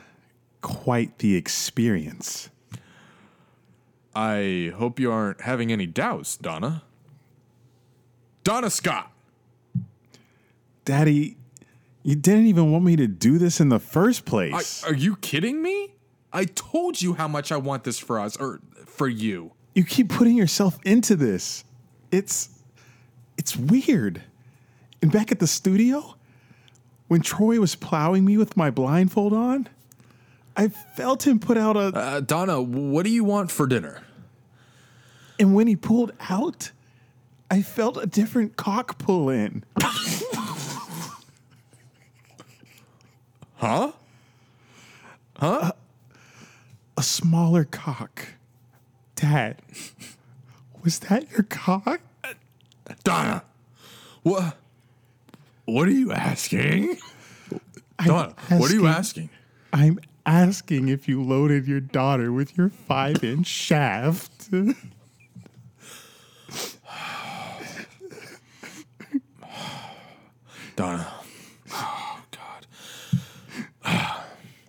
[0.60, 2.50] quite the experience.
[4.14, 6.82] I hope you aren't having any doubts, Donna.
[8.44, 9.10] Donna Scott.
[10.84, 11.38] Daddy,
[12.04, 14.84] you didn't even want me to do this in the first I, place.
[14.84, 15.94] are you kidding me?
[16.32, 19.52] I told you how much I want this for us or for you.
[19.74, 21.64] you keep putting yourself into this.
[22.12, 22.48] It's
[23.36, 24.22] it's weird.
[25.02, 26.14] And back at the studio,
[27.08, 29.68] when Troy was plowing me with my blindfold on,
[30.56, 34.02] I felt him put out a Uh, Donna, what do you want for dinner?
[35.40, 36.70] and when he pulled out,
[37.50, 39.64] I felt a different cock pull in.
[43.64, 43.92] Huh?
[45.38, 45.72] Huh?
[46.98, 48.34] A smaller cock.
[49.16, 49.56] Dad,
[50.82, 52.02] was that your cock?
[53.04, 53.42] Donna,
[54.22, 54.58] what?
[55.64, 56.98] What are you asking?
[57.98, 59.30] I'm Donna, what are you asking?
[59.72, 64.50] I'm asking if you loaded your daughter with your five inch shaft.
[70.76, 71.14] Donna.
[71.72, 72.66] Oh, God.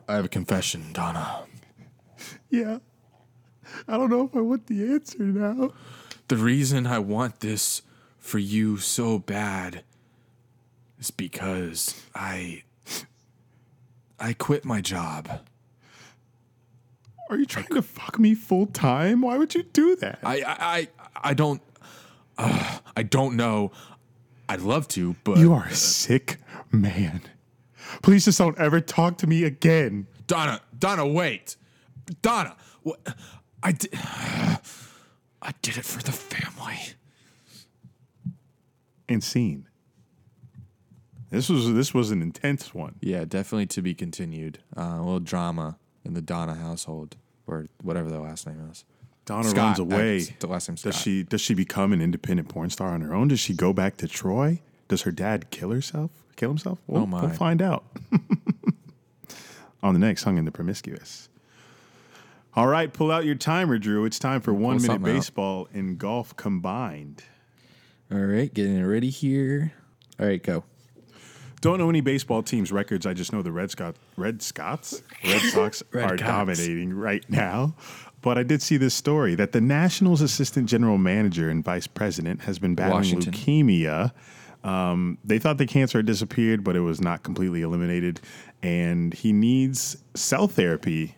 [0.08, 1.44] I have a confession, Donna.
[2.50, 2.80] yeah.
[3.88, 5.74] I don't know if I want the answer now.
[6.28, 7.82] The reason I want this
[8.20, 9.84] for you so bad
[11.00, 12.64] is because I.
[14.20, 15.42] I quit my job.
[17.30, 19.22] Are you trying to fuck me full time?
[19.22, 20.20] Why would you do that?
[20.24, 20.88] I I I,
[21.32, 21.62] I don't
[22.38, 23.72] uh, I don't know.
[24.48, 26.38] I'd love to, but you are a sick
[26.72, 27.22] man.
[28.02, 30.08] Please just don't ever talk to me again.
[30.28, 31.56] Donna, Donna, wait,
[32.22, 33.00] Donna, what?
[33.64, 33.94] I did.
[35.42, 36.80] I did it for the family.
[39.08, 39.68] And scene.
[41.30, 42.96] This was this was an intense one.
[43.02, 44.60] Yeah, definitely to be continued.
[44.76, 47.18] Uh, a little drama in the Donna household,
[47.48, 48.86] or whatever the last name is.
[49.26, 50.20] Donna Scott, runs away.
[50.20, 53.14] that's the last name's Does she does she become an independent porn star on her
[53.14, 53.28] own?
[53.28, 54.62] Does she go back to Troy?
[54.88, 56.12] Does her dad kill herself?
[56.36, 56.80] Kill himself?
[56.88, 57.22] We'll, Oh, my.
[57.22, 57.84] we'll find out.
[59.84, 61.30] on the next hung in the promiscuous.
[62.56, 64.06] All right, pull out your timer, Drew.
[64.06, 65.16] It's time for one minute something out.
[65.16, 67.24] baseball and golf combined.
[68.12, 69.74] All right, getting it ready here.
[70.20, 70.64] All right, go.
[71.62, 73.06] Don't know any baseball teams' records.
[73.06, 76.22] I just know the Red Scott, Red Scots, Red Sox Red are Cox.
[76.22, 77.76] dominating right now.
[78.22, 82.42] But I did see this story that the Nationals' assistant general manager and vice president
[82.42, 83.34] has been battling Washington.
[83.34, 84.12] leukemia.
[84.66, 88.20] Um, they thought the cancer had disappeared, but it was not completely eliminated,
[88.64, 91.16] and he needs cell therapy,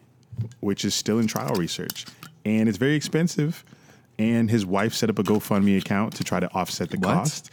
[0.59, 2.05] which is still in trial research,
[2.43, 3.63] and it's very expensive.
[4.19, 7.13] And his wife set up a GoFundMe account to try to offset the What?
[7.13, 7.51] cost,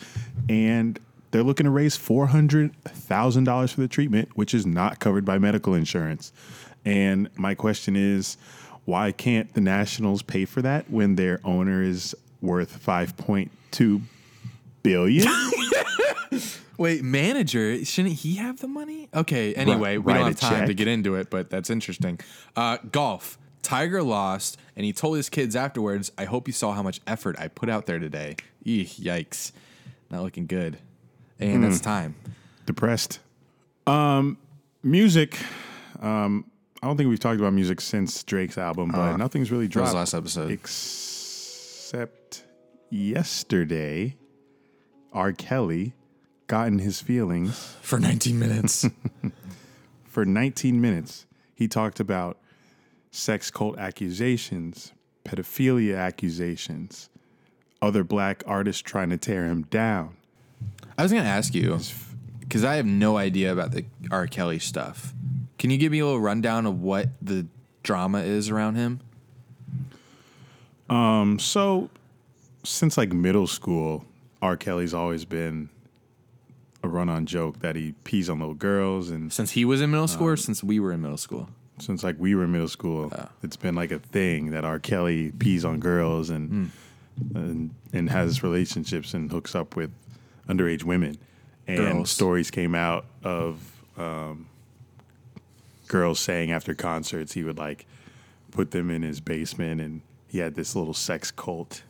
[0.49, 0.99] and
[1.31, 5.25] they're looking to raise four hundred thousand dollars for the treatment, which is not covered
[5.25, 6.33] by medical insurance.
[6.85, 8.37] And my question is,
[8.85, 14.01] why can't the Nationals pay for that when their owner is worth five point two
[14.85, 15.27] billion?
[16.79, 19.09] Wait, manager, shouldn't he have the money?
[19.15, 22.21] Okay, anyway, we don't have time to get into it, but that's interesting.
[22.55, 23.39] Uh, golf.
[23.63, 27.37] Tiger lost, and he told his kids afterwards, I hope you saw how much effort
[27.39, 28.37] I put out there today.
[28.65, 29.53] Eek, yikes.
[30.11, 30.79] Not looking good.
[31.41, 31.85] And that's Hmm.
[31.85, 32.15] time.
[32.67, 33.21] Depressed.
[33.87, 34.37] Um,
[34.83, 35.39] music.
[36.01, 36.45] Um,
[36.83, 40.13] I don't think we've talked about music since Drake's album, but nothing's really dropped last
[40.13, 40.51] episode.
[40.51, 42.43] except
[42.91, 44.17] yesterday.
[45.15, 45.33] R.
[45.33, 45.95] Kelly
[46.47, 48.87] got in his feelings For 19 minutes.
[50.05, 51.27] for 19 minutes.
[51.55, 52.39] He talked about
[53.11, 54.93] sex cult accusations,
[55.25, 57.09] pedophilia accusations,
[57.81, 60.17] other black artists trying to tear him down.
[60.97, 61.79] I was going to ask you,
[62.41, 64.27] because I have no idea about the R.
[64.27, 65.13] Kelly stuff.
[65.59, 67.47] Can you give me a little rundown of what the
[67.83, 69.01] drama is around him?
[70.89, 71.91] Um, so
[72.63, 74.05] since like middle school,
[74.45, 74.59] R.
[74.59, 75.71] Kelly's always been
[76.83, 80.07] a run-on joke that he pees on little girls, and Since he was in middle
[80.07, 81.49] school or um, since we were in middle school?
[81.79, 83.31] since like we were in middle school, ah.
[83.43, 84.79] it's been like a thing that R.
[84.79, 87.37] Kelly pees on girls, and hmm.
[87.37, 89.91] and and has relationships and hooks up with
[90.47, 91.17] underage women.
[91.67, 92.11] And Girls.
[92.11, 93.59] stories came out of
[93.97, 94.47] um,
[95.89, 97.87] girls saying after concerts he would like
[98.51, 101.83] put them in his basement and he had this little sex cult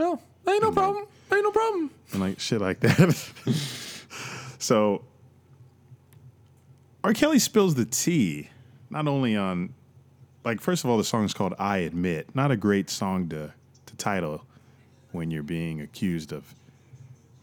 [0.00, 0.18] Oh,
[0.48, 1.06] ain't no problem.
[1.32, 1.90] Ain't no problem.
[2.12, 3.14] and like shit like that.
[4.58, 5.02] so
[7.02, 7.12] R.
[7.12, 8.50] Kelly spills the tea,
[8.90, 9.74] not only on
[10.44, 12.34] like first of all, the song is called I Admit.
[12.34, 13.52] Not a great song to
[13.86, 14.44] to title
[15.12, 16.54] when you're being accused of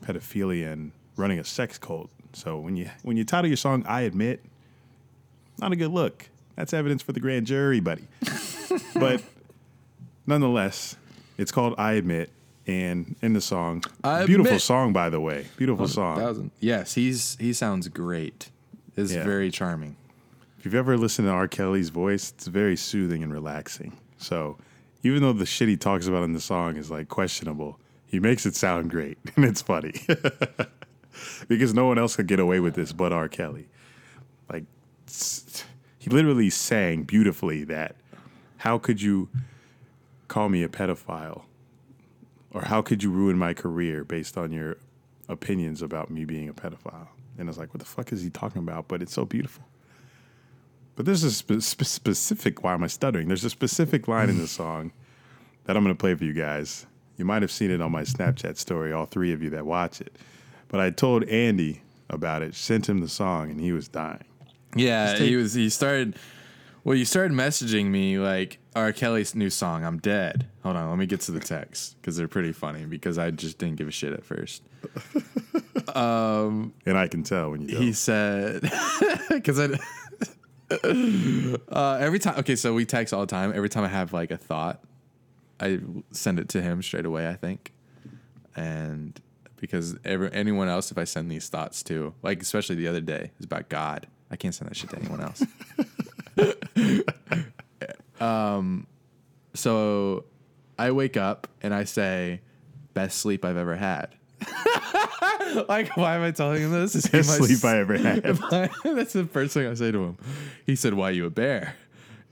[0.03, 2.09] pedophilia and running a sex cult.
[2.34, 4.43] So when you when you title your song I Admit,
[5.59, 6.30] not a good look.
[6.55, 8.07] That's evidence for the grand jury, buddy.
[8.95, 9.22] but
[10.26, 10.95] nonetheless,
[11.38, 12.31] it's called I Admit.
[12.68, 14.61] And in the song, I beautiful admit.
[14.61, 16.18] song by the way, beautiful song.
[16.18, 16.52] Thousand.
[16.60, 18.49] Yes, he's he sounds great.
[18.98, 19.23] It's Yeah.
[19.23, 19.95] very charming.
[20.60, 21.48] If you've ever listened to R.
[21.48, 23.95] Kelly's voice, it's very soothing and relaxing.
[24.18, 24.57] So
[25.03, 28.45] even though the shit he talks about in the song is like questionable, he makes
[28.45, 29.94] it sound great and it's funny.
[31.48, 33.30] because no one else could get away with this but R.
[33.30, 33.68] Kelly.
[34.52, 34.65] Like
[35.99, 37.95] he literally sang beautifully that
[38.57, 39.30] how could you
[40.27, 41.44] call me a pedophile?
[42.53, 44.78] Or how could you ruin my career based on your
[45.30, 47.07] opinions about me being a pedophile?
[47.38, 48.88] And it's like, what the fuck is he talking about?
[48.88, 49.64] But it's so beautiful.
[50.95, 52.64] But there's a spe- spe- specific.
[52.64, 53.28] Why am I stuttering?
[53.28, 54.91] There's a specific line in the song
[55.65, 56.86] that I'm going to play for you guys.
[57.18, 58.94] You might have seen it on my Snapchat story.
[58.94, 60.15] All three of you that watch it.
[60.69, 62.56] But I told Andy about it.
[62.56, 64.24] Sent him the song, and he was dying.
[64.76, 65.53] Yeah, take- he was.
[65.53, 66.15] He started.
[66.88, 68.93] Well, you started messaging me like R.
[68.93, 69.84] Kelly's new song.
[69.84, 70.47] I'm dead.
[70.64, 72.85] Hold on, let me get to the text because they're pretty funny.
[72.85, 74.64] Because I just didn't give a shit at first.
[75.95, 77.81] Um, And I can tell when you don't.
[77.81, 78.61] He said,
[79.30, 79.65] because I.
[81.72, 83.51] uh, every time, okay, so we text all the time.
[83.55, 84.84] Every time I have like a thought,
[85.59, 85.80] I
[86.11, 87.30] send it to him straight away.
[87.30, 87.73] I think,
[88.55, 89.19] and
[89.55, 93.31] because every, anyone else, if I send these thoughts to, like especially the other day,
[93.39, 94.07] is about God.
[94.30, 95.41] I can't send that shit to anyone else.
[98.19, 98.88] um,
[99.53, 100.26] so
[100.77, 102.41] I wake up and I say,
[102.93, 104.15] "Best sleep I've ever had."
[105.68, 106.95] like, why am I telling him this?
[106.95, 108.23] Is Best sleep I ever had.
[108.84, 110.18] That's the first thing I say to him.
[110.65, 111.76] He said, "Why you a bear?"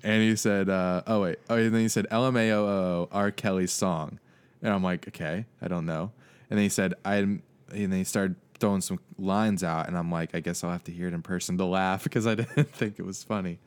[0.04, 3.32] And he said, uh, "Oh wait." Oh, and then he said, "LMAO R.
[3.32, 4.20] Kelly's song,"
[4.62, 6.12] and I'm like, "Okay, I don't know."
[6.50, 10.12] And then he said, "I," and then he started throwing some lines out, and I'm
[10.12, 12.70] like, "I guess I'll have to hear it in person to laugh because I didn't
[12.70, 13.60] think it was funny."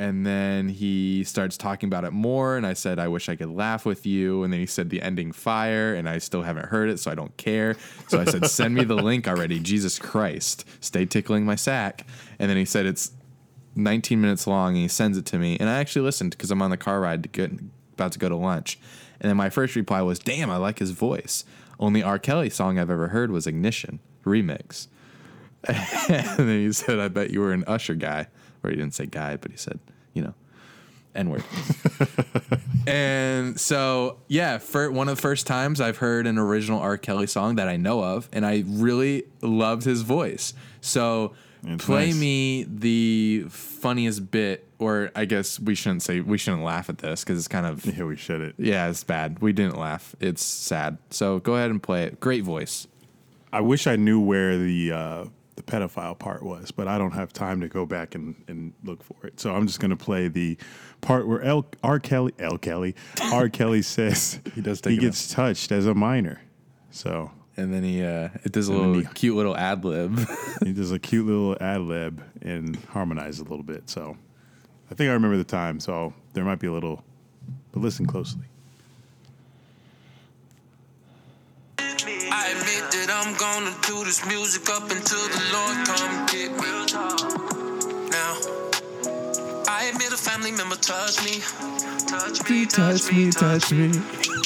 [0.00, 3.50] And then he starts talking about it more, and I said, I wish I could
[3.50, 4.42] laugh with you.
[4.42, 7.14] And then he said the ending fire, and I still haven't heard it, so I
[7.14, 7.76] don't care.
[8.08, 9.60] So I said, Send me the link already.
[9.60, 10.66] Jesus Christ.
[10.80, 12.06] Stay tickling my sack.
[12.38, 13.12] And then he said it's
[13.76, 15.58] 19 minutes long, and he sends it to me.
[15.60, 17.52] And I actually listened because I'm on the car ride to get,
[17.92, 18.78] about to go to lunch.
[19.20, 21.44] And then my first reply was, Damn, I like his voice.
[21.78, 22.18] Only R.
[22.18, 24.86] Kelly song I've ever heard was Ignition remix.
[25.64, 28.28] and then he said, I bet you were an Usher guy.
[28.62, 29.78] Or he didn't say guy, but he said,
[30.14, 30.34] you know,
[31.14, 31.42] N word.
[32.86, 36.96] and so, yeah, for one of the first times I've heard an original R.
[36.98, 40.54] Kelly song that I know of, and I really loved his voice.
[40.80, 41.34] So,
[41.66, 42.20] It's play nice.
[42.20, 47.24] me the funniest bit, or I guess we shouldn't say, we shouldn't laugh at this
[47.24, 48.54] because it's kind of, Yeah, we should it.
[48.58, 49.40] yeah, it's bad.
[49.40, 50.14] We didn't laugh.
[50.20, 50.98] It's sad.
[51.10, 52.20] So, go ahead and play it.
[52.20, 52.86] Great voice.
[53.52, 55.24] I wish I knew where the uh,
[55.60, 59.02] the pedophile part was, but I don't have time to go back and, and look
[59.02, 59.38] for it.
[59.40, 60.56] So I'm just going to play the
[61.00, 61.98] part where L, R.
[61.98, 62.58] Kelly, L.
[62.58, 62.94] Kelly,
[63.32, 63.48] R.
[63.50, 66.40] Kelly says He does he gets touched as a minor.
[66.90, 70.18] So And then he, uh, it does a little he- cute little ad lib.
[70.64, 73.90] he does a cute little ad lib and harmonize a little bit.
[73.90, 74.16] So
[74.90, 75.78] I think I remember the time.
[75.80, 77.04] So there might be a little,
[77.72, 78.44] but listen closely.
[83.10, 86.70] That I'm gonna do this music up until the Lord come get me.
[88.10, 88.32] Now,
[89.66, 91.42] I admit a family member touched me.
[92.06, 93.92] Touch me, touch me, touch me.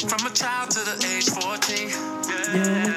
[0.09, 1.89] From a child to the age 14.
[2.53, 2.89] Yeah.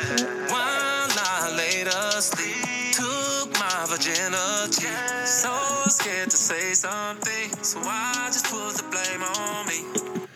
[0.49, 4.89] One night later, sleep took my virginity.
[5.27, 5.53] So
[5.89, 10.28] scared to say something, so I just put the blame on me.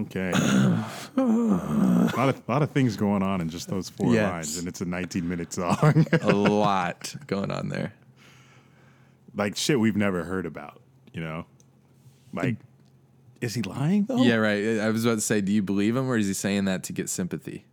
[0.00, 0.30] Okay.
[0.34, 0.84] a
[2.16, 4.30] lot of lot of things going on in just those four Yes.
[4.32, 6.06] lines, and it's a 19 minute song.
[6.22, 7.92] a lot going on there.
[9.34, 10.80] like shit we've never heard about.
[11.12, 11.46] You know,
[12.32, 12.56] like
[13.40, 14.22] is he lying though?
[14.22, 14.78] Yeah, right.
[14.80, 16.92] I was about to say, do you believe him, or is he saying that to
[16.92, 17.64] get sympathy?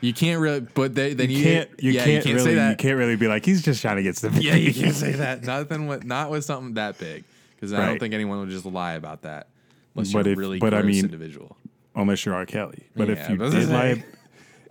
[0.00, 1.70] You can't really, but they, then You you, can't.
[1.80, 2.50] You yeah, can't, you can't really.
[2.50, 2.70] say that.
[2.70, 4.44] You can't really be like he's just trying to get sympathy.
[4.46, 5.42] Yeah, you can't say that.
[5.42, 7.24] Nothing with not with something that big,
[7.56, 9.48] because I don't think anyone would just lie about that
[9.94, 11.56] unless But you're if- really but I mean- individual.
[11.94, 12.46] unless you're R.
[12.46, 12.84] Kelly.
[12.96, 14.04] But if Yeah, you did lie,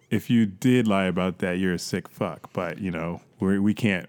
[0.10, 2.52] if you did lie about that, you're a sick fuck.
[2.54, 4.08] But you know, we we can't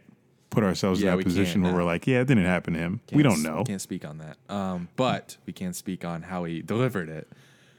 [0.51, 1.79] put ourselves Yeah, in we that position where no.
[1.79, 3.01] we're like, yeah, it didn't happen to him.
[3.13, 3.65] we don't know.
[3.65, 4.39] Can't speak on that.
[4.49, 7.29] Um, but we can speak on how he delivered it.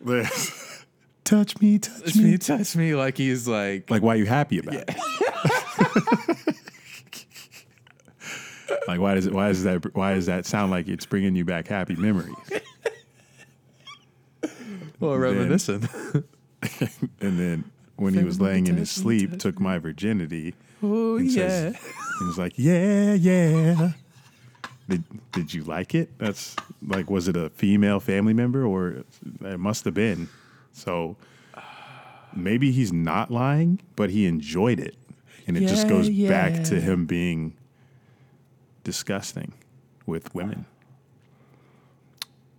[1.23, 2.37] touch me, touch me.
[2.37, 4.89] touch me, like he's like, Like, why are you happy about it?
[8.87, 9.33] like, why does it?
[9.33, 9.95] Why does that?
[9.95, 12.35] Why does that sound like it's bringing you back happy memories?
[14.99, 15.85] Well, reminiscent.
[17.21, 17.63] And then
[17.95, 20.55] when he was laying in his sleep, took my virginity.
[20.83, 21.77] oh and says-
[22.19, 23.91] He was like, "Yeah, yeah."
[24.89, 26.17] Did Did you like it?
[26.17, 26.55] That's
[26.85, 29.03] like, was it a female family member or
[29.41, 30.27] it must have been?
[30.73, 31.15] So
[32.35, 34.95] maybe he's not lying, but he enjoyed it,
[35.47, 37.53] and it just Yeah, goes back to him being
[38.83, 39.53] disgusting
[40.05, 40.65] with women.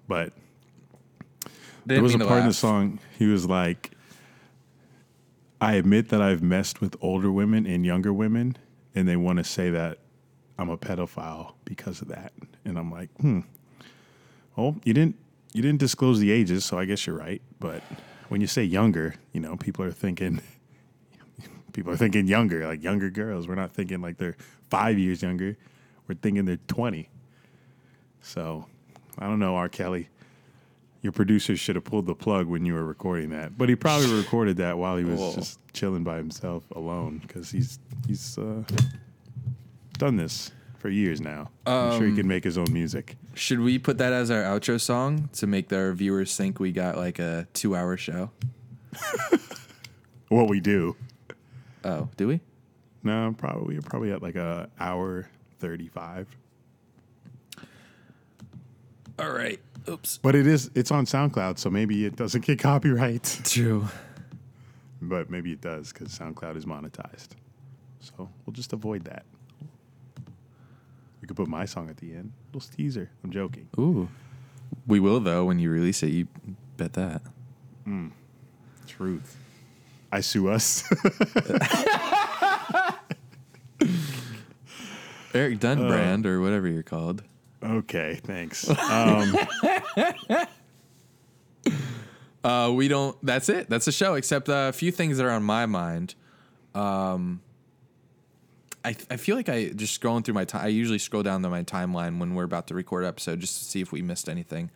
[0.09, 0.33] But
[1.87, 3.91] there was a part in the song he was like
[5.61, 8.57] i admit that i've messed with older women and younger women
[8.95, 9.99] and they want to say that
[10.59, 12.33] i'm a pedophile because of that.
[12.65, 13.41] And i'm like hmm.
[14.57, 15.17] Well you didn't
[15.53, 17.83] you didn't disclose the ages so i guess you're right but
[18.29, 20.41] when you say younger you know people are thinking
[21.73, 23.49] people are thinking younger like younger girls.
[23.49, 24.37] We're not thinking like they're
[24.69, 25.57] five years younger.
[26.07, 27.09] We're thinking they're 20
[28.21, 28.67] so
[29.19, 29.69] i don't know r.
[29.69, 30.09] Kelly
[31.03, 34.13] your producer should have pulled the plug when you were recording that, but he probably
[34.17, 35.35] recorded that while he was Whoa.
[35.35, 38.63] just chilling by himself alone because he's he's uh,
[39.99, 41.51] done this for years now.
[41.67, 43.17] I'm sure he can make his own music.
[43.35, 46.97] Should we put that as our outro song to make our viewers think we got
[46.97, 48.31] like a two-hour show?
[50.31, 50.95] What we do?
[51.85, 52.41] Oh, do we?
[53.03, 55.29] No, probably we're probably at like a hour
[55.59, 56.29] thirty five.
[59.19, 59.59] All right.
[59.91, 60.19] Oops.
[60.19, 63.41] But it is it's on SoundCloud, so maybe it doesn't get copyright.
[63.45, 63.87] True.
[65.03, 67.31] But maybe it does because SoundCloud is monetized.
[68.01, 69.25] So we'll just avoid that.
[71.21, 72.33] We could put my song at the end.
[72.53, 73.11] Little teaser.
[73.25, 73.69] I'm joking.
[73.79, 74.09] Ooh.
[74.87, 76.09] We will though when you release it.
[76.11, 76.29] You
[76.77, 77.23] bet that.
[77.85, 78.09] Hmm.
[78.87, 79.37] Truth.
[80.13, 80.85] I sue us.
[85.33, 87.23] Eric Dunbrand uh, or whatever you're called.
[87.63, 88.69] Okay, thanks.
[88.69, 89.37] Um,
[92.43, 93.17] Uh, we don't.
[93.23, 93.69] That's it.
[93.69, 94.15] That's the show.
[94.15, 96.15] Except uh, a few things that are on my mind.
[96.75, 97.43] Um,
[98.85, 100.65] I I feel like I just scrolling through my time.
[100.65, 103.65] I usually scroll down to my timeline when we're about to record episode just to
[103.65, 104.71] see if we missed anything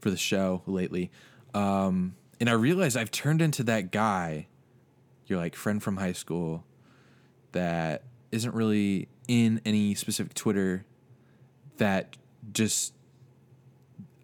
[0.00, 1.10] for the show lately.
[1.54, 4.46] Um, and I realized I've turned into that guy.
[5.26, 6.64] You're like friend from high school
[7.52, 8.02] that
[8.32, 10.84] isn't really in any specific Twitter.
[11.78, 12.16] That
[12.52, 12.92] just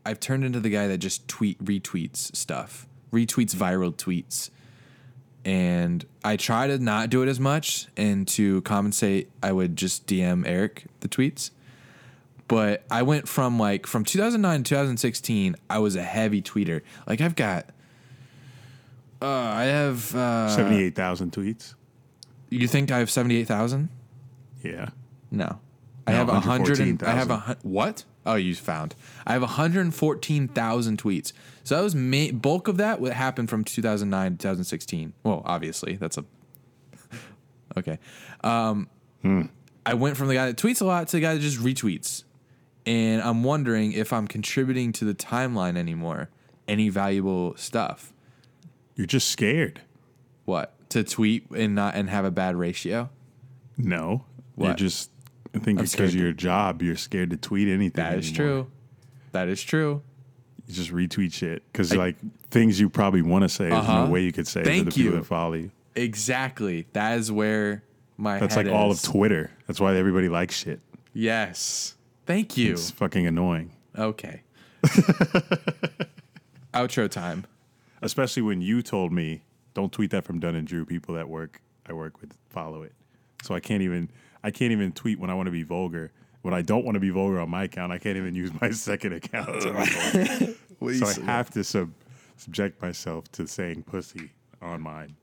[0.06, 4.50] I've turned into the guy that just tweet retweets stuff, retweets viral tweets.
[5.46, 10.06] And I try to not do it as much and to compensate, I would just
[10.06, 11.50] DM Eric the tweets.
[12.48, 16.82] But I went from like from 2009 to 2016, I was a heavy tweeter.
[17.06, 17.66] Like I've got
[19.22, 21.74] uh I have uh 78,000 tweets.
[22.50, 23.88] you think I have 78,000?
[24.62, 24.90] Yeah.
[25.30, 25.58] No.
[26.06, 26.78] I No, have a hundred.
[26.80, 27.58] and- I have a 114,000.
[27.70, 28.04] what?
[28.26, 28.94] Oh, you found.
[29.26, 31.32] I have 114,000 tweets.
[31.62, 33.00] So that was ma- bulk of that.
[33.00, 35.12] What happened from 2009 to 2016?
[35.22, 36.24] Well, obviously that's a
[37.78, 37.98] okay.
[38.42, 38.88] Um,
[39.86, 42.24] I went from the guy that tweets a lot to the guy that just retweets,
[42.86, 46.28] and I'm wondering if I'm contributing to the timeline anymore.
[46.68, 48.12] Any valuable stuff?
[48.96, 49.82] You're just scared.
[50.46, 53.10] What to tweet and not and have a bad ratio?
[53.76, 54.24] No.
[54.56, 55.10] You're just,
[55.54, 58.02] I think I'm because of your job, you're scared to tweet anything.
[58.02, 58.46] That is anymore.
[58.64, 58.70] true.
[59.32, 60.02] That is true.
[60.66, 61.62] You just retweet shit.
[61.70, 62.16] Because, like,
[62.50, 64.04] things you probably want to say, there's Uh-huh.
[64.06, 65.18] no way you could say to Thank the people you.
[65.18, 65.70] that follow you.
[65.94, 66.86] Exactly.
[66.94, 67.84] That is where
[68.16, 69.00] my That's like all of.
[69.02, 69.50] Twitter.
[69.66, 70.80] That's why everybody likes shit.
[71.12, 71.94] Yes.
[72.26, 72.72] Thank you.
[72.72, 73.72] It's fucking annoying.
[73.96, 74.42] Okay.
[76.72, 77.44] Outro time.
[78.02, 79.42] Especially when you told me,
[79.74, 80.84] don't tweet that from Dunn and Drew.
[80.84, 82.92] People that work I work with follow it.
[83.42, 84.10] So I can't even
[84.44, 86.12] I can't even tweet when I want to be vulgar.
[86.42, 88.70] When I don't want to be vulgar on my account, I can't even use my
[88.88, 89.62] second account.
[89.62, 90.54] To
[90.86, 91.90] be so I have to sub,
[92.36, 94.30] subject myself to saying pussy
[94.60, 95.16] on mine.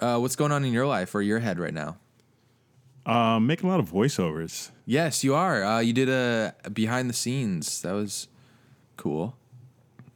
[0.00, 1.98] Uh, what's going on in your life or your head right now?
[3.04, 4.70] Um, making a lot of voiceovers.
[4.86, 5.64] Yes, you are.
[5.64, 7.82] Uh, you did a behind the scenes.
[7.82, 8.28] That was
[8.96, 9.34] cool.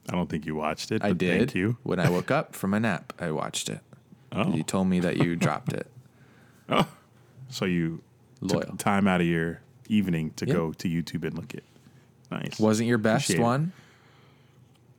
[0.09, 1.03] I don't think you watched it.
[1.03, 1.39] I but did.
[1.39, 1.79] Thank you.
[1.83, 3.81] When I woke up from my nap, I watched it.
[4.33, 5.87] Oh, You told me that you dropped it.
[7.49, 8.03] So you
[8.41, 8.63] Loyal.
[8.63, 10.53] took time out of your evening to Yeah.
[10.55, 11.65] go to YouTube and look it.
[12.31, 12.59] Nice.
[12.59, 13.45] Wasn't your best Appreciate it.
[13.45, 13.73] one?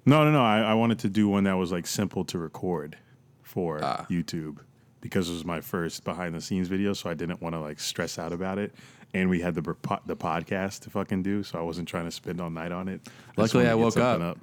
[0.06, 0.42] No, no, no.
[0.44, 2.98] I, I wanted to do one that was like simple to record
[3.44, 4.06] for Ah.
[4.10, 4.58] YouTube
[5.02, 7.80] because it was my first behind the scenes video, so I didn't want to like
[7.80, 8.74] stress out about it.
[9.14, 9.62] And we had the
[10.06, 13.02] the podcast to fucking do, so I wasn't trying to spend all night on it.
[13.04, 14.38] just Luckily, I woke something up.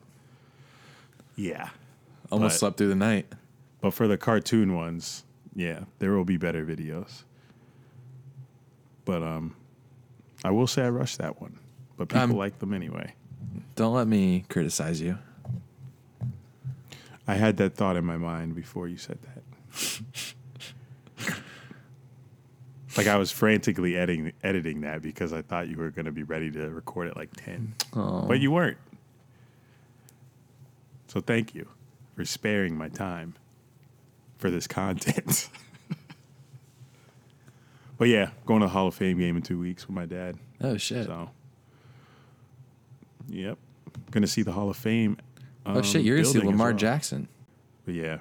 [1.37, 1.71] Yeah,
[2.31, 3.27] Almost But- slept through the night.
[3.81, 5.25] but for the cartoon ones,
[5.55, 7.25] yeah, there will be better videos.
[9.05, 9.55] But um,
[10.45, 11.59] I will say I rushed that one,
[11.97, 13.15] but people Um, like them anyway.
[13.77, 15.19] Don't let me criticize you.
[17.27, 19.43] I had that thought in my mind before you said that.
[22.97, 26.23] like I was frantically editing editing that because I thought you were going to be
[26.23, 27.75] ready to record at like 10.
[27.95, 28.23] Oh.
[28.27, 28.77] But you weren't.
[31.09, 31.69] So thank you
[32.15, 33.35] for sparing my time
[34.39, 35.49] for this content.
[38.05, 40.37] but yeah, going to the Hall of Fame game in 2 weeks with my dad.
[40.61, 41.07] Oh shit.
[41.07, 41.31] So
[43.29, 43.57] Yep.
[44.13, 45.17] To see the Hall of Fame.
[45.65, 46.03] oh shit.
[46.03, 46.77] You're gonna see Lamar well.
[46.77, 47.29] Jackson.
[47.87, 48.19] But yeah.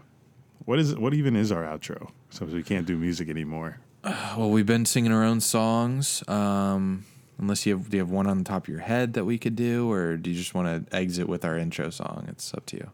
[0.63, 2.11] What is what even is our outro?
[2.29, 3.79] So we can't do music anymore.
[4.37, 6.23] Well, we've been singing our own songs.
[6.29, 7.03] Um,
[7.37, 9.37] unless you have, do you have one on the top of your head that we
[9.37, 12.25] could do, or do you just want to exit with our intro song?
[12.29, 12.89] It's up to you.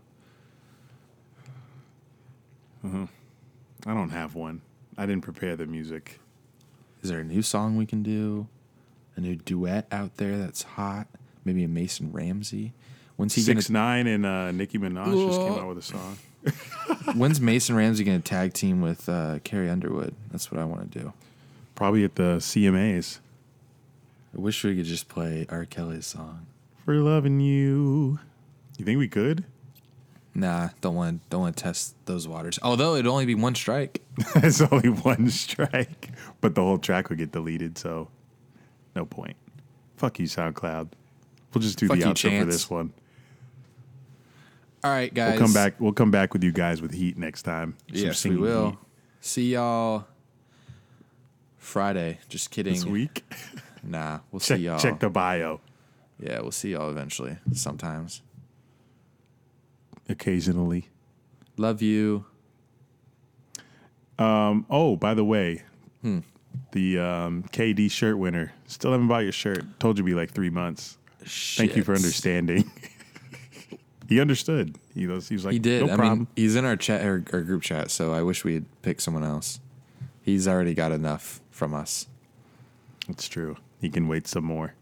[2.84, 3.06] Uh-huh.
[3.86, 4.61] I don't have one.
[4.98, 6.20] I didn't prepare the music.
[7.01, 8.47] Is there a new song we can do?
[9.15, 11.07] A new duet out there that's hot?
[11.45, 12.73] Maybe a Mason Ramsey.
[13.15, 13.80] When's he Six gonna?
[13.80, 16.17] Nine and uh, Nicki Minaj just came out with a song.
[17.15, 20.13] When's Mason Ramsey gonna tag team with uh, Carrie Underwood?
[20.31, 21.13] That's what I want to do.
[21.76, 23.19] Probably at the CMAs.
[24.35, 25.65] I wish we could just play R.
[25.65, 26.45] Kelly's song.
[26.85, 28.19] For loving you.
[28.77, 29.43] You think we could?
[30.40, 32.57] Nah, don't want don't want to test those waters.
[32.64, 34.02] Although it'd only be one strike.
[34.36, 38.07] it's only one strike, but the whole track would get deleted, so
[38.95, 39.36] no point.
[39.98, 40.91] Fuck you, SoundCloud.
[41.53, 42.45] We'll just do Fuck the outro Chance.
[42.45, 42.94] for this one.
[44.82, 45.32] All right, guys.
[45.38, 45.82] We'll come back.
[45.82, 47.76] We'll come back with you guys with heat next time.
[47.94, 48.70] Some Yes, we will.
[48.70, 48.78] heat
[49.20, 50.07] See y'all
[51.57, 52.20] Friday.
[52.30, 52.76] Just kidding.
[52.76, 53.26] this week.
[53.84, 54.80] Nah, we'll check see y'all.
[54.80, 55.60] check the bio.
[56.18, 57.38] yeah, we'll see y'all eventually.
[57.52, 58.22] Sometimes.
[60.10, 60.90] Occasionally.
[61.57, 62.26] Love you.
[64.18, 65.64] Oh, by the way,
[66.02, 66.19] Hmm.
[66.72, 69.64] the um, KD shirt winner still haven't bought your shirt.
[69.80, 70.98] Told you it'd be like three months.
[71.26, 72.69] Thank you for understanding.
[74.10, 74.77] he understood.
[74.94, 75.27] He was.
[75.30, 75.86] He was like, He did.
[75.86, 76.19] No I problem.
[76.19, 77.91] mean, he's in our chat, our, our group chat.
[77.91, 79.60] So I wish we had picked someone else.
[80.22, 82.07] He's already got enough from us.
[83.07, 83.57] It's true.
[83.81, 84.73] He can wait some more.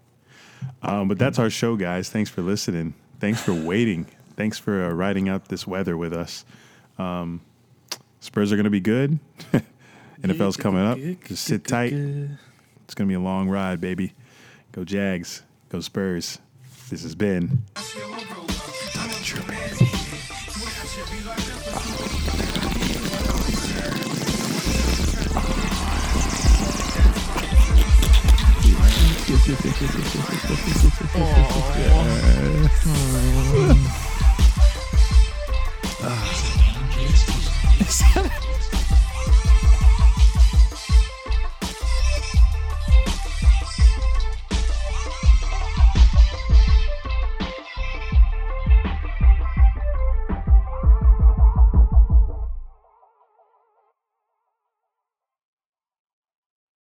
[0.81, 2.09] Um, but that's our show, guys.
[2.09, 2.93] Thanks for listening.
[3.19, 4.07] Thanks for waiting.
[4.37, 6.45] Thanks for uh, riding out this weather with us.
[6.99, 7.41] Um,
[8.19, 9.17] Spurs are going to be good.
[10.21, 10.99] NFL's coming up.
[11.25, 11.91] Just sit tight.
[11.91, 14.13] It's going to be a long ride, baby.
[14.71, 15.41] Go Jags.
[15.69, 16.37] Go Spurs.
[16.91, 17.63] This has been
[33.59, 34.13] Aww.
[36.03, 36.57] Uh.